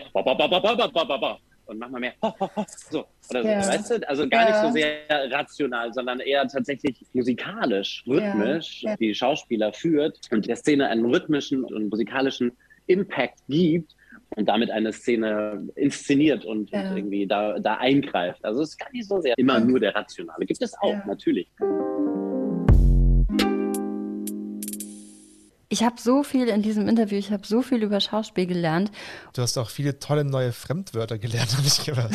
und 1.68 1.79
mach 1.79 1.91
mal 1.91 2.01
mehr 2.01 2.14
so 2.91 3.07
oder 3.31 3.43
so, 3.43 3.49
ja. 3.49 3.66
weißt 3.66 3.91
du? 3.91 4.09
Also 4.09 4.29
gar 4.29 4.49
ja. 4.49 4.51
nicht 4.51 4.66
so 4.66 4.72
sehr 4.72 5.31
rational, 5.31 5.93
sondern 5.93 6.20
eher 6.20 6.47
tatsächlich 6.49 7.05
musikalisch, 7.12 8.03
rhythmisch 8.07 8.83
ja. 8.83 8.97
die 8.97 9.14
Schauspieler 9.14 9.72
führt 9.72 10.18
und 10.31 10.47
der 10.47 10.57
Szene 10.57 10.89
einen 10.89 11.05
rhythmischen 11.05 11.64
und 11.64 11.91
musikalischen 11.91 12.53
Impact 12.87 13.39
gibt 13.49 13.95
und 14.39 14.47
damit 14.47 14.70
eine 14.70 14.93
Szene 14.93 15.68
inszeniert 15.74 16.45
und, 16.45 16.70
ja. 16.70 16.91
und 16.91 16.97
irgendwie 16.97 17.26
da, 17.26 17.59
da 17.59 17.74
eingreift. 17.78 18.45
Also 18.45 18.62
es 18.62 18.70
ist 18.70 18.78
gar 18.78 18.91
nicht 18.93 19.09
so 19.09 19.20
sehr 19.20 19.36
immer 19.36 19.59
nur 19.59 19.80
der 19.80 19.95
Rationale. 19.95 20.47
Gibt 20.47 20.62
es 20.62 20.74
auch, 20.80 20.93
ja. 20.93 21.05
natürlich. 21.07 21.51
Ich 25.70 25.82
habe 25.82 25.97
so 25.99 26.22
viel 26.22 26.49
in 26.49 26.62
diesem 26.62 26.89
Interview, 26.89 27.18
ich 27.18 27.32
habe 27.32 27.45
so 27.45 27.62
viel 27.62 27.82
über 27.82 28.01
Schauspiel 28.01 28.47
gelernt. 28.47 28.93
Du 29.34 29.43
hast 29.43 29.59
auch 29.59 29.70
viele 29.70 29.99
tolle 29.99 30.24
neue 30.24 30.53
Fremdwörter 30.53 31.18
gelernt, 31.18 31.53
habe 31.57 31.66
ich 31.66 31.84
gehört. 31.84 32.12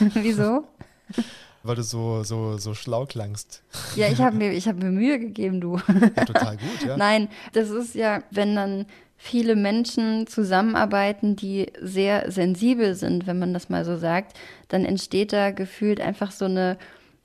Wieso? 0.14 0.66
Weil 1.66 1.76
du 1.76 1.82
so, 1.82 2.22
so, 2.22 2.58
so 2.58 2.74
schlau 2.74 3.06
klangst. 3.06 3.62
Ja, 3.96 4.08
ich 4.08 4.20
habe 4.20 4.36
mir, 4.36 4.52
hab 4.58 4.76
mir 4.76 4.90
Mühe 4.90 5.18
gegeben, 5.18 5.60
du. 5.60 5.78
Ja, 6.16 6.24
total 6.24 6.56
gut, 6.56 6.86
ja. 6.86 6.96
Nein, 6.98 7.28
das 7.52 7.70
ist 7.70 7.94
ja, 7.94 8.22
wenn 8.30 8.54
dann 8.54 8.86
viele 9.16 9.56
Menschen 9.56 10.26
zusammenarbeiten, 10.26 11.36
die 11.36 11.72
sehr 11.80 12.30
sensibel 12.30 12.94
sind, 12.94 13.26
wenn 13.26 13.38
man 13.38 13.54
das 13.54 13.68
mal 13.68 13.84
so 13.84 13.96
sagt, 13.96 14.36
dann 14.68 14.84
entsteht 14.84 15.32
da 15.32 15.50
gefühlt 15.50 16.00
einfach 16.00 16.30
so 16.30 16.44
eine, 16.44 16.76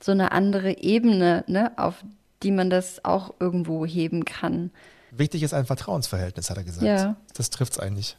so 0.01 0.11
eine 0.11 0.31
andere 0.31 0.77
Ebene, 0.77 1.43
ne, 1.47 1.71
auf 1.77 2.03
die 2.43 2.51
man 2.51 2.69
das 2.69 3.05
auch 3.05 3.35
irgendwo 3.39 3.85
heben 3.85 4.25
kann. 4.25 4.71
Wichtig 5.11 5.43
ist 5.43 5.53
ein 5.53 5.65
Vertrauensverhältnis, 5.65 6.49
hat 6.49 6.57
er 6.57 6.63
gesagt. 6.63 6.83
Ja. 6.85 7.17
Das 7.35 7.49
trifft 7.49 7.73
es 7.73 7.79
eigentlich. 7.79 8.15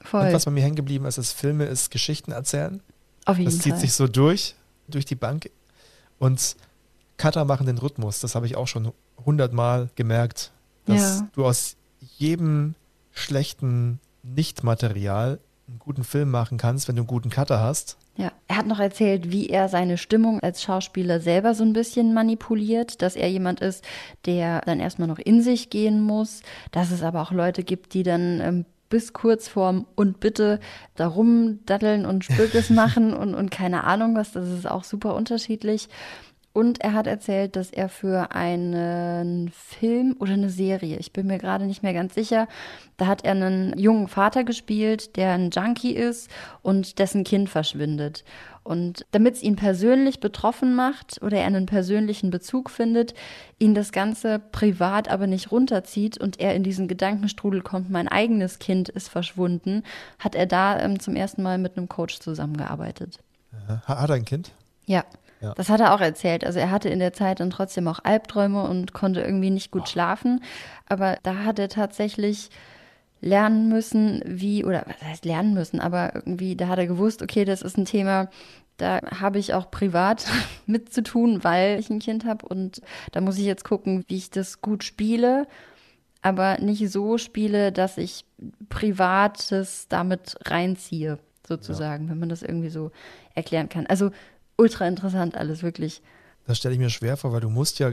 Voll. 0.00 0.26
Und 0.26 0.32
was 0.32 0.44
bei 0.44 0.50
mir 0.50 0.62
hängen 0.62 0.76
geblieben 0.76 1.06
ist, 1.06 1.18
ist 1.18 1.32
Filme, 1.32 1.64
ist 1.64 1.90
Geschichten 1.90 2.32
erzählen. 2.32 2.82
Auf 3.24 3.38
jeden 3.38 3.50
das 3.50 3.60
zieht 3.60 3.72
Fall. 3.72 3.80
sich 3.80 3.94
so 3.94 4.06
durch, 4.06 4.54
durch 4.86 5.06
die 5.06 5.14
Bank. 5.14 5.50
Und 6.18 6.56
Cutter 7.16 7.44
machen 7.44 7.66
den 7.66 7.78
Rhythmus. 7.78 8.20
Das 8.20 8.34
habe 8.34 8.46
ich 8.46 8.56
auch 8.56 8.66
schon 8.68 8.92
hundertmal 9.24 9.88
gemerkt, 9.94 10.52
dass 10.86 11.20
Ja. 11.20 11.28
du 11.34 11.44
aus 11.46 11.76
jedem 12.18 12.74
schlechten 13.12 14.00
Nichtmaterial 14.22 15.38
einen 15.66 15.78
guten 15.78 16.04
Film 16.04 16.30
machen 16.30 16.58
kannst, 16.58 16.88
wenn 16.88 16.96
du 16.96 17.02
einen 17.02 17.06
guten 17.06 17.30
Cutter 17.30 17.60
hast. 17.60 17.96
Ja, 18.16 18.30
er 18.46 18.56
hat 18.58 18.66
noch 18.66 18.78
erzählt, 18.78 19.32
wie 19.32 19.48
er 19.48 19.68
seine 19.68 19.96
Stimmung 19.98 20.40
als 20.40 20.62
Schauspieler 20.62 21.20
selber 21.20 21.54
so 21.54 21.64
ein 21.64 21.72
bisschen 21.72 22.14
manipuliert, 22.14 23.00
dass 23.02 23.16
er 23.16 23.28
jemand 23.30 23.60
ist, 23.60 23.82
der 24.26 24.60
dann 24.60 24.78
erstmal 24.78 25.08
noch 25.08 25.18
in 25.18 25.42
sich 25.42 25.70
gehen 25.70 26.00
muss, 26.00 26.42
dass 26.70 26.90
es 26.90 27.02
aber 27.02 27.22
auch 27.22 27.32
Leute 27.32 27.64
gibt, 27.64 27.94
die 27.94 28.02
dann 28.02 28.40
ähm, 28.40 28.64
bis 28.94 29.12
kurz 29.12 29.48
vorm 29.48 29.88
und 29.96 30.20
bitte 30.20 30.60
darum 30.94 31.58
daddeln 31.66 32.06
und 32.06 32.24
Spökes 32.24 32.70
machen 32.70 33.12
und, 33.12 33.34
und 33.34 33.50
keine 33.50 33.82
Ahnung 33.82 34.14
was, 34.14 34.30
das 34.30 34.48
ist 34.48 34.70
auch 34.70 34.84
super 34.84 35.16
unterschiedlich. 35.16 35.88
Und 36.52 36.80
er 36.80 36.92
hat 36.92 37.08
erzählt, 37.08 37.56
dass 37.56 37.72
er 37.72 37.88
für 37.88 38.30
einen 38.30 39.50
Film 39.50 40.14
oder 40.20 40.34
eine 40.34 40.48
Serie, 40.48 40.98
ich 40.98 41.12
bin 41.12 41.26
mir 41.26 41.38
gerade 41.38 41.66
nicht 41.66 41.82
mehr 41.82 41.92
ganz 41.92 42.14
sicher, 42.14 42.46
da 42.96 43.08
hat 43.08 43.24
er 43.24 43.32
einen 43.32 43.76
jungen 43.76 44.06
Vater 44.06 44.44
gespielt, 44.44 45.16
der 45.16 45.32
ein 45.32 45.50
Junkie 45.50 45.96
ist 45.96 46.30
und 46.62 47.00
dessen 47.00 47.24
Kind 47.24 47.50
verschwindet. 47.50 48.22
Und 48.64 49.04
damit 49.10 49.34
es 49.34 49.42
ihn 49.42 49.56
persönlich 49.56 50.20
betroffen 50.20 50.74
macht 50.74 51.20
oder 51.22 51.36
er 51.36 51.46
einen 51.46 51.66
persönlichen 51.66 52.30
Bezug 52.30 52.70
findet, 52.70 53.14
ihn 53.58 53.74
das 53.74 53.92
Ganze 53.92 54.38
privat 54.38 55.08
aber 55.08 55.26
nicht 55.26 55.52
runterzieht 55.52 56.18
und 56.18 56.40
er 56.40 56.54
in 56.54 56.62
diesen 56.62 56.88
Gedankenstrudel 56.88 57.60
kommt, 57.60 57.90
mein 57.90 58.08
eigenes 58.08 58.58
Kind 58.58 58.88
ist 58.88 59.08
verschwunden, 59.08 59.82
hat 60.18 60.34
er 60.34 60.46
da 60.46 60.80
ähm, 60.80 60.98
zum 60.98 61.14
ersten 61.14 61.42
Mal 61.42 61.58
mit 61.58 61.76
einem 61.76 61.88
Coach 61.88 62.20
zusammengearbeitet. 62.20 63.18
Äh, 63.68 63.76
Hat 63.86 64.08
er 64.08 64.16
ein 64.16 64.24
Kind? 64.24 64.52
Ja. 64.86 65.04
Ja. 65.40 65.52
Das 65.54 65.68
hat 65.68 65.80
er 65.80 65.94
auch 65.94 66.00
erzählt. 66.00 66.42
Also 66.42 66.58
er 66.58 66.70
hatte 66.70 66.88
in 66.88 67.00
der 67.00 67.12
Zeit 67.12 67.40
dann 67.40 67.50
trotzdem 67.50 67.86
auch 67.86 68.00
Albträume 68.02 68.62
und 68.62 68.94
konnte 68.94 69.20
irgendwie 69.20 69.50
nicht 69.50 69.70
gut 69.70 69.90
schlafen. 69.90 70.42
Aber 70.86 71.18
da 71.22 71.44
hat 71.44 71.58
er 71.58 71.68
tatsächlich 71.68 72.48
lernen 73.24 73.68
müssen, 73.68 74.22
wie, 74.26 74.64
oder 74.64 74.84
was 74.86 75.02
heißt 75.02 75.24
lernen 75.24 75.54
müssen, 75.54 75.80
aber 75.80 76.14
irgendwie, 76.14 76.56
da 76.56 76.68
hat 76.68 76.78
er 76.78 76.86
gewusst, 76.86 77.22
okay, 77.22 77.44
das 77.44 77.62
ist 77.62 77.78
ein 77.78 77.86
Thema, 77.86 78.28
da 78.76 79.00
habe 79.18 79.38
ich 79.38 79.54
auch 79.54 79.70
privat 79.70 80.26
mit 80.66 80.92
zu 80.92 81.02
tun, 81.02 81.42
weil 81.42 81.80
ich 81.80 81.88
ein 81.88 82.00
Kind 82.00 82.26
habe 82.26 82.46
und 82.46 82.82
da 83.12 83.20
muss 83.20 83.38
ich 83.38 83.44
jetzt 83.44 83.64
gucken, 83.64 84.04
wie 84.08 84.16
ich 84.16 84.30
das 84.30 84.60
gut 84.60 84.84
spiele, 84.84 85.46
aber 86.20 86.58
nicht 86.58 86.90
so 86.90 87.16
spiele, 87.16 87.72
dass 87.72 87.96
ich 87.96 88.26
Privates 88.68 89.86
damit 89.88 90.36
reinziehe, 90.44 91.18
sozusagen, 91.46 92.10
wenn 92.10 92.18
man 92.18 92.28
das 92.28 92.42
irgendwie 92.42 92.70
so 92.70 92.92
erklären 93.34 93.68
kann. 93.68 93.86
Also 93.86 94.10
ultra 94.56 94.86
interessant 94.86 95.36
alles, 95.36 95.62
wirklich. 95.62 96.02
Das 96.46 96.58
stelle 96.58 96.74
ich 96.74 96.80
mir 96.80 96.90
schwer 96.90 97.16
vor, 97.16 97.32
weil 97.32 97.40
du 97.40 97.50
musst 97.50 97.78
ja 97.78 97.90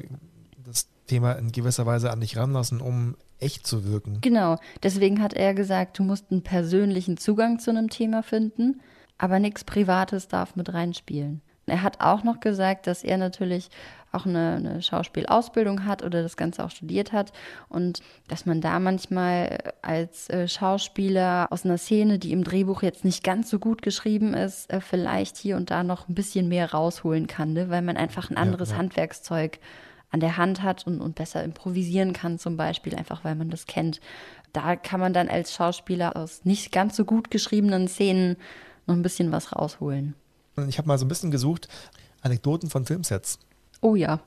das 0.65 0.87
Thema 1.07 1.33
in 1.33 1.51
gewisser 1.51 1.85
Weise 1.85 2.11
an 2.11 2.19
dich 2.19 2.37
ranlassen, 2.37 2.81
um 2.81 3.15
echt 3.41 3.67
zu 3.67 3.85
wirken. 3.85 4.19
Genau, 4.21 4.57
deswegen 4.83 5.21
hat 5.21 5.33
er 5.33 5.53
gesagt, 5.53 5.99
du 5.99 6.03
musst 6.03 6.31
einen 6.31 6.43
persönlichen 6.43 7.17
Zugang 7.17 7.59
zu 7.59 7.71
einem 7.71 7.89
Thema 7.89 8.23
finden, 8.23 8.81
aber 9.17 9.39
nichts 9.39 9.63
Privates 9.63 10.27
darf 10.27 10.55
mit 10.55 10.73
reinspielen. 10.73 11.41
Er 11.67 11.83
hat 11.83 12.01
auch 12.01 12.23
noch 12.23 12.39
gesagt, 12.39 12.87
dass 12.87 13.03
er 13.03 13.17
natürlich 13.17 13.69
auch 14.11 14.25
eine, 14.25 14.55
eine, 14.55 14.81
Schauspielausbildung 14.81 15.85
hat 15.85 16.03
oder 16.03 16.21
das 16.21 16.35
Ganze 16.35 16.65
auch 16.65 16.69
studiert 16.69 17.13
hat 17.13 17.31
und 17.69 18.01
dass 18.27 18.45
man 18.45 18.59
da 18.59 18.79
manchmal 18.79 19.57
als 19.81 20.29
äh, 20.29 20.47
Schauspieler 20.47 21.47
aus 21.49 21.63
einer 21.63 21.77
Szene, 21.77 22.19
die 22.19 22.33
im 22.33 22.43
Drehbuch 22.43 22.83
jetzt 22.83 23.05
nicht 23.05 23.23
ganz 23.23 23.49
so 23.49 23.57
gut 23.57 23.81
geschrieben 23.81 24.33
ist, 24.33 24.71
äh, 24.71 24.81
vielleicht 24.81 25.37
hier 25.37 25.55
und 25.55 25.71
da 25.71 25.83
noch 25.83 26.09
ein 26.09 26.15
bisschen 26.15 26.49
mehr 26.49 26.71
rausholen 26.71 27.27
kann, 27.27 27.53
ne? 27.53 27.69
weil 27.69 27.81
man 27.81 27.95
einfach 27.95 28.29
ein 28.29 28.37
anderes 28.37 28.69
ja, 28.69 28.75
ja. 28.75 28.79
Handwerkszeug 28.81 29.59
an 30.11 30.19
der 30.19 30.37
Hand 30.37 30.61
hat 30.61 30.85
und, 30.85 31.01
und 31.01 31.15
besser 31.15 31.43
improvisieren 31.43 32.13
kann 32.13 32.37
zum 32.37 32.57
Beispiel, 32.57 32.95
einfach 32.95 33.23
weil 33.23 33.35
man 33.35 33.49
das 33.49 33.65
kennt. 33.65 34.01
Da 34.53 34.75
kann 34.75 34.99
man 34.99 35.13
dann 35.13 35.29
als 35.29 35.53
Schauspieler 35.53 36.15
aus 36.17 36.41
nicht 36.43 36.71
ganz 36.71 36.95
so 36.95 37.05
gut 37.05 37.31
geschriebenen 37.31 37.87
Szenen 37.87 38.35
noch 38.85 38.95
ein 38.95 39.01
bisschen 39.01 39.31
was 39.31 39.55
rausholen. 39.55 40.15
Ich 40.67 40.77
habe 40.77 40.87
mal 40.87 40.97
so 40.97 41.05
ein 41.05 41.07
bisschen 41.07 41.31
gesucht, 41.31 41.69
Anekdoten 42.21 42.69
von 42.69 42.85
Filmsets. 42.85 43.39
Oh 43.79 43.95
ja. 43.95 44.19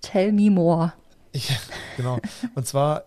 Tell 0.00 0.32
me 0.32 0.50
more. 0.50 0.92
Ich, 1.32 1.56
genau. 1.96 2.18
Und 2.54 2.66
zwar, 2.66 3.04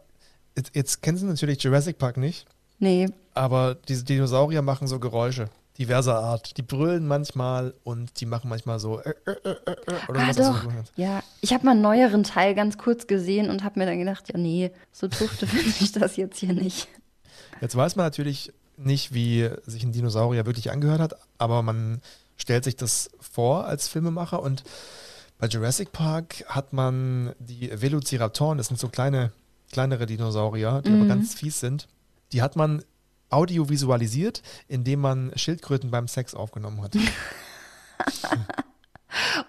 jetzt, 0.55 0.73
jetzt 0.73 1.01
kennen 1.01 1.17
Sie 1.17 1.25
natürlich 1.25 1.61
Jurassic 1.61 1.97
Park 1.97 2.17
nicht. 2.17 2.45
Nee. 2.79 3.09
Aber 3.33 3.75
diese 3.75 4.05
Dinosaurier 4.05 4.61
machen 4.61 4.87
so 4.87 4.99
Geräusche 4.99 5.49
diverser 5.77 6.19
Art. 6.19 6.57
Die 6.57 6.61
brüllen 6.61 7.07
manchmal 7.07 7.73
und 7.83 8.19
die 8.19 8.25
machen 8.25 8.49
manchmal 8.49 8.79
so. 8.79 8.99
Äh, 9.01 9.13
äh, 9.25 9.31
äh, 9.31 9.49
äh, 9.49 9.75
oder 10.07 10.19
ah, 10.19 10.33
doch. 10.33 10.63
So 10.63 10.69
ja, 10.95 11.23
ich 11.41 11.53
habe 11.53 11.65
mal 11.65 11.71
einen 11.71 11.81
neueren 11.81 12.23
Teil 12.23 12.55
ganz 12.55 12.77
kurz 12.77 13.07
gesehen 13.07 13.49
und 13.49 13.63
habe 13.63 13.79
mir 13.79 13.85
dann 13.85 13.99
gedacht, 13.99 14.29
ja, 14.31 14.37
nee, 14.37 14.71
so 14.91 15.07
tufte 15.07 15.47
finde 15.47 15.73
ich 15.79 15.91
das 15.91 16.15
jetzt 16.15 16.39
hier 16.39 16.53
nicht. 16.53 16.87
Jetzt 17.61 17.75
weiß 17.75 17.95
man 17.95 18.05
natürlich 18.05 18.51
nicht, 18.77 19.13
wie 19.13 19.49
sich 19.65 19.83
ein 19.83 19.91
Dinosaurier 19.91 20.45
wirklich 20.45 20.71
angehört 20.71 20.99
hat, 20.99 21.15
aber 21.37 21.61
man 21.61 22.01
stellt 22.37 22.63
sich 22.63 22.75
das 22.75 23.11
vor 23.19 23.65
als 23.65 23.87
Filmemacher 23.87 24.41
und 24.41 24.63
bei 25.37 25.47
Jurassic 25.47 25.91
Park 25.91 26.45
hat 26.47 26.73
man 26.73 27.33
die 27.39 27.69
Velociraptoren, 27.73 28.57
das 28.57 28.67
sind 28.67 28.79
so 28.79 28.87
kleine, 28.87 29.31
kleinere 29.71 30.05
Dinosaurier, 30.05 30.81
die 30.83 30.89
mhm. 30.89 31.01
aber 31.01 31.09
ganz 31.09 31.33
fies 31.33 31.59
sind. 31.59 31.87
Die 32.31 32.41
hat 32.41 32.55
man 32.55 32.83
audiovisualisiert, 33.33 34.41
indem 34.67 35.01
man 35.01 35.31
Schildkröten 35.35 35.91
beim 35.91 36.07
Sex 36.07 36.35
aufgenommen 36.35 36.81
hat. 36.81 36.95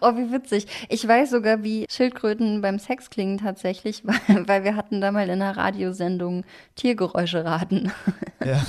Oh, 0.00 0.14
wie 0.16 0.30
witzig. 0.30 0.66
Ich 0.88 1.06
weiß 1.06 1.30
sogar, 1.30 1.62
wie 1.62 1.86
Schildkröten 1.88 2.60
beim 2.60 2.78
Sex 2.78 3.10
klingen 3.10 3.38
tatsächlich, 3.38 4.04
weil, 4.06 4.46
weil 4.46 4.64
wir 4.64 4.76
hatten 4.76 5.00
da 5.00 5.10
mal 5.12 5.24
in 5.24 5.30
einer 5.30 5.56
Radiosendung 5.56 6.44
Tiergeräusche 6.74 7.44
raten. 7.44 7.90
Ja. 8.44 8.62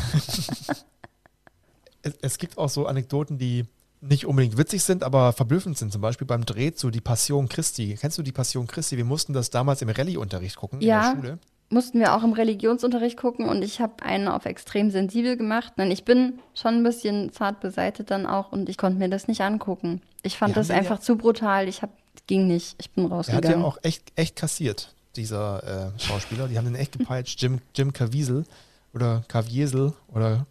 es, 2.02 2.14
es, 2.22 2.38
gibt 2.38 2.58
auch 2.58 2.70
so 2.70 2.86
Anekdoten, 2.86 3.38
die 3.38 3.66
nicht 4.02 4.26
unbedingt 4.26 4.58
witzig 4.58 4.84
sind, 4.84 5.04
aber 5.04 5.34
verblüffend 5.34 5.78
sind. 5.78 5.92
Zum 5.92 6.02
Beispiel 6.02 6.28
beim 6.28 6.46
Dreh 6.46 6.72
zu 6.72 6.92
Die 6.92 7.02
Passion 7.02 7.50
Christi. 7.50 7.98
Kennst 8.00 8.18
du 8.18 8.24
die 8.24 8.32
Passion 8.32 8.68
Christi? 8.68 8.98
Wir 8.98 9.06
mussten 9.06 9.34
das 9.34 9.50
damals 9.50 9.82
im 9.82 9.90
Rallye-Unterricht 9.90 10.56
gucken 10.56 10.80
ja. 10.82 11.12
in 11.12 11.22
der 11.22 11.28
Schule 11.28 11.40
mussten 11.70 12.00
wir 12.00 12.16
auch 12.16 12.24
im 12.24 12.34
Religionsunterricht 12.34 13.18
gucken 13.18 13.48
und 13.48 13.64
ich 13.64 13.82
habe 13.82 14.04
einen 14.04 14.28
auf 14.28 14.46
extrem 14.46 14.92
sensibel 14.92 15.36
gemacht. 15.38 15.74
Denn 15.78 15.92
ich 15.92 16.06
bin 16.06 16.40
schon 16.54 16.76
ein 16.76 16.84
bisschen 16.84 17.32
zart 17.32 17.60
beseitet 17.60 18.12
dann 18.12 18.26
auch 18.26 18.52
und 18.52 18.70
ich 18.70 18.78
konnte 18.78 19.00
mir 19.00 19.10
das 19.10 19.28
nicht 19.28 19.42
angucken. 19.42 20.02
Ich 20.24 20.38
fand 20.38 20.56
das 20.56 20.70
einfach 20.70 20.98
ja, 20.98 21.02
zu 21.02 21.18
brutal. 21.18 21.68
Ich 21.68 21.82
hab, 21.82 21.90
ging 22.28 22.48
nicht. 22.48 22.76
Ich 22.80 22.92
bin 22.92 23.06
rausgegangen. 23.06 23.44
Er 23.44 23.50
hat 23.50 23.58
ja 23.60 23.64
auch 23.64 23.78
echt, 23.84 24.12
echt 24.16 24.36
kassiert, 24.36 24.94
dieser 25.16 25.94
äh, 25.96 26.00
Schauspieler. 26.00 26.48
Die 26.48 26.58
haben 26.58 26.66
den 26.66 26.76
echt 26.76 26.98
gepeitscht. 26.98 27.42
Jim, 27.42 27.60
Jim 27.76 27.94
Caviezel 27.94 28.46
oder 28.94 29.24
Caviezel 29.28 29.94
oder 30.14 30.46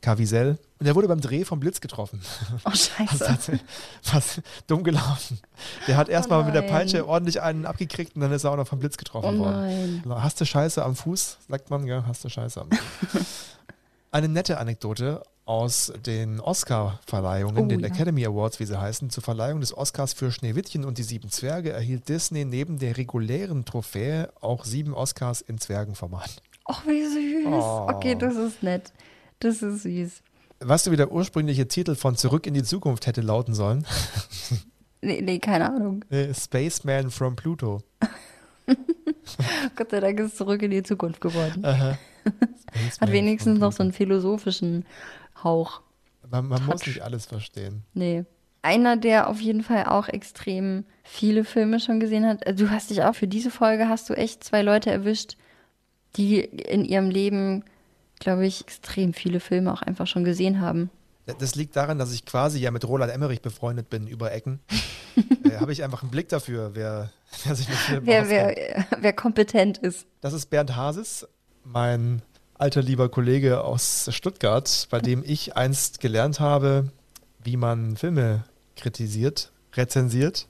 Caviezel. 0.00 0.58
Und 0.84 0.88
er 0.88 0.96
wurde 0.96 1.08
beim 1.08 1.22
Dreh 1.22 1.46
vom 1.46 1.60
Blitz 1.60 1.80
getroffen. 1.80 2.20
Oh, 2.66 2.70
scheiße. 2.70 3.58
Fast 4.02 4.42
dumm 4.66 4.84
gelaufen. 4.84 5.40
Der 5.88 5.96
hat 5.96 6.10
erstmal 6.10 6.42
oh 6.42 6.44
mit 6.44 6.54
der 6.54 6.60
Peitsche 6.60 7.08
ordentlich 7.08 7.40
einen 7.40 7.64
abgekriegt 7.64 8.14
und 8.16 8.20
dann 8.20 8.30
ist 8.32 8.44
er 8.44 8.50
auch 8.50 8.58
noch 8.58 8.68
vom 8.68 8.80
Blitz 8.80 8.98
getroffen 8.98 9.40
oh 9.40 9.44
worden. 9.44 10.02
Hast 10.06 10.42
du 10.42 10.44
Scheiße 10.44 10.84
am 10.84 10.94
Fuß, 10.94 11.38
sagt 11.48 11.70
man, 11.70 11.86
ja, 11.86 12.04
hast 12.06 12.22
du 12.22 12.28
Scheiße 12.28 12.60
am 12.60 12.68
Fuß. 12.70 13.22
Eine 14.10 14.28
nette 14.28 14.58
Anekdote 14.58 15.22
aus 15.46 15.90
den 16.04 16.38
Oscar-Verleihungen, 16.38 17.64
oh, 17.64 17.66
den 17.66 17.80
ja. 17.80 17.86
Academy 17.86 18.26
Awards, 18.26 18.60
wie 18.60 18.66
sie 18.66 18.78
heißen. 18.78 19.08
Zur 19.08 19.22
Verleihung 19.22 19.60
des 19.60 19.74
Oscars 19.74 20.12
für 20.12 20.30
Schneewittchen 20.30 20.84
und 20.84 20.98
die 20.98 21.02
sieben 21.02 21.30
Zwerge 21.30 21.72
erhielt 21.72 22.10
Disney 22.10 22.44
neben 22.44 22.78
der 22.78 22.98
regulären 22.98 23.64
Trophäe 23.64 24.28
auch 24.42 24.66
sieben 24.66 24.92
Oscars 24.92 25.40
in 25.40 25.56
Zwergenformat. 25.56 26.42
Ach, 26.66 26.86
wie 26.86 27.06
süß. 27.06 27.46
Oh. 27.46 27.86
Okay, 27.90 28.16
das 28.16 28.36
ist 28.36 28.62
nett. 28.62 28.92
Das 29.40 29.62
ist 29.62 29.84
süß. 29.84 30.20
Weißt 30.66 30.86
du, 30.86 30.90
wie 30.90 30.96
der 30.96 31.12
ursprüngliche 31.12 31.68
Titel 31.68 31.94
von 31.94 32.16
Zurück 32.16 32.46
in 32.46 32.54
die 32.54 32.62
Zukunft 32.62 33.06
hätte 33.06 33.20
lauten 33.20 33.54
sollen? 33.54 33.86
Nee, 35.06 35.20
nee 35.20 35.38
keine 35.38 35.70
Ahnung. 35.70 36.02
Spaceman 36.32 37.10
from 37.10 37.36
Pluto. 37.36 37.82
Gott 39.76 39.90
sei 39.90 40.00
Dank 40.00 40.18
ist 40.18 40.32
es 40.32 40.36
zurück 40.36 40.62
in 40.62 40.70
die 40.70 40.82
Zukunft 40.82 41.20
geworden. 41.20 41.62
Hat 43.00 43.12
wenigstens 43.12 43.58
noch 43.58 43.72
so 43.72 43.82
einen 43.82 43.92
philosophischen 43.92 44.86
Hauch. 45.42 45.82
Man, 46.30 46.46
man 46.46 46.64
muss 46.64 46.86
nicht 46.86 47.02
alles 47.02 47.26
verstehen. 47.26 47.82
Nee. 47.92 48.24
Einer, 48.62 48.96
der 48.96 49.28
auf 49.28 49.42
jeden 49.42 49.62
Fall 49.62 49.84
auch 49.84 50.08
extrem 50.08 50.84
viele 51.02 51.44
Filme 51.44 51.80
schon 51.80 52.00
gesehen 52.00 52.26
hat. 52.26 52.58
Du 52.58 52.70
hast 52.70 52.88
dich 52.88 53.02
auch 53.02 53.14
für 53.14 53.28
diese 53.28 53.50
Folge 53.50 53.90
hast 53.90 54.08
du 54.08 54.14
echt 54.14 54.42
zwei 54.42 54.62
Leute 54.62 54.90
erwischt, 54.90 55.36
die 56.16 56.40
in 56.40 56.86
ihrem 56.86 57.10
Leben 57.10 57.62
glaube 58.24 58.46
ich, 58.46 58.62
extrem 58.62 59.12
viele 59.12 59.38
Filme 59.38 59.72
auch 59.72 59.82
einfach 59.82 60.06
schon 60.06 60.24
gesehen 60.24 60.60
haben. 60.60 60.90
Das 61.38 61.54
liegt 61.54 61.76
daran, 61.76 61.98
dass 61.98 62.12
ich 62.12 62.26
quasi 62.26 62.58
ja 62.58 62.70
mit 62.70 62.86
Roland 62.86 63.12
Emmerich 63.12 63.40
befreundet 63.40 63.88
bin 63.88 64.06
über 64.06 64.32
Ecken. 64.32 64.60
äh, 65.44 65.56
Habe 65.56 65.72
ich 65.72 65.82
einfach 65.82 66.02
einen 66.02 66.10
Blick 66.10 66.28
dafür, 66.28 66.72
wer, 66.74 67.10
wer 67.44 67.54
sich 67.54 67.68
mit 67.68 67.78
Filmen 67.78 68.06
wer, 68.06 68.28
wer, 68.28 68.86
wer 68.98 69.12
kompetent 69.12 69.78
ist. 69.78 70.06
Das 70.20 70.32
ist 70.32 70.50
Bernd 70.50 70.74
Hasis, 70.74 71.26
mein 71.64 72.20
alter 72.54 72.82
lieber 72.82 73.08
Kollege 73.08 73.62
aus 73.62 74.08
Stuttgart, 74.10 74.86
bei 74.90 75.00
dem 75.00 75.22
ich 75.24 75.56
einst 75.56 76.00
gelernt 76.00 76.40
habe, 76.40 76.90
wie 77.42 77.56
man 77.56 77.96
Filme 77.96 78.44
kritisiert, 78.76 79.52
rezensiert. 79.74 80.46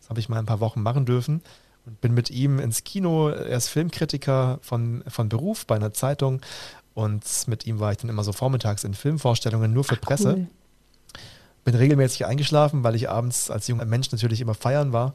Das 0.00 0.10
habe 0.10 0.20
ich 0.20 0.28
mal 0.28 0.38
ein 0.38 0.46
paar 0.46 0.60
Wochen 0.60 0.82
machen 0.82 1.06
dürfen 1.06 1.42
und 1.86 2.00
bin 2.00 2.14
mit 2.14 2.30
ihm 2.30 2.58
ins 2.58 2.84
Kino. 2.84 3.28
Er 3.28 3.56
ist 3.56 3.68
Filmkritiker 3.68 4.58
von, 4.60 5.04
von 5.06 5.28
Beruf 5.28 5.66
bei 5.66 5.76
einer 5.76 5.92
Zeitung 5.92 6.40
und 6.96 7.26
mit 7.46 7.66
ihm 7.66 7.78
war 7.78 7.92
ich 7.92 7.98
dann 7.98 8.08
immer 8.08 8.24
so 8.24 8.32
vormittags 8.32 8.82
in 8.82 8.94
Filmvorstellungen 8.94 9.70
nur 9.70 9.84
für 9.84 9.96
Ach, 9.96 10.00
Presse. 10.00 10.32
Cool. 10.32 10.46
Bin 11.62 11.74
regelmäßig 11.74 12.24
eingeschlafen, 12.24 12.84
weil 12.84 12.94
ich 12.94 13.10
abends 13.10 13.50
als 13.50 13.68
junger 13.68 13.84
Mensch 13.84 14.10
natürlich 14.12 14.40
immer 14.40 14.54
feiern 14.54 14.94
war. 14.94 15.14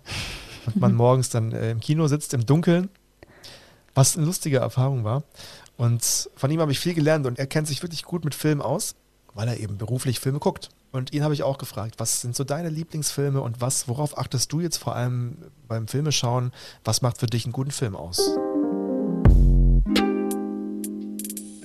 Und 0.68 0.76
man 0.76 0.94
morgens 0.96 1.32
dann 1.32 1.52
äh, 1.54 1.72
im 1.72 1.80
Kino 1.80 2.08
sitzt 2.08 2.36
im 2.36 2.46
Dunkeln, 2.46 2.90
was 3.96 4.16
eine 4.16 4.28
lustige 4.28 4.58
Erfahrung 4.58 5.04
war. 5.04 5.24
Und 5.76 6.30
von 6.36 6.52
ihm 6.52 6.62
habe 6.62 6.72
ich 6.72 6.80
viel 6.80 6.94
gelernt 6.94 7.26
und 7.26 7.40
er 7.40 7.48
kennt 7.48 7.68
sich 7.68 7.82
wirklich 7.82 8.04
gut 8.04 8.26
mit 8.26 8.36
Filmen 8.36 8.62
aus, 8.62 8.94
weil 9.34 9.48
er 9.48 9.60
eben 9.60 9.80
beruflich 9.80 10.20
Filme 10.20 10.38
guckt. 10.38 10.70
Und 10.92 11.14
ihn 11.14 11.24
habe 11.24 11.34
ich 11.34 11.42
auch 11.42 11.58
gefragt, 11.58 11.96
was 11.98 12.22
sind 12.22 12.36
so 12.36 12.44
deine 12.44 12.70
Lieblingsfilme 12.70 13.42
und 13.42 13.60
was, 13.60 13.88
worauf 13.88 14.20
achtest 14.20 14.52
du 14.54 14.60
jetzt 14.60 14.78
vor 14.78 14.96
allem 14.96 15.36
beim 15.68 15.88
Filmeschauen? 15.88 16.52
Was 16.84 17.02
macht 17.02 17.18
für 17.18 17.26
dich 17.26 17.46
einen 17.46 17.54
guten 17.54 17.72
Film 17.72 17.96
aus? 17.96 18.22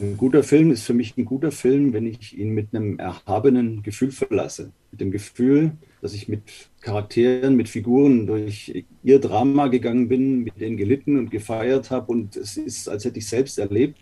Ein 0.06 0.16
guter 0.16 0.44
Film 0.44 0.70
ist 0.70 0.84
für 0.84 0.94
mich 0.94 1.16
ein 1.16 1.24
guter 1.24 1.50
Film, 1.50 1.92
wenn 1.92 2.06
ich 2.06 2.38
ihn 2.38 2.50
mit 2.50 2.72
einem 2.72 2.96
erhabenen 3.00 3.82
Gefühl 3.82 4.12
verlasse. 4.12 4.70
Mit 4.92 5.00
dem 5.00 5.10
Gefühl, 5.10 5.72
dass 6.00 6.14
ich 6.14 6.28
mit 6.28 6.42
Charakteren, 6.80 7.56
mit 7.56 7.68
Figuren 7.68 8.24
durch 8.24 8.84
ihr 9.02 9.18
Drama 9.18 9.66
gegangen 9.66 10.06
bin, 10.06 10.44
mit 10.44 10.60
denen 10.60 10.76
gelitten 10.76 11.18
und 11.18 11.32
gefeiert 11.32 11.90
habe 11.90 12.12
und 12.12 12.36
es 12.36 12.56
ist, 12.56 12.88
als 12.88 13.04
hätte 13.04 13.18
ich 13.18 13.26
selbst 13.26 13.58
erlebt. 13.58 13.98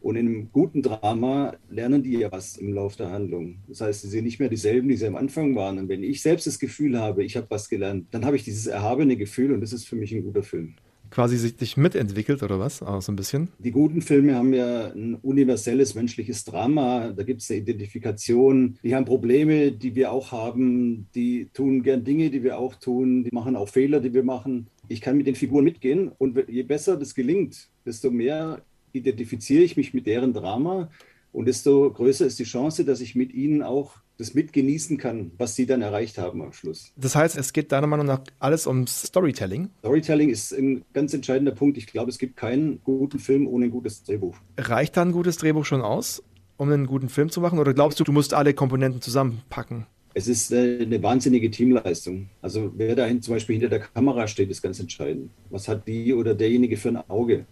Und 0.00 0.16
in 0.16 0.26
einem 0.26 0.50
guten 0.50 0.80
Drama 0.80 1.54
lernen 1.68 2.02
die 2.02 2.20
ja 2.20 2.32
was 2.32 2.56
im 2.56 2.72
Laufe 2.72 2.96
der 2.96 3.10
Handlung. 3.10 3.58
Das 3.68 3.82
heißt, 3.82 4.00
sie 4.00 4.08
sind 4.08 4.24
nicht 4.24 4.40
mehr 4.40 4.48
dieselben, 4.48 4.88
die 4.88 4.96
sie 4.96 5.08
am 5.08 5.16
Anfang 5.16 5.54
waren. 5.54 5.78
Und 5.78 5.90
wenn 5.90 6.02
ich 6.02 6.22
selbst 6.22 6.46
das 6.46 6.58
Gefühl 6.58 6.98
habe, 6.98 7.22
ich 7.22 7.36
habe 7.36 7.50
was 7.50 7.68
gelernt, 7.68 8.06
dann 8.12 8.24
habe 8.24 8.36
ich 8.36 8.44
dieses 8.44 8.66
erhabene 8.66 9.18
Gefühl 9.18 9.52
und 9.52 9.60
das 9.60 9.74
ist 9.74 9.86
für 9.86 9.96
mich 9.96 10.10
ein 10.14 10.22
guter 10.22 10.42
Film 10.42 10.76
quasi 11.10 11.36
sich 11.36 11.76
mitentwickelt 11.76 12.42
oder 12.42 12.58
was? 12.58 12.82
Auch 12.82 13.02
so 13.02 13.12
ein 13.12 13.16
bisschen? 13.16 13.48
Die 13.58 13.70
guten 13.70 14.02
Filme 14.02 14.34
haben 14.34 14.52
ja 14.52 14.92
ein 14.92 15.14
universelles 15.16 15.94
menschliches 15.94 16.44
Drama. 16.44 17.12
Da 17.12 17.22
gibt 17.22 17.42
es 17.42 17.50
eine 17.50 17.60
Identifikation. 17.60 18.78
Die 18.82 18.94
haben 18.94 19.04
Probleme, 19.04 19.72
die 19.72 19.94
wir 19.94 20.12
auch 20.12 20.32
haben. 20.32 21.08
Die 21.14 21.48
tun 21.52 21.82
gern 21.82 22.04
Dinge, 22.04 22.30
die 22.30 22.42
wir 22.42 22.58
auch 22.58 22.74
tun. 22.74 23.24
Die 23.24 23.34
machen 23.34 23.56
auch 23.56 23.68
Fehler, 23.68 24.00
die 24.00 24.14
wir 24.14 24.24
machen. 24.24 24.68
Ich 24.88 25.00
kann 25.00 25.16
mit 25.16 25.26
den 25.26 25.34
Figuren 25.34 25.64
mitgehen 25.64 26.10
und 26.18 26.38
je 26.48 26.62
besser 26.62 26.96
das 26.96 27.14
gelingt, 27.14 27.68
desto 27.84 28.10
mehr 28.10 28.62
identifiziere 28.92 29.62
ich 29.62 29.76
mich 29.76 29.92
mit 29.92 30.06
deren 30.06 30.32
Drama 30.32 30.90
Und 31.32 31.46
desto 31.46 31.90
größer 31.92 32.26
ist 32.26 32.38
die 32.38 32.44
Chance, 32.44 32.84
dass 32.84 33.00
ich 33.00 33.14
mit 33.14 33.32
ihnen 33.32 33.62
auch 33.62 33.96
das 34.18 34.34
mitgenießen 34.34 34.98
kann, 34.98 35.30
was 35.38 35.54
sie 35.54 35.64
dann 35.64 35.80
erreicht 35.80 36.18
haben 36.18 36.42
am 36.42 36.52
Schluss. 36.52 36.92
Das 36.96 37.14
heißt, 37.14 37.38
es 37.38 37.52
geht 37.52 37.70
deiner 37.70 37.86
Meinung 37.86 38.06
nach 38.06 38.20
alles 38.40 38.66
ums 38.66 39.02
Storytelling? 39.02 39.70
Storytelling 39.78 40.28
ist 40.28 40.52
ein 40.52 40.84
ganz 40.92 41.14
entscheidender 41.14 41.52
Punkt. 41.52 41.78
Ich 41.78 41.86
glaube, 41.86 42.10
es 42.10 42.18
gibt 42.18 42.36
keinen 42.36 42.82
guten 42.82 43.20
Film 43.20 43.46
ohne 43.46 43.66
ein 43.66 43.70
gutes 43.70 44.02
Drehbuch. 44.02 44.36
Reicht 44.58 44.96
da 44.96 45.02
ein 45.02 45.12
gutes 45.12 45.36
Drehbuch 45.36 45.64
schon 45.64 45.82
aus, 45.82 46.22
um 46.56 46.70
einen 46.70 46.86
guten 46.86 47.08
Film 47.08 47.30
zu 47.30 47.40
machen? 47.40 47.60
Oder 47.60 47.74
glaubst 47.74 48.00
du, 48.00 48.04
du 48.04 48.10
musst 48.10 48.34
alle 48.34 48.54
Komponenten 48.54 49.00
zusammenpacken? 49.00 49.86
Es 50.14 50.26
ist 50.26 50.52
eine, 50.52 50.78
eine 50.80 51.00
wahnsinnige 51.00 51.48
Teamleistung. 51.48 52.28
Also 52.42 52.72
wer 52.76 52.96
da 52.96 53.08
zum 53.20 53.34
Beispiel 53.34 53.54
hinter 53.54 53.68
der 53.68 53.80
Kamera 53.80 54.26
steht, 54.26 54.50
ist 54.50 54.62
ganz 54.62 54.80
entscheidend. 54.80 55.30
Was 55.50 55.68
hat 55.68 55.86
die 55.86 56.12
oder 56.12 56.34
derjenige 56.34 56.76
für 56.76 56.88
ein 56.88 56.96
Auge? 57.08 57.46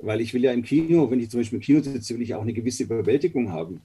Weil 0.00 0.20
ich 0.20 0.34
will 0.34 0.44
ja 0.44 0.52
im 0.52 0.62
Kino, 0.62 1.10
wenn 1.10 1.18
ich 1.18 1.30
zum 1.30 1.40
Beispiel 1.40 1.56
im 1.56 1.62
Kino 1.62 1.80
sitze, 1.80 2.14
will 2.14 2.22
ich 2.22 2.34
auch 2.34 2.42
eine 2.42 2.52
gewisse 2.52 2.82
Überwältigung 2.82 3.52
haben. 3.52 3.80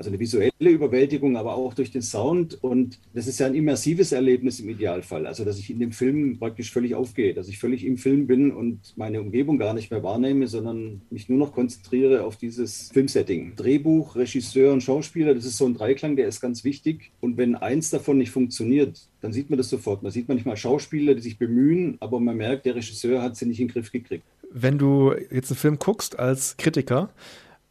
Also 0.00 0.08
eine 0.08 0.18
visuelle 0.18 0.50
Überwältigung, 0.60 1.36
aber 1.36 1.56
auch 1.56 1.74
durch 1.74 1.90
den 1.90 2.00
Sound. 2.00 2.56
Und 2.64 2.98
das 3.12 3.26
ist 3.26 3.38
ja 3.38 3.44
ein 3.44 3.54
immersives 3.54 4.12
Erlebnis 4.12 4.58
im 4.58 4.70
Idealfall. 4.70 5.26
Also, 5.26 5.44
dass 5.44 5.58
ich 5.58 5.68
in 5.68 5.78
dem 5.78 5.92
Film 5.92 6.38
praktisch 6.38 6.72
völlig 6.72 6.94
aufgehe, 6.94 7.34
dass 7.34 7.48
ich 7.48 7.58
völlig 7.58 7.84
im 7.84 7.98
Film 7.98 8.26
bin 8.26 8.50
und 8.50 8.94
meine 8.96 9.20
Umgebung 9.20 9.58
gar 9.58 9.74
nicht 9.74 9.90
mehr 9.90 10.02
wahrnehme, 10.02 10.46
sondern 10.46 11.02
mich 11.10 11.28
nur 11.28 11.36
noch 11.36 11.52
konzentriere 11.52 12.24
auf 12.24 12.38
dieses 12.38 12.88
Filmsetting. 12.94 13.56
Drehbuch, 13.56 14.16
Regisseur 14.16 14.72
und 14.72 14.82
Schauspieler, 14.82 15.34
das 15.34 15.44
ist 15.44 15.58
so 15.58 15.66
ein 15.66 15.74
Dreiklang, 15.74 16.16
der 16.16 16.28
ist 16.28 16.40
ganz 16.40 16.64
wichtig. 16.64 17.12
Und 17.20 17.36
wenn 17.36 17.54
eins 17.54 17.90
davon 17.90 18.16
nicht 18.16 18.30
funktioniert, 18.30 19.06
dann 19.20 19.34
sieht 19.34 19.50
man 19.50 19.58
das 19.58 19.68
sofort. 19.68 20.02
Man 20.02 20.12
sieht 20.12 20.28
manchmal 20.28 20.56
Schauspieler, 20.56 21.14
die 21.14 21.20
sich 21.20 21.36
bemühen, 21.36 21.98
aber 22.00 22.20
man 22.20 22.38
merkt, 22.38 22.64
der 22.64 22.74
Regisseur 22.74 23.20
hat 23.20 23.36
sie 23.36 23.44
nicht 23.44 23.60
in 23.60 23.68
den 23.68 23.74
Griff 23.74 23.92
gekriegt. 23.92 24.24
Wenn 24.50 24.78
du 24.78 25.12
jetzt 25.30 25.50
einen 25.50 25.58
Film 25.58 25.78
guckst 25.78 26.18
als 26.18 26.56
Kritiker, 26.56 27.10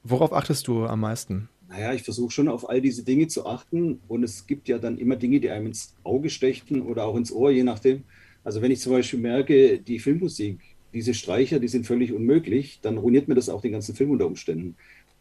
worauf 0.04 0.32
achtest 0.32 0.68
du 0.68 0.86
am 0.86 1.00
meisten? 1.00 1.50
Naja, 1.70 1.94
ich 1.94 2.02
versuche 2.02 2.32
schon 2.32 2.48
auf 2.48 2.68
all 2.68 2.82
diese 2.82 3.04
Dinge 3.04 3.28
zu 3.28 3.46
achten 3.46 4.00
und 4.08 4.24
es 4.24 4.48
gibt 4.48 4.68
ja 4.68 4.80
dann 4.80 4.98
immer 4.98 5.16
Dinge, 5.16 5.40
die 5.40 5.52
einem 5.52 5.68
ins 5.68 5.96
Auge 6.04 6.32
stechen 6.32 6.82
oder 6.82 7.06
auch 7.06 7.16
ins 7.16 7.32
Ohr, 7.32 7.52
je 7.52 7.64
nachdem. 7.64 8.04
Also 8.44 8.62
wenn 8.64 8.72
ich 8.72 8.80
zum 8.80 8.94
Beispiel 8.94 9.20
merke, 9.20 9.78
die 9.78 10.00
Filmmusik, 10.00 10.60
diese 10.94 11.14
Streicher, 11.14 11.60
die 11.60 11.68
sind 11.68 11.86
völlig 11.86 12.12
unmöglich, 12.12 12.80
dann 12.82 12.98
ruiniert 12.98 13.28
mir 13.28 13.36
das 13.36 13.50
auch 13.50 13.62
den 13.62 13.74
ganzen 13.74 13.94
Film 13.94 14.10
unter 14.10 14.26
Umständen. 14.26 14.76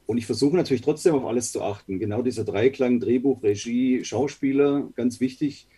Und 0.07 0.17
ich 0.17 0.25
versuche 0.25 0.57
natürlich 0.57 0.81
trotzdem 0.81 1.15
auf 1.15 1.27
alles 1.27 1.53
zu 1.53 1.61
achten. 1.61 1.99
Genau 1.99 2.23
dieser 2.23 2.45
Dreiklang, 2.45 2.99
Drehbuch, 2.99 3.43
Regie, 3.43 4.03
Schauspieler, 4.03 4.89
ganz 4.95 5.21
wichtig. 5.21 5.69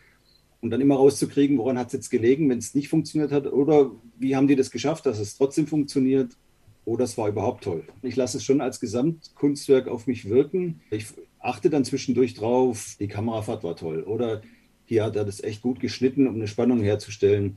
Und 0.60 0.70
dann 0.70 0.80
immer 0.80 0.94
rauszukriegen, 0.94 1.58
woran 1.58 1.78
hat 1.78 1.88
es 1.88 1.94
jetzt 1.94 2.10
gelegen, 2.10 2.48
wenn 2.48 2.58
es 2.58 2.76
nicht 2.76 2.88
funktioniert 2.88 3.32
hat 3.32 3.52
oder 3.52 3.90
wie 4.20 4.36
haben 4.36 4.46
die 4.46 4.54
das 4.54 4.70
geschafft, 4.70 5.06
dass 5.06 5.18
es 5.18 5.36
trotzdem 5.36 5.66
funktioniert 5.66 6.36
oh, 6.84 6.96
das 6.96 7.16
war 7.18 7.28
überhaupt 7.28 7.64
toll. 7.64 7.84
Ich 8.02 8.16
lasse 8.16 8.38
es 8.38 8.44
schon 8.44 8.60
als 8.60 8.80
Gesamtkunstwerk 8.80 9.88
auf 9.88 10.06
mich 10.06 10.28
wirken. 10.28 10.80
Ich 10.90 11.06
achte 11.38 11.70
dann 11.70 11.84
zwischendurch 11.84 12.34
drauf, 12.34 12.96
die 12.98 13.08
Kamerafahrt 13.08 13.64
war 13.64 13.76
toll 13.76 14.02
oder 14.02 14.42
hier 14.84 15.04
hat 15.04 15.16
er 15.16 15.24
das 15.24 15.42
echt 15.42 15.62
gut 15.62 15.80
geschnitten, 15.80 16.26
um 16.26 16.34
eine 16.34 16.48
Spannung 16.48 16.80
herzustellen. 16.80 17.56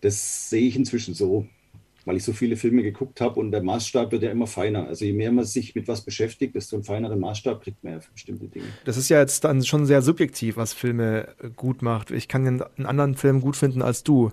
Das 0.00 0.48
sehe 0.48 0.68
ich 0.68 0.76
inzwischen 0.76 1.14
so, 1.14 1.46
weil 2.04 2.16
ich 2.16 2.24
so 2.24 2.32
viele 2.32 2.56
Filme 2.56 2.82
geguckt 2.82 3.20
habe 3.20 3.40
und 3.40 3.50
der 3.50 3.62
Maßstab 3.62 4.12
wird 4.12 4.22
ja 4.22 4.30
immer 4.30 4.46
feiner. 4.46 4.86
Also 4.86 5.04
je 5.04 5.12
mehr 5.12 5.32
man 5.32 5.44
sich 5.44 5.74
mit 5.74 5.88
was 5.88 6.02
beschäftigt, 6.02 6.54
desto 6.54 6.76
einen 6.76 6.84
feineren 6.84 7.18
Maßstab 7.18 7.62
kriegt 7.62 7.82
man 7.82 7.94
ja 7.94 8.00
für 8.00 8.12
bestimmte 8.12 8.46
Dinge. 8.46 8.66
Das 8.84 8.96
ist 8.96 9.08
ja 9.08 9.18
jetzt 9.18 9.44
dann 9.44 9.64
schon 9.64 9.84
sehr 9.84 10.00
subjektiv, 10.00 10.56
was 10.56 10.72
Filme 10.72 11.34
gut 11.56 11.82
macht. 11.82 12.12
Ich 12.12 12.28
kann 12.28 12.46
einen 12.46 12.86
anderen 12.86 13.16
Film 13.16 13.40
gut 13.40 13.56
finden 13.56 13.82
als 13.82 14.04
du. 14.04 14.30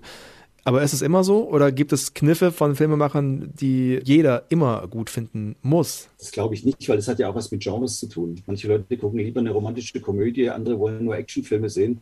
Aber 0.64 0.82
ist 0.82 0.92
es 0.92 1.02
immer 1.02 1.24
so 1.24 1.48
oder 1.48 1.72
gibt 1.72 1.92
es 1.92 2.14
Kniffe 2.14 2.52
von 2.52 2.74
Filmemachern, 2.74 3.52
die 3.58 4.00
jeder 4.04 4.44
immer 4.50 4.86
gut 4.88 5.10
finden 5.10 5.56
muss? 5.62 6.08
Das 6.18 6.32
glaube 6.32 6.54
ich 6.54 6.64
nicht, 6.64 6.88
weil 6.88 6.96
das 6.96 7.08
hat 7.08 7.18
ja 7.18 7.30
auch 7.30 7.34
was 7.34 7.50
mit 7.50 7.62
Genres 7.62 7.98
zu 7.98 8.06
tun. 8.06 8.42
Manche 8.46 8.68
Leute 8.68 8.96
gucken 8.96 9.18
lieber 9.18 9.40
eine 9.40 9.50
romantische 9.50 10.00
Komödie, 10.00 10.50
andere 10.50 10.78
wollen 10.78 11.04
nur 11.04 11.16
Actionfilme 11.16 11.70
sehen 11.70 12.00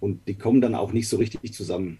und 0.00 0.26
die 0.28 0.34
kommen 0.34 0.60
dann 0.60 0.74
auch 0.74 0.92
nicht 0.92 1.08
so 1.08 1.16
richtig 1.16 1.52
zusammen. 1.52 1.98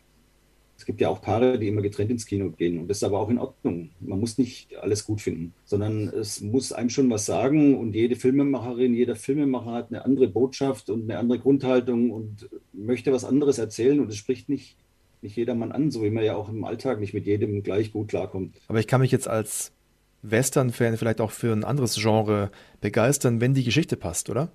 Es 0.76 0.86
gibt 0.86 1.00
ja 1.00 1.08
auch 1.08 1.20
Paare, 1.20 1.58
die 1.58 1.66
immer 1.66 1.82
getrennt 1.82 2.12
ins 2.12 2.24
Kino 2.24 2.50
gehen 2.50 2.78
und 2.78 2.86
das 2.86 2.98
ist 2.98 3.02
aber 3.02 3.18
auch 3.18 3.30
in 3.30 3.38
Ordnung. 3.38 3.90
Man 3.98 4.20
muss 4.20 4.38
nicht 4.38 4.76
alles 4.76 5.04
gut 5.04 5.20
finden, 5.20 5.52
sondern 5.64 6.06
es 6.08 6.40
muss 6.40 6.72
einem 6.72 6.90
schon 6.90 7.10
was 7.10 7.26
sagen 7.26 7.76
und 7.76 7.96
jede 7.96 8.14
Filmemacherin, 8.14 8.94
jeder 8.94 9.16
Filmemacher 9.16 9.72
hat 9.72 9.88
eine 9.90 10.04
andere 10.04 10.28
Botschaft 10.28 10.88
und 10.90 11.02
eine 11.02 11.18
andere 11.18 11.40
Grundhaltung 11.40 12.12
und 12.12 12.48
möchte 12.72 13.12
was 13.12 13.24
anderes 13.24 13.58
erzählen 13.58 13.98
und 13.98 14.08
es 14.08 14.16
spricht 14.16 14.48
nicht 14.48 14.76
nicht 15.22 15.36
jedermann 15.36 15.72
an, 15.72 15.90
so 15.90 16.02
wie 16.02 16.10
man 16.10 16.24
ja 16.24 16.36
auch 16.36 16.48
im 16.48 16.64
Alltag 16.64 17.00
nicht 17.00 17.14
mit 17.14 17.26
jedem 17.26 17.62
gleich 17.62 17.92
gut 17.92 18.08
klarkommt. 18.08 18.56
Aber 18.68 18.80
ich 18.80 18.86
kann 18.86 19.00
mich 19.00 19.10
jetzt 19.10 19.28
als 19.28 19.72
Western-Fan 20.22 20.96
vielleicht 20.96 21.20
auch 21.20 21.30
für 21.30 21.52
ein 21.52 21.64
anderes 21.64 21.96
Genre 21.96 22.50
begeistern, 22.80 23.40
wenn 23.40 23.54
die 23.54 23.64
Geschichte 23.64 23.96
passt, 23.96 24.30
oder? 24.30 24.50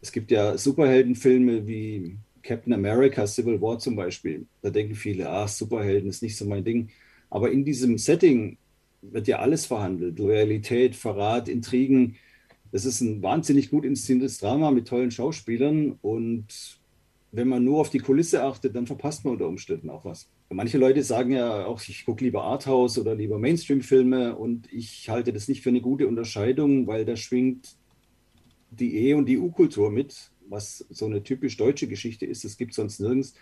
Es 0.00 0.12
gibt 0.12 0.30
ja 0.30 0.58
Superheldenfilme 0.58 1.66
wie 1.66 2.16
Captain 2.42 2.72
America, 2.72 3.26
Civil 3.26 3.60
War 3.60 3.78
zum 3.78 3.96
Beispiel. 3.96 4.46
Da 4.62 4.70
denken 4.70 4.94
viele, 4.94 5.30
ach, 5.30 5.48
Superhelden 5.48 6.08
ist 6.08 6.22
nicht 6.22 6.36
so 6.36 6.44
mein 6.44 6.64
Ding. 6.64 6.90
Aber 7.30 7.50
in 7.50 7.64
diesem 7.64 7.98
Setting 7.98 8.58
wird 9.00 9.28
ja 9.28 9.38
alles 9.38 9.66
verhandelt. 9.66 10.18
Loyalität, 10.18 10.96
Verrat, 10.96 11.48
Intrigen. 11.48 12.16
Das 12.72 12.84
ist 12.84 13.00
ein 13.00 13.22
wahnsinnig 13.22 13.70
gut 13.70 13.84
inszeniertes 13.84 14.38
Drama 14.38 14.70
mit 14.70 14.88
tollen 14.88 15.10
Schauspielern 15.10 15.98
und 16.02 16.80
wenn 17.32 17.48
man 17.48 17.64
nur 17.64 17.80
auf 17.80 17.88
die 17.88 17.98
Kulisse 17.98 18.44
achtet, 18.44 18.76
dann 18.76 18.86
verpasst 18.86 19.24
man 19.24 19.32
unter 19.32 19.48
Umständen 19.48 19.88
auch 19.88 20.04
was. 20.04 20.28
Manche 20.50 20.76
Leute 20.76 21.02
sagen 21.02 21.32
ja 21.32 21.64
auch, 21.64 21.80
ich 21.88 22.04
gucke 22.04 22.22
lieber 22.22 22.44
Arthouse 22.44 22.98
oder 22.98 23.14
lieber 23.14 23.38
Mainstream-Filme 23.38 24.36
und 24.36 24.70
ich 24.70 25.08
halte 25.08 25.32
das 25.32 25.48
nicht 25.48 25.62
für 25.62 25.70
eine 25.70 25.80
gute 25.80 26.06
Unterscheidung, 26.06 26.86
weil 26.86 27.06
da 27.06 27.16
schwingt 27.16 27.74
die 28.70 28.96
E- 28.98 29.14
und 29.14 29.26
die 29.26 29.38
U-Kultur 29.38 29.90
mit, 29.90 30.30
was 30.48 30.84
so 30.90 31.06
eine 31.06 31.22
typisch 31.22 31.56
deutsche 31.56 31.88
Geschichte 31.88 32.26
ist. 32.26 32.44
Das 32.44 32.58
gibt 32.58 32.72
es 32.72 32.76
sonst 32.76 33.00
nirgends. 33.00 33.34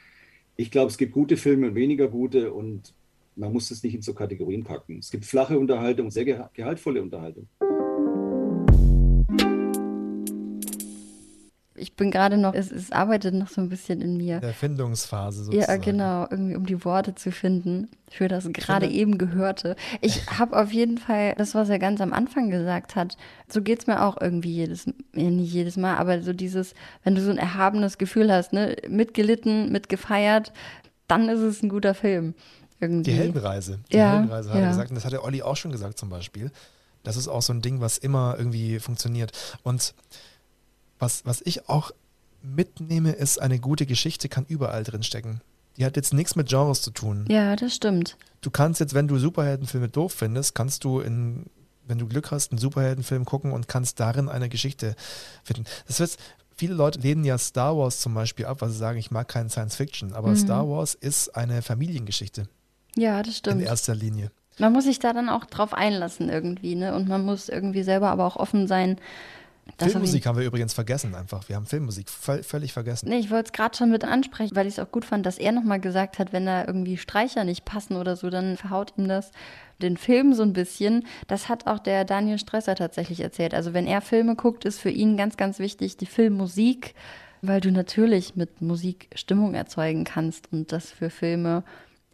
Ich 0.56 0.70
glaube, 0.70 0.90
es 0.90 0.96
gibt 0.96 1.12
gute 1.12 1.36
Filme 1.36 1.68
und 1.68 1.74
weniger 1.74 2.06
gute 2.06 2.52
und 2.52 2.94
man 3.34 3.52
muss 3.52 3.72
es 3.72 3.82
nicht 3.82 3.94
in 3.94 4.02
so 4.02 4.14
Kategorien 4.14 4.62
packen. 4.62 4.98
Es 4.98 5.10
gibt 5.10 5.24
flache 5.24 5.58
Unterhaltung, 5.58 6.12
sehr 6.12 6.24
gehaltvolle 6.52 7.02
Unterhaltung. 7.02 7.48
Ich 11.80 11.94
bin 11.94 12.10
gerade 12.10 12.36
noch, 12.36 12.54
es, 12.54 12.70
es, 12.70 12.92
arbeitet 12.92 13.34
noch 13.34 13.48
so 13.48 13.60
ein 13.60 13.68
bisschen 13.68 14.00
in 14.00 14.16
mir. 14.16 14.40
Der 14.40 14.52
Findungsphase 14.52 15.44
sozusagen. 15.44 15.70
Ja, 15.70 15.76
genau, 15.78 16.26
irgendwie 16.30 16.56
um 16.56 16.66
die 16.66 16.84
Worte 16.84 17.14
zu 17.14 17.32
finden 17.32 17.88
für 18.10 18.28
das 18.28 18.48
gerade 18.52 18.86
eben 18.86 19.18
Gehörte. 19.18 19.76
Ich 20.00 20.26
habe 20.38 20.60
auf 20.60 20.72
jeden 20.72 20.98
Fall 20.98 21.34
das, 21.36 21.54
was 21.54 21.68
er 21.68 21.78
ganz 21.78 22.00
am 22.00 22.12
Anfang 22.12 22.50
gesagt 22.50 22.96
hat, 22.96 23.16
so 23.48 23.62
geht 23.62 23.80
es 23.80 23.86
mir 23.86 24.02
auch 24.04 24.20
irgendwie 24.20 24.52
jedes, 24.52 24.86
ja 24.86 25.30
nicht 25.30 25.52
jedes 25.52 25.76
Mal, 25.76 25.96
aber 25.96 26.22
so 26.22 26.32
dieses, 26.32 26.74
wenn 27.02 27.14
du 27.14 27.22
so 27.22 27.30
ein 27.30 27.38
erhabenes 27.38 27.98
Gefühl 27.98 28.32
hast, 28.32 28.52
ne, 28.52 28.76
mitgelitten, 28.88 29.72
mitgefeiert, 29.72 30.52
dann 31.08 31.28
ist 31.28 31.40
es 31.40 31.62
ein 31.62 31.68
guter 31.68 31.94
Film. 31.94 32.34
Irgendwie. 32.80 33.10
Die 33.10 33.16
Heldenreise. 33.16 33.78
Die 33.92 33.96
ja, 33.96 34.12
Heldenreise 34.14 34.50
hat 34.50 34.56
ja. 34.56 34.62
er 34.62 34.68
gesagt. 34.68 34.90
Und 34.90 34.94
das 34.96 35.04
hat 35.04 35.12
der 35.12 35.24
Olli 35.24 35.42
auch 35.42 35.56
schon 35.56 35.70
gesagt 35.70 35.98
zum 35.98 36.08
Beispiel. 36.08 36.50
Das 37.02 37.16
ist 37.16 37.28
auch 37.28 37.42
so 37.42 37.52
ein 37.52 37.62
Ding, 37.62 37.80
was 37.80 37.98
immer 37.98 38.36
irgendwie 38.38 38.78
funktioniert. 38.78 39.32
Und 39.62 39.94
was, 41.00 41.26
was 41.26 41.40
ich 41.42 41.68
auch 41.68 41.90
mitnehme, 42.42 43.12
ist, 43.12 43.40
eine 43.40 43.58
gute 43.58 43.86
Geschichte 43.86 44.28
kann 44.28 44.46
überall 44.48 44.84
drin 44.84 45.02
stecken. 45.02 45.40
Die 45.76 45.84
hat 45.84 45.96
jetzt 45.96 46.12
nichts 46.12 46.36
mit 46.36 46.48
Genres 46.48 46.82
zu 46.82 46.90
tun. 46.90 47.24
Ja, 47.28 47.56
das 47.56 47.74
stimmt. 47.74 48.16
Du 48.40 48.50
kannst 48.50 48.80
jetzt, 48.80 48.94
wenn 48.94 49.08
du 49.08 49.18
Superheldenfilme 49.18 49.88
doof 49.88 50.12
findest, 50.12 50.54
kannst 50.54 50.84
du 50.84 51.00
in, 51.00 51.46
wenn 51.86 51.98
du 51.98 52.06
Glück 52.06 52.30
hast, 52.30 52.52
einen 52.52 52.58
Superheldenfilm 52.58 53.24
gucken 53.24 53.52
und 53.52 53.68
kannst 53.68 54.00
darin 54.00 54.28
eine 54.28 54.48
Geschichte 54.48 54.94
finden. 55.44 55.64
Das 55.86 56.00
wird, 56.00 56.16
viele 56.56 56.74
Leute 56.74 57.00
lehnen 57.00 57.24
ja 57.24 57.38
Star 57.38 57.76
Wars 57.76 58.00
zum 58.00 58.14
Beispiel 58.14 58.46
ab, 58.46 58.60
weil 58.60 58.70
sie 58.70 58.78
sagen, 58.78 58.98
ich 58.98 59.10
mag 59.10 59.28
keinen 59.28 59.50
Science 59.50 59.76
Fiction, 59.76 60.12
aber 60.12 60.28
mhm. 60.28 60.36
Star 60.36 60.68
Wars 60.68 60.94
ist 60.94 61.34
eine 61.34 61.62
Familiengeschichte. 61.62 62.48
Ja, 62.96 63.22
das 63.22 63.38
stimmt. 63.38 63.60
In 63.60 63.66
erster 63.66 63.94
Linie. 63.94 64.30
Man 64.58 64.72
muss 64.72 64.84
sich 64.84 64.98
da 64.98 65.12
dann 65.12 65.28
auch 65.28 65.46
drauf 65.46 65.72
einlassen 65.72 66.28
irgendwie, 66.28 66.74
ne? 66.74 66.94
Und 66.94 67.08
man 67.08 67.24
muss 67.24 67.48
irgendwie 67.48 67.82
selber 67.82 68.10
aber 68.10 68.26
auch 68.26 68.36
offen 68.36 68.66
sein, 68.66 68.98
das 69.78 69.92
Filmmusik 69.92 70.26
hab 70.26 70.30
haben 70.34 70.40
wir 70.40 70.46
übrigens 70.46 70.74
vergessen 70.74 71.14
einfach. 71.14 71.48
Wir 71.48 71.56
haben 71.56 71.66
Filmmusik 71.66 72.08
völlig 72.08 72.72
vergessen. 72.72 73.08
Nee, 73.08 73.18
ich 73.18 73.30
wollte 73.30 73.46
es 73.46 73.52
gerade 73.52 73.76
schon 73.76 73.90
mit 73.90 74.04
ansprechen, 74.04 74.54
weil 74.56 74.66
ich 74.66 74.74
es 74.74 74.78
auch 74.78 74.90
gut 74.90 75.04
fand, 75.04 75.26
dass 75.26 75.38
er 75.38 75.52
nochmal 75.52 75.80
gesagt 75.80 76.18
hat, 76.18 76.32
wenn 76.32 76.46
da 76.46 76.64
irgendwie 76.66 76.96
Streicher 76.96 77.44
nicht 77.44 77.64
passen 77.64 77.96
oder 77.96 78.16
so, 78.16 78.30
dann 78.30 78.56
verhaut 78.56 78.94
ihm 78.96 79.08
das 79.08 79.30
den 79.80 79.96
Film 79.96 80.34
so 80.34 80.42
ein 80.42 80.52
bisschen. 80.52 81.06
Das 81.26 81.48
hat 81.48 81.66
auch 81.66 81.78
der 81.78 82.04
Daniel 82.04 82.38
Stresser 82.38 82.74
tatsächlich 82.74 83.20
erzählt. 83.20 83.54
Also 83.54 83.72
wenn 83.72 83.86
er 83.86 84.00
Filme 84.00 84.36
guckt, 84.36 84.64
ist 84.64 84.78
für 84.78 84.90
ihn 84.90 85.16
ganz, 85.16 85.36
ganz 85.36 85.58
wichtig 85.58 85.96
die 85.96 86.06
Filmmusik, 86.06 86.94
weil 87.42 87.60
du 87.60 87.70
natürlich 87.72 88.36
mit 88.36 88.60
Musik 88.60 89.08
Stimmung 89.14 89.54
erzeugen 89.54 90.04
kannst 90.04 90.52
und 90.52 90.72
das 90.72 90.90
für 90.90 91.10
Filme 91.10 91.64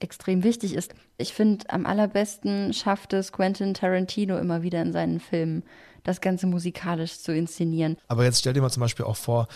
extrem 0.00 0.44
wichtig 0.44 0.74
ist. 0.74 0.94
Ich 1.18 1.32
finde, 1.32 1.68
am 1.70 1.86
allerbesten 1.86 2.72
schafft 2.72 3.12
es 3.12 3.32
Quentin 3.32 3.74
Tarantino 3.74 4.36
immer 4.38 4.62
wieder 4.62 4.82
in 4.82 4.92
seinen 4.92 5.20
Filmen 5.20 5.62
das 6.07 6.20
Ganze 6.20 6.46
musikalisch 6.46 7.18
zu 7.18 7.34
inszenieren. 7.34 7.96
Aber 8.09 8.24
jetzt 8.24 8.38
stell 8.40 8.52
dir 8.52 8.61
mal 8.62 8.70
zum 8.70 8.80
Beispiel 8.82 9.04
auch 9.04 9.16
vor, 9.16 9.48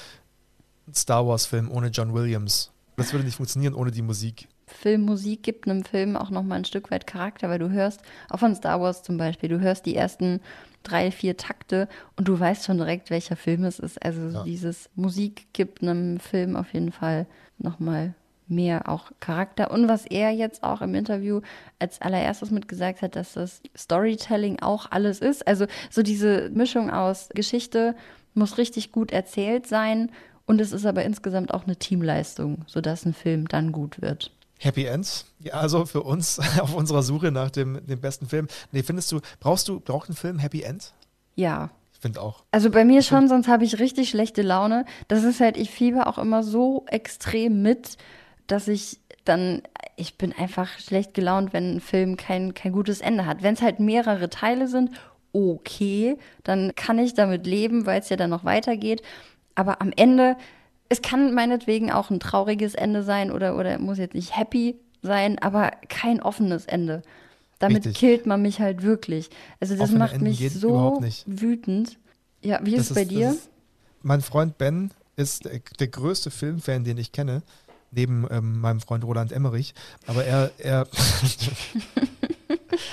ein 0.89 0.95
Star 0.95 1.27
Wars-Film 1.27 1.71
ohne 1.71 1.89
John 1.89 2.13
Williams. 2.15 2.73
Das 2.97 3.13
würde 3.13 3.25
nicht 3.25 3.37
funktionieren 3.37 3.75
ohne 3.75 3.91
die 3.91 4.03
Musik. 4.03 4.49
Filmmusik 4.67 5.43
gibt 5.43 5.69
einem 5.69 5.85
Film 5.85 6.17
auch 6.17 6.31
nochmal 6.31 6.59
ein 6.59 6.65
Stück 6.65 6.91
weit 6.91 7.07
Charakter, 7.07 7.49
weil 7.49 7.59
du 7.59 7.71
hörst, 7.71 8.03
auch 8.29 8.39
von 8.39 8.55
Star 8.55 8.81
Wars 8.81 9.03
zum 9.03 9.17
Beispiel, 9.17 9.49
du 9.49 9.61
hörst 9.61 9.87
die 9.87 9.97
ersten 9.97 10.41
drei, 10.83 11.11
vier 11.11 11.37
Takte 11.37 11.89
und 12.17 12.29
du 12.29 12.39
weißt 12.39 12.65
schon 12.65 12.79
direkt, 12.79 13.11
welcher 13.11 13.37
Film 13.37 13.65
es 13.65 13.79
ist. 13.79 14.03
Also 14.03 14.21
Ja. 14.29 14.43
dieses 14.45 14.89
Musik 14.95 15.47
gibt 15.53 15.83
einem 15.83 16.21
Film 16.21 16.57
auf 16.57 16.73
jeden 16.73 16.93
Fall 16.93 17.27
nochmal 17.59 18.15
mehr 18.51 18.89
auch 18.89 19.11
Charakter. 19.21 19.71
Und 19.71 19.89
was 19.89 20.07
er 20.07 20.31
jetzt 20.31 20.63
auch 20.63 20.83
im 20.83 20.95
Interview 20.95 21.41
als 21.79 22.01
allererstes 22.01 22.51
mitgesagt 22.51 23.03
hat, 23.03 23.17
dass 23.17 23.35
das 23.35 23.61
Storytelling 23.77 24.61
auch 24.61 24.91
alles 24.91 25.21
ist. 25.21 25.47
Also 25.47 25.67
so 25.91 26.03
diese 26.03 26.51
Mischung 26.51 26.91
aus 26.91 27.29
Geschichte 27.35 27.95
muss 28.35 28.59
richtig 28.59 28.93
gut 28.93 29.13
erzählt 29.13 29.67
sein 29.67 30.11
und 30.47 30.61
es 30.61 30.73
ist 30.73 30.85
aber 30.85 31.05
insgesamt 31.05 31.55
auch 31.55 31.65
eine 31.65 31.77
Teamleistung, 31.77 32.65
sodass 32.67 33.05
ein 33.07 33.15
Film 33.15 33.47
dann 33.47 33.71
gut 33.71 34.03
wird. 34.03 34.33
Happy 34.59 34.85
Ends. 34.85 35.27
Ja, 35.39 35.55
also 35.55 35.87
für 35.87 36.03
uns 36.03 36.39
auf 36.61 36.75
unserer 36.75 37.03
Suche 37.03 37.31
nach 37.31 37.51
dem, 37.51 37.85
dem 37.87 38.01
besten 38.01 38.27
Film. 38.27 38.49
Nee, 38.73 38.83
findest 38.83 39.11
du, 39.13 39.21
brauchst 39.39 39.69
du, 39.69 39.81
braucht 39.81 40.09
ein 40.09 40.15
Film 40.15 40.39
Happy 40.39 40.63
End? 40.63 40.93
Ja. 41.35 41.71
Ich 41.93 42.01
finde 42.01 42.21
auch. 42.21 42.45
Also 42.51 42.71
bei 42.71 42.85
mir 42.85 43.03
schon, 43.03 43.29
sonst 43.29 43.47
habe 43.47 43.65
ich 43.65 43.79
richtig 43.79 44.11
schlechte 44.11 44.43
Laune. 44.43 44.87
Das 45.09 45.23
ist 45.23 45.41
halt, 45.41 45.57
ich 45.57 45.71
fieber 45.71 46.07
auch 46.07 46.19
immer 46.19 46.43
so 46.43 46.85
extrem 46.89 47.63
mit, 47.63 47.97
dass 48.51 48.69
ich 48.69 49.01
dann, 49.25 49.63
ich 49.97 50.17
bin 50.17 50.33
einfach 50.33 50.79
schlecht 50.79 51.15
gelaunt, 51.15 51.53
wenn 51.53 51.77
ein 51.77 51.81
Film 51.81 52.17
kein, 52.17 52.55
kein 52.55 52.73
gutes 52.73 53.01
Ende 53.01 53.27
hat. 53.27 53.43
Wenn 53.43 53.55
es 53.55 53.63
halt 53.63 53.81
mehrere 53.81 54.31
Teile 54.31 54.67
sind, 54.69 54.91
okay, 55.33 56.17
dann 56.43 56.73
kann 56.75 56.99
ich 56.99 57.15
damit 57.15 57.47
leben, 57.47 57.87
weil 57.87 58.01
es 58.01 58.09
ja 58.09 58.17
dann 58.17 58.31
noch 58.31 58.45
weitergeht. 58.45 59.03
Aber 59.55 59.81
am 59.81 59.93
Ende, 59.95 60.37
es 60.89 61.03
kann 61.03 61.35
meinetwegen 61.35 61.93
auch 61.93 62.11
ein 62.11 62.19
trauriges 62.21 62.75
Ende 62.75 63.03
sein 63.03 63.31
oder, 63.31 63.57
oder 63.57 63.79
muss 63.79 63.99
jetzt 63.99 64.15
nicht 64.15 64.37
happy 64.37 64.77
sein, 65.03 65.39
aber 65.39 65.71
kein 65.89 66.21
offenes 66.23 66.67
Ende. 66.67 67.03
Damit 67.59 67.85
Richtig. 67.87 67.99
killt 67.99 68.27
man 68.27 68.41
mich 68.43 68.59
halt 68.61 68.83
wirklich. 68.83 69.29
Also 69.61 69.75
das 69.75 69.85
Offene 69.85 69.99
macht 69.99 70.13
Enden 70.15 70.25
mich 70.29 70.51
so 70.53 70.99
wütend. 71.27 71.99
Ja, 72.43 72.59
wie 72.63 72.75
ist 72.75 72.91
es 72.91 72.95
bei 72.95 73.03
ist- 73.03 73.11
dir? 73.11 73.31
ist- 73.31 73.51
Mein 74.03 74.23
Freund 74.23 74.57
Ben 74.57 74.91
ist 75.17 75.45
der, 75.45 75.61
der 75.79 75.89
größte 75.89 76.31
Filmfan, 76.31 76.85
den 76.85 76.97
ich 76.97 77.13
kenne, 77.13 77.43
neben 77.91 78.27
ähm, 78.31 78.61
meinem 78.61 78.81
Freund 78.81 79.05
Roland 79.05 79.33
Emmerich. 79.33 79.75
Aber 80.07 80.25
er, 80.25 80.51
er 80.59 80.87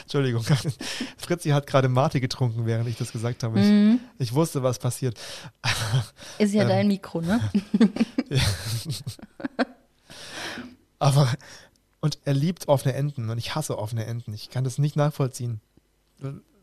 Entschuldigung, 0.03 0.43
Fritzi 1.17 1.49
hat 1.49 1.67
gerade 1.67 1.89
Mate 1.89 2.19
getrunken, 2.21 2.65
während 2.65 2.87
ich 2.89 2.97
das 2.97 3.11
gesagt 3.11 3.43
habe. 3.43 3.59
Ich, 3.59 3.65
Mhm. 3.65 3.99
ich 4.17 4.33
wusste, 4.33 4.63
was 4.63 4.79
passiert. 4.79 5.17
Ist 6.39 6.53
ja 6.53 6.63
Ähm, 6.63 6.69
dein 6.69 6.87
Mikro, 6.87 7.21
ne? 7.21 7.39
Ja. 8.29 8.41
Aber, 10.99 11.27
und 12.01 12.17
er 12.25 12.33
liebt 12.33 12.67
offene 12.67 12.93
Enden 12.95 13.29
und 13.29 13.37
ich 13.37 13.55
hasse 13.55 13.77
offene 13.77 14.05
Enden. 14.05 14.33
Ich 14.33 14.49
kann 14.49 14.63
das 14.63 14.77
nicht 14.77 14.95
nachvollziehen. 14.95 15.61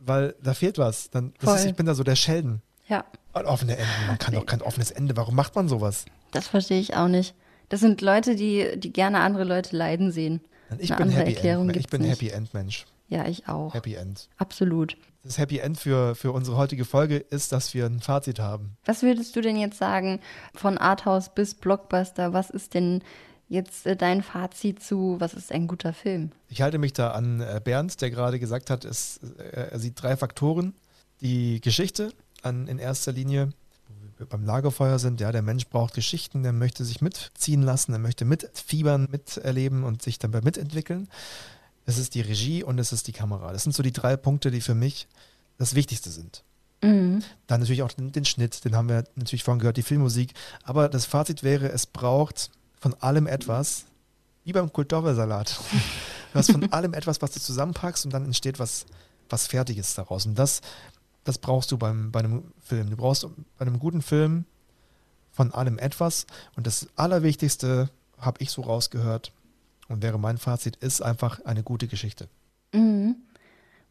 Weil 0.01 0.35
da 0.43 0.55
fehlt 0.55 0.79
was. 0.79 1.11
Dann, 1.11 1.33
ist, 1.41 1.65
ich 1.67 1.75
bin 1.75 1.87
da 1.87 1.95
so 1.95 2.03
der 2.03 2.17
Sheldon. 2.17 2.61
Ja, 2.89 3.05
Und 3.33 3.47
offene 3.47 3.77
Enden, 3.79 4.07
man 4.09 4.19
kann 4.19 4.35
doch 4.35 4.45
kein 4.45 4.61
offenes 4.61 4.91
Ende. 4.91 5.17
Warum 5.17 5.35
macht 5.35 5.55
man 5.55 5.69
sowas? 5.69 6.05
das 6.33 6.49
verstehe 6.49 6.81
ich 6.81 6.97
auch 6.97 7.07
nicht. 7.09 7.35
Das 7.69 7.81
sind 7.81 8.01
Leute, 8.01 8.37
die, 8.37 8.79
die 8.79 8.93
gerne 8.93 9.21
andere 9.21 9.45
Leute 9.45 9.77
leiden 9.77 10.13
sehen. 10.13 10.41
Ich 10.79 10.93
Eine 10.93 11.05
bin 11.05 11.15
Happy 11.15 11.35
Erklärung 11.35 11.69
End. 11.69 11.79
Ich 11.79 11.89
bin 11.89 12.03
nicht. 12.03 12.13
Happy 12.13 12.29
End 12.31 12.55
Mensch. 12.55 12.87
Ja, 13.09 13.27
ich 13.27 13.49
auch. 13.49 13.75
Happy 13.75 13.95
End. 13.95 14.29
Absolut. 14.39 14.97
Das 15.23 15.39
Happy 15.39 15.59
End 15.59 15.79
für, 15.79 16.15
für 16.15 16.33
unsere 16.33 16.57
heutige 16.57 16.85
Folge 16.85 17.17
ist, 17.17 17.53
dass 17.53 17.75
wir 17.75 17.87
ein 17.87 18.01
Fazit 18.01 18.39
haben. 18.39 18.77
Was 18.85 19.03
würdest 19.03 19.35
du 19.37 19.41
denn 19.41 19.57
jetzt 19.57 19.79
sagen, 19.79 20.21
von 20.55 20.79
Arthouse 20.79 21.35
bis 21.35 21.55
Blockbuster, 21.55 22.33
was 22.33 22.51
ist 22.51 22.75
denn 22.75 23.03
jetzt 23.49 23.87
äh, 23.87 23.97
dein 23.97 24.23
Fazit 24.23 24.83
zu, 24.83 25.17
was 25.19 25.35
ist 25.35 25.53
ein 25.53 25.67
guter 25.67 25.93
Film? 25.93 26.33
Ich 26.49 26.63
halte 26.63 26.79
mich 26.79 26.93
da 26.93 27.13
an 27.13 27.41
äh, 27.41 27.61
Bernd, 27.63 28.01
der 28.01 28.11
gerade 28.11 28.39
gesagt 28.39 28.71
hat, 28.71 28.85
es, 28.85 29.21
äh, 29.39 29.71
er 29.71 29.79
sieht 29.79 30.01
drei 30.01 30.17
Faktoren. 30.17 30.75
Die 31.21 31.61
Geschichte 31.61 32.13
an, 32.43 32.67
in 32.67 32.79
erster 32.79 33.13
Linie, 33.13 33.51
beim 34.29 34.45
Lagerfeuer 34.45 34.99
sind, 34.99 35.21
ja, 35.21 35.33
der 35.33 35.43
Mensch 35.43 35.67
braucht 35.67 35.95
Geschichten, 35.95 36.43
der 36.43 36.53
möchte 36.53 36.85
sich 36.85 37.01
mitziehen 37.01 37.63
lassen, 37.63 37.93
er 37.93 37.99
möchte 37.99 38.25
mitfiebern, 38.25 39.09
miterleben 39.11 39.85
und 39.85 40.03
sich 40.03 40.19
dabei 40.19 40.41
mitentwickeln. 40.41 41.09
Es 41.87 41.99
ist 41.99 42.15
die 42.15 42.21
Regie 42.21 42.63
und 42.63 42.79
es 42.79 42.93
ist 42.93 43.07
die 43.07 43.13
Kamera. 43.13 43.53
Das 43.53 43.65
sind 43.65 43.75
so 43.75 43.83
die 43.83 43.93
drei 43.93 44.17
Punkte, 44.17 44.51
die 44.51 44.61
für 44.61 44.75
mich 44.75 45.07
das 45.59 45.75
Wichtigste 45.75 46.11
sind. 46.11 46.43
Mhm. 46.83 47.23
Dann 47.47 47.61
natürlich 47.61 47.83
auch 47.83 47.93
den, 47.93 48.13
den 48.13 48.25
Schnitt, 48.25 48.65
den 48.65 48.77
haben 48.77 48.89
wir 48.89 49.05
natürlich 49.17 49.45
vorhin 49.45 49.61
gehört, 49.61 49.77
die 49.77 49.83
Filmmusik. 49.83 50.33
Aber 50.63 50.89
das 50.89 51.07
Fazit 51.07 51.43
wäre, 51.43 51.71
es 51.71 51.87
braucht 51.87 52.51
von 52.79 52.95
allem 53.01 53.27
etwas, 53.27 53.85
wie 54.45 54.53
beim 54.53 54.73
Kultursalat. 54.73 55.59
Du 56.33 56.41
hast 56.41 56.51
von 56.51 56.73
allem 56.73 56.95
etwas, 56.95 57.23
was 57.23 57.31
du 57.31 57.39
zusammenpackst 57.39 58.07
und 58.07 58.13
dann 58.13 58.25
entsteht 58.25 58.59
was, 58.59 58.87
was 59.31 59.47
Fertiges 59.47 59.95
daraus. 59.95 60.27
Und 60.27 60.37
das, 60.37 60.63
das 61.25 61.39
brauchst 61.39 61.73
du 61.73 61.79
beim, 61.79 62.13
bei 62.13 62.21
einem 62.21 62.53
Film. 62.61 62.91
Du 62.91 62.97
brauchst 62.97 63.27
bei 63.59 63.67
einem 63.67 63.79
guten 63.79 64.03
Film 64.03 64.45
von 65.33 65.53
allem 65.53 65.79
etwas. 65.79 66.27
Und 66.57 66.67
das 66.67 66.89
Allerwichtigste, 66.97 67.91
habe 68.19 68.41
ich 68.41 68.51
so 68.51 68.63
rausgehört, 68.63 69.33
und 69.89 70.03
wäre 70.03 70.19
mein 70.19 70.39
Fazit, 70.39 70.77
ist 70.77 71.03
einfach 71.03 71.45
eine 71.45 71.63
gute 71.63 71.89
Geschichte. 71.89 72.29
Mhm. 72.73 73.17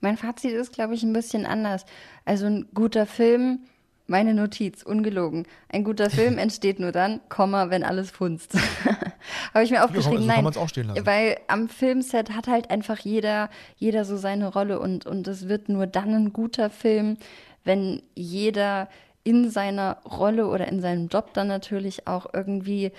Mein 0.01 0.17
Fazit 0.17 0.51
ist, 0.51 0.73
glaube 0.73 0.95
ich, 0.95 1.03
ein 1.03 1.13
bisschen 1.13 1.45
anders. 1.45 1.86
Also 2.25 2.45
ein 2.45 2.67
guter 2.73 3.05
Film, 3.05 3.59
meine 4.07 4.33
Notiz, 4.33 4.83
ungelogen. 4.83 5.45
Ein 5.69 5.83
guter 5.83 6.09
Film 6.09 6.37
entsteht 6.39 6.79
nur 6.79 6.91
dann, 6.91 7.21
Komma, 7.29 7.69
wenn 7.69 7.83
alles 7.83 8.11
funzt. 8.11 8.55
Habe 9.53 9.63
ich 9.63 9.71
mir 9.71 9.83
aufgeschrieben, 9.83 10.21
so 10.21 10.27
kann 10.27 10.35
nein. 10.35 10.43
man's 10.43 10.57
auch 10.57 10.69
stehen 10.69 10.87
lassen. 10.87 11.05
Weil 11.05 11.37
am 11.47 11.69
Filmset 11.69 12.31
hat 12.31 12.47
halt 12.47 12.69
einfach 12.69 12.99
jeder, 12.99 13.49
jeder 13.77 14.05
so 14.05 14.17
seine 14.17 14.47
Rolle 14.47 14.79
und, 14.79 15.05
und 15.05 15.27
es 15.27 15.47
wird 15.47 15.69
nur 15.69 15.87
dann 15.87 16.13
ein 16.13 16.33
guter 16.33 16.69
Film, 16.69 17.17
wenn 17.63 18.01
jeder 18.15 18.89
in 19.23 19.49
seiner 19.49 19.97
Rolle 20.03 20.47
oder 20.47 20.67
in 20.67 20.81
seinem 20.81 21.07
Job 21.07 21.33
dann 21.33 21.47
natürlich 21.47 22.07
auch 22.07 22.27
irgendwie 22.33 22.91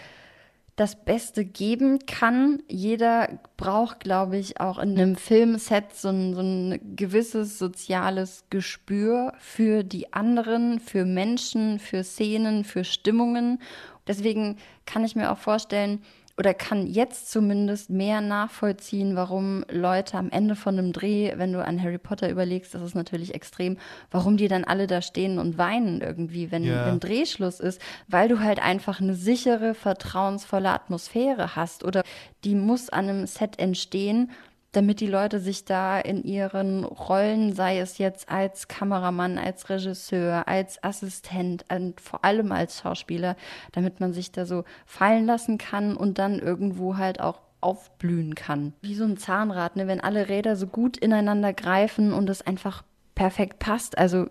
das 0.76 1.04
Beste 1.04 1.44
geben 1.44 2.00
kann. 2.06 2.62
Jeder 2.68 3.38
braucht, 3.56 4.00
glaube 4.00 4.38
ich, 4.38 4.60
auch 4.60 4.78
in 4.78 4.98
einem 4.98 5.16
Filmset 5.16 5.94
so 5.94 6.08
ein, 6.08 6.34
so 6.34 6.40
ein 6.40 6.96
gewisses 6.96 7.58
soziales 7.58 8.44
Gespür 8.50 9.32
für 9.38 9.84
die 9.84 10.12
anderen, 10.12 10.80
für 10.80 11.04
Menschen, 11.04 11.78
für 11.78 12.02
Szenen, 12.02 12.64
für 12.64 12.82
Stimmungen. 12.82 13.60
Deswegen 14.08 14.56
kann 14.84 15.04
ich 15.04 15.14
mir 15.14 15.30
auch 15.30 15.38
vorstellen, 15.38 16.02
oder 16.36 16.52
kann 16.52 16.86
jetzt 16.86 17.30
zumindest 17.30 17.90
mehr 17.90 18.20
nachvollziehen, 18.20 19.14
warum 19.14 19.64
Leute 19.70 20.18
am 20.18 20.30
Ende 20.30 20.56
von 20.56 20.76
einem 20.78 20.92
Dreh, 20.92 21.32
wenn 21.36 21.52
du 21.52 21.64
an 21.64 21.80
Harry 21.80 21.98
Potter 21.98 22.28
überlegst, 22.28 22.74
das 22.74 22.82
ist 22.82 22.94
natürlich 22.96 23.34
extrem, 23.34 23.76
warum 24.10 24.36
die 24.36 24.48
dann 24.48 24.64
alle 24.64 24.86
da 24.88 25.00
stehen 25.00 25.38
und 25.38 25.58
weinen 25.58 26.00
irgendwie, 26.00 26.50
wenn, 26.50 26.64
Ja. 26.64 26.86
wenn 26.86 26.98
Drehschluss 26.98 27.60
ist, 27.60 27.80
weil 28.08 28.28
du 28.28 28.40
halt 28.40 28.60
einfach 28.60 29.00
eine 29.00 29.14
sichere, 29.14 29.74
vertrauensvolle 29.74 30.70
Atmosphäre 30.70 31.54
hast 31.54 31.84
oder 31.84 32.02
die 32.42 32.56
muss 32.56 32.88
an 32.90 33.08
einem 33.08 33.26
Set 33.26 33.58
entstehen, 33.60 34.30
damit 34.76 35.00
die 35.00 35.06
Leute 35.06 35.40
sich 35.40 35.64
da 35.64 35.98
in 35.98 36.22
ihren 36.24 36.84
Rollen, 36.84 37.52
sei 37.54 37.78
es 37.78 37.98
jetzt 37.98 38.28
als 38.28 38.68
Kameramann, 38.68 39.38
als 39.38 39.70
Regisseur, 39.70 40.48
als 40.48 40.82
Assistent 40.82 41.64
und 41.72 42.00
vor 42.00 42.24
allem 42.24 42.52
als 42.52 42.80
Schauspieler, 42.80 43.36
damit 43.72 44.00
man 44.00 44.12
sich 44.12 44.32
da 44.32 44.46
so 44.46 44.64
fallen 44.84 45.26
lassen 45.26 45.58
kann 45.58 45.96
und 45.96 46.18
dann 46.18 46.38
irgendwo 46.38 46.96
halt 46.96 47.20
auch 47.20 47.40
aufblühen 47.60 48.34
kann. 48.34 48.74
Wie 48.82 48.94
so 48.94 49.04
ein 49.04 49.16
Zahnrad, 49.16 49.76
ne? 49.76 49.86
wenn 49.86 50.00
alle 50.00 50.28
Räder 50.28 50.56
so 50.56 50.66
gut 50.66 50.96
ineinander 50.96 51.52
greifen 51.52 52.12
und 52.12 52.28
es 52.28 52.46
einfach 52.46 52.82
perfekt 53.14 53.58
passt. 53.60 53.96
Also 53.96 54.26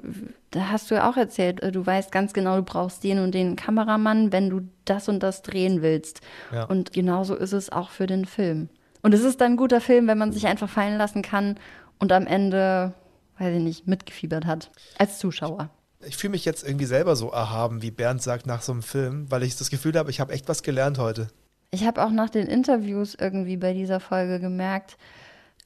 da 0.52 0.70
hast 0.70 0.92
du 0.92 0.96
ja 0.96 1.10
auch 1.10 1.18
erzählt, 1.18 1.62
äh, 1.62 1.72
du 1.72 1.86
weißt 1.86 2.12
ganz 2.12 2.34
genau, 2.34 2.58
du 2.58 2.64
brauchst 2.64 3.04
den 3.04 3.20
und 3.20 3.34
den 3.34 3.56
Kameramann, 3.56 4.32
wenn 4.32 4.50
du 4.50 4.62
das 4.86 5.10
und 5.10 5.24
das 5.24 5.42
drehen 5.42 5.82
willst. 5.82 6.22
Ja. 6.52 6.66
Und 6.66 6.94
genauso 6.94 7.36
ist 7.36 7.54
es 7.54 7.72
auch 7.72 7.90
für 7.90 8.08
den 8.08 8.26
Film. 8.26 8.70
Und 9.04 9.14
es 9.14 9.22
ist 9.22 9.40
dann 9.42 9.54
ein 9.54 9.58
guter 9.58 9.82
Film, 9.82 10.08
wenn 10.08 10.18
man 10.18 10.32
sich 10.32 10.48
einfach 10.48 10.70
fallen 10.70 10.98
lassen 10.98 11.22
kann 11.22 11.60
und 12.00 12.12
am 12.12 12.26
Ende, 12.26 12.94
weiß 13.38 13.56
ich 13.56 13.62
nicht, 13.62 13.88
mitgefiebert 13.88 14.46
hat. 14.46 14.72
Als 14.98 15.20
Zuschauer. 15.20 15.70
Ich 16.06 16.18
fühle 16.18 16.32
mich 16.32 16.46
jetzt 16.46 16.68
irgendwie 16.68 16.86
selber 16.86 17.16
so 17.16 17.30
erhaben, 17.30 17.82
wie 17.82 17.92
Bernd 17.92 18.22
sagt, 18.22 18.48
nach 18.48 18.62
so 18.62 18.72
einem 18.72 18.82
Film, 18.82 19.30
weil 19.30 19.44
ich 19.44 19.56
das 19.56 19.70
Gefühl 19.70 19.94
habe, 19.98 20.10
ich 20.10 20.20
habe 20.20 20.34
echt 20.34 20.50
was 20.50 20.64
gelernt 20.64 20.98
heute. 20.98 21.28
Ich 21.70 21.86
habe 21.86 22.04
auch 22.04 22.12
nach 22.12 22.30
den 22.30 22.48
Interviews 22.48 23.16
irgendwie 23.16 23.58
bei 23.58 23.74
dieser 23.74 24.00
Folge 24.00 24.40
gemerkt, 24.40 24.98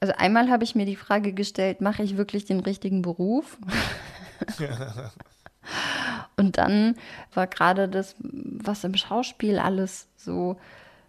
also 0.00 0.14
einmal 0.16 0.48
habe 0.48 0.64
ich 0.64 0.74
mir 0.74 0.86
die 0.86 0.96
Frage 0.96 1.32
gestellt, 1.32 1.80
mache 1.80 2.02
ich 2.02 2.16
wirklich 2.16 2.44
den 2.44 2.60
richtigen 2.60 3.02
Beruf? 3.02 3.58
Und 6.36 6.56
dann 6.56 6.94
war 7.34 7.48
gerade 7.48 7.88
das, 7.88 8.14
was 8.20 8.84
im 8.84 8.94
Schauspiel 8.94 9.58
alles 9.58 10.06
so 10.16 10.56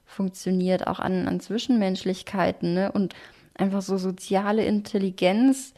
funktioniert, 0.10 0.88
auch 0.88 0.99
an, 0.99 1.28
an 1.28 1.39
Zwischenmenschlichkeiten 1.39 2.74
ne? 2.74 2.91
und 2.91 3.14
einfach 3.53 3.82
so 3.82 3.97
soziale 3.97 4.66
Intelligenz, 4.66 5.74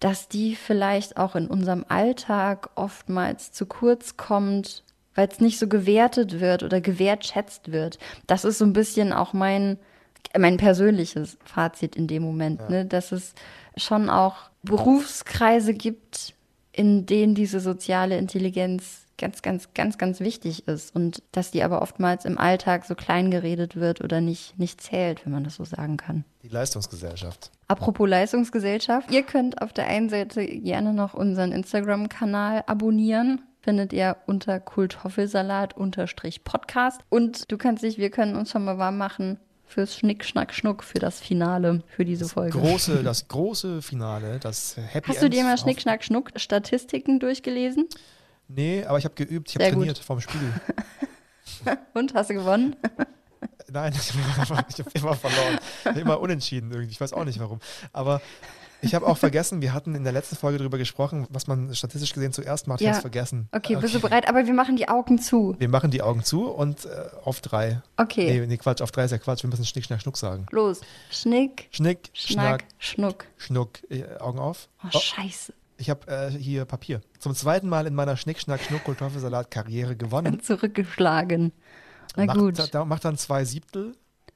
dass 0.00 0.28
die 0.28 0.56
vielleicht 0.56 1.16
auch 1.16 1.36
in 1.36 1.46
unserem 1.46 1.84
Alltag 1.88 2.70
oftmals 2.74 3.52
zu 3.52 3.66
kurz 3.66 4.16
kommt, 4.16 4.82
weil 5.14 5.28
es 5.28 5.40
nicht 5.40 5.58
so 5.58 5.68
gewertet 5.68 6.40
wird 6.40 6.62
oder 6.62 6.80
gewertschätzt 6.80 7.70
wird. 7.70 7.98
Das 8.26 8.44
ist 8.44 8.58
so 8.58 8.64
ein 8.64 8.72
bisschen 8.72 9.12
auch 9.12 9.32
mein, 9.32 9.78
mein 10.36 10.56
persönliches 10.56 11.38
Fazit 11.44 11.96
in 11.96 12.06
dem 12.06 12.22
Moment, 12.22 12.68
ne? 12.70 12.86
dass 12.86 13.12
es 13.12 13.34
schon 13.76 14.08
auch 14.10 14.50
Berufskreise 14.62 15.74
gibt, 15.74 16.34
in 16.80 17.04
denen 17.04 17.34
diese 17.34 17.60
soziale 17.60 18.16
Intelligenz 18.16 19.04
ganz, 19.18 19.42
ganz, 19.42 19.74
ganz, 19.74 19.98
ganz 19.98 20.20
wichtig 20.20 20.66
ist 20.66 20.96
und 20.96 21.22
dass 21.30 21.50
die 21.50 21.62
aber 21.62 21.82
oftmals 21.82 22.24
im 22.24 22.38
Alltag 22.38 22.86
so 22.86 22.94
klein 22.94 23.30
geredet 23.30 23.76
wird 23.76 24.00
oder 24.00 24.22
nicht, 24.22 24.58
nicht 24.58 24.80
zählt, 24.80 25.26
wenn 25.26 25.32
man 25.34 25.44
das 25.44 25.56
so 25.56 25.64
sagen 25.66 25.98
kann. 25.98 26.24
Die 26.42 26.48
Leistungsgesellschaft. 26.48 27.50
Apropos 27.68 28.08
Leistungsgesellschaft, 28.08 29.12
ihr 29.12 29.24
könnt 29.24 29.60
auf 29.60 29.74
der 29.74 29.88
einen 29.88 30.08
Seite 30.08 30.46
gerne 30.46 30.94
noch 30.94 31.12
unseren 31.12 31.52
Instagram-Kanal 31.52 32.64
abonnieren. 32.66 33.42
Findet 33.60 33.92
ihr 33.92 34.16
unter 34.26 34.58
Kultoffelsalat-Podcast. 34.58 37.02
Und 37.10 37.52
du 37.52 37.58
kannst 37.58 37.82
dich, 37.82 37.98
wir 37.98 38.08
können 38.08 38.36
uns 38.36 38.50
schon 38.50 38.64
mal 38.64 38.78
warm 38.78 38.96
machen 38.96 39.38
fürs 39.70 39.96
Schnick, 39.96 40.24
Schnack, 40.24 40.52
Schnuck, 40.52 40.82
für 40.82 40.98
das 40.98 41.20
Finale, 41.20 41.82
für 41.86 42.04
diese 42.04 42.24
das 42.24 42.32
Folge. 42.32 42.58
Große, 42.58 43.02
das 43.04 43.28
große 43.28 43.82
Finale, 43.82 44.38
das 44.40 44.76
Happy 44.76 45.08
Hast 45.08 45.22
du 45.22 45.30
dir 45.30 45.40
End 45.40 45.48
mal 45.48 45.58
Schnick, 45.58 45.80
Schnack, 45.80 46.04
Schnuck 46.04 46.30
Statistiken 46.36 47.20
durchgelesen? 47.20 47.88
Nee, 48.48 48.84
aber 48.84 48.98
ich 48.98 49.04
habe 49.04 49.14
geübt, 49.14 49.48
ich 49.48 49.54
habe 49.54 49.66
gut. 49.66 49.74
trainiert 49.74 49.98
vorm 49.98 50.20
Spiel. 50.20 50.40
Und 51.94 52.14
hast 52.14 52.30
du 52.30 52.34
gewonnen? 52.34 52.76
Nein, 53.72 53.92
ich 53.96 54.12
habe 54.12 54.90
immer 54.94 55.14
verloren. 55.14 55.58
Ich 55.80 55.86
hab 55.86 55.96
immer 55.96 56.20
unentschieden 56.20 56.70
irgendwie. 56.72 56.90
Ich 56.90 57.00
weiß 57.00 57.12
auch 57.12 57.24
nicht 57.24 57.38
warum. 57.38 57.60
Aber 57.92 58.20
ich 58.82 58.94
habe 58.94 59.06
auch 59.06 59.18
vergessen, 59.18 59.60
wir 59.62 59.72
hatten 59.74 59.94
in 59.94 60.04
der 60.04 60.12
letzten 60.12 60.36
Folge 60.36 60.58
darüber 60.58 60.78
gesprochen, 60.78 61.26
was 61.30 61.46
man 61.46 61.74
statistisch 61.74 62.12
gesehen 62.12 62.32
zuerst 62.32 62.66
macht. 62.66 62.80
Ich 62.80 62.86
Ja. 62.86 62.92
habe 62.92 63.00
vergessen. 63.02 63.48
Okay, 63.52 63.76
bist 63.76 63.94
du 63.94 64.00
bereit? 64.00 64.28
Aber 64.28 64.46
wir 64.46 64.54
machen 64.54 64.76
die 64.76 64.88
Augen 64.88 65.18
zu. 65.18 65.54
Wir 65.58 65.68
machen 65.68 65.90
die 65.90 66.02
Augen 66.02 66.24
zu 66.24 66.46
und 66.48 66.84
äh, 66.84 66.88
auf 67.24 67.40
drei. 67.40 67.82
Okay. 67.96 68.40
Nee, 68.40 68.46
nee, 68.46 68.56
Quatsch, 68.56 68.80
auf 68.82 68.90
drei 68.90 69.04
ist 69.04 69.10
ja 69.10 69.18
Quatsch. 69.18 69.42
Wir 69.42 69.50
müssen 69.50 69.64
Schnick, 69.64 69.84
Schnack, 69.84 70.00
Schnuck 70.02 70.16
sagen. 70.16 70.46
Los. 70.50 70.80
Schnick, 71.10 71.68
Schnick, 71.70 72.10
Schnack, 72.12 72.64
Schnack, 72.78 73.24
Schnuck. 73.36 73.80
Schnuck. 73.80 73.90
Äh, 73.90 74.04
Augen 74.18 74.38
auf. 74.38 74.68
Oh, 74.84 74.98
scheiße. 74.98 75.52
Ich 75.76 75.88
habe 75.88 76.06
äh, 76.08 76.30
hier 76.30 76.66
Papier. 76.66 77.00
Zum 77.18 77.34
zweiten 77.34 77.68
Mal 77.68 77.86
in 77.86 77.94
meiner 77.94 78.16
Schnick, 78.16 78.38
Schnack, 78.38 78.60
Schnuck 78.60 78.82
Karriere 79.50 79.96
gewonnen. 79.96 80.40
Zurückgeschlagen. 80.42 81.52
Na 82.16 82.26
macht, 82.26 82.38
gut. 82.38 82.74
Da, 82.74 82.84
macht 82.84 83.04
dann 83.04 83.16
zwei 83.16 83.44
Siebtel. 83.44 83.92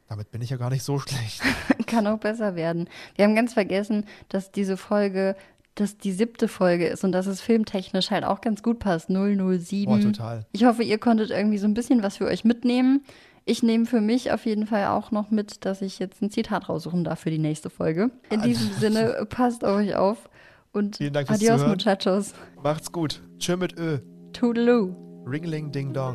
Damit 0.08 0.30
bin 0.30 0.42
ich 0.42 0.50
ja 0.50 0.56
gar 0.56 0.70
nicht 0.70 0.82
so 0.82 0.98
schlecht. 1.00 1.42
Kann 1.86 2.06
auch 2.06 2.18
besser 2.18 2.54
werden. 2.56 2.88
Wir 3.16 3.24
haben 3.24 3.34
ganz 3.34 3.54
vergessen, 3.54 4.04
dass 4.28 4.50
diese 4.52 4.76
Folge, 4.76 5.36
dass 5.74 5.96
die 5.98 6.12
siebte 6.12 6.46
Folge 6.48 6.86
ist 6.86 7.04
und 7.04 7.12
dass 7.12 7.26
es 7.26 7.40
filmtechnisch 7.40 8.10
halt 8.10 8.24
auch 8.24 8.40
ganz 8.40 8.62
gut 8.62 8.78
passt. 8.78 9.08
007. 9.08 9.86
Oh, 9.92 9.98
total. 9.98 10.46
Ich 10.52 10.64
hoffe, 10.64 10.82
ihr 10.82 10.98
konntet 10.98 11.30
irgendwie 11.30 11.58
so 11.58 11.66
ein 11.66 11.74
bisschen 11.74 12.02
was 12.02 12.18
für 12.18 12.26
euch 12.26 12.44
mitnehmen. 12.44 13.02
Ich 13.46 13.62
nehme 13.62 13.84
für 13.84 14.00
mich 14.00 14.32
auf 14.32 14.46
jeden 14.46 14.66
Fall 14.66 14.86
auch 14.86 15.10
noch 15.10 15.30
mit, 15.30 15.64
dass 15.66 15.82
ich 15.82 15.98
jetzt 15.98 16.22
ein 16.22 16.30
Zitat 16.30 16.68
raussuchen 16.68 17.04
darf 17.04 17.20
für 17.20 17.30
die 17.30 17.38
nächste 17.38 17.68
Folge. 17.68 18.10
In 18.30 18.40
diesem 18.42 18.72
Sinne, 18.72 19.26
passt 19.28 19.64
auf 19.64 19.76
euch 19.76 19.94
auf 19.96 20.30
und 20.72 20.96
Vielen 20.96 21.12
Dank 21.12 21.26
fürs 21.28 21.38
adios, 21.40 21.60
Zuhören. 21.60 21.76
muchachos. 21.76 22.34
Macht's 22.62 22.90
gut. 22.90 23.20
Tschö 23.38 23.56
mit 23.56 23.78
Ö. 23.78 23.98
Toodaloo. 24.32 24.94
Ringling 25.26 25.70
Ding 25.72 25.92
Dong. 25.92 26.14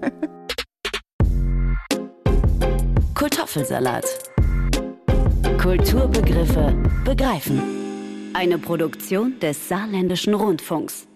Kartoffelsalat. 3.24 4.04
Kulturbegriffe 5.58 6.74
begreifen. 7.06 8.30
Eine 8.34 8.58
Produktion 8.58 9.40
des 9.40 9.66
Saarländischen 9.66 10.34
Rundfunks. 10.34 11.06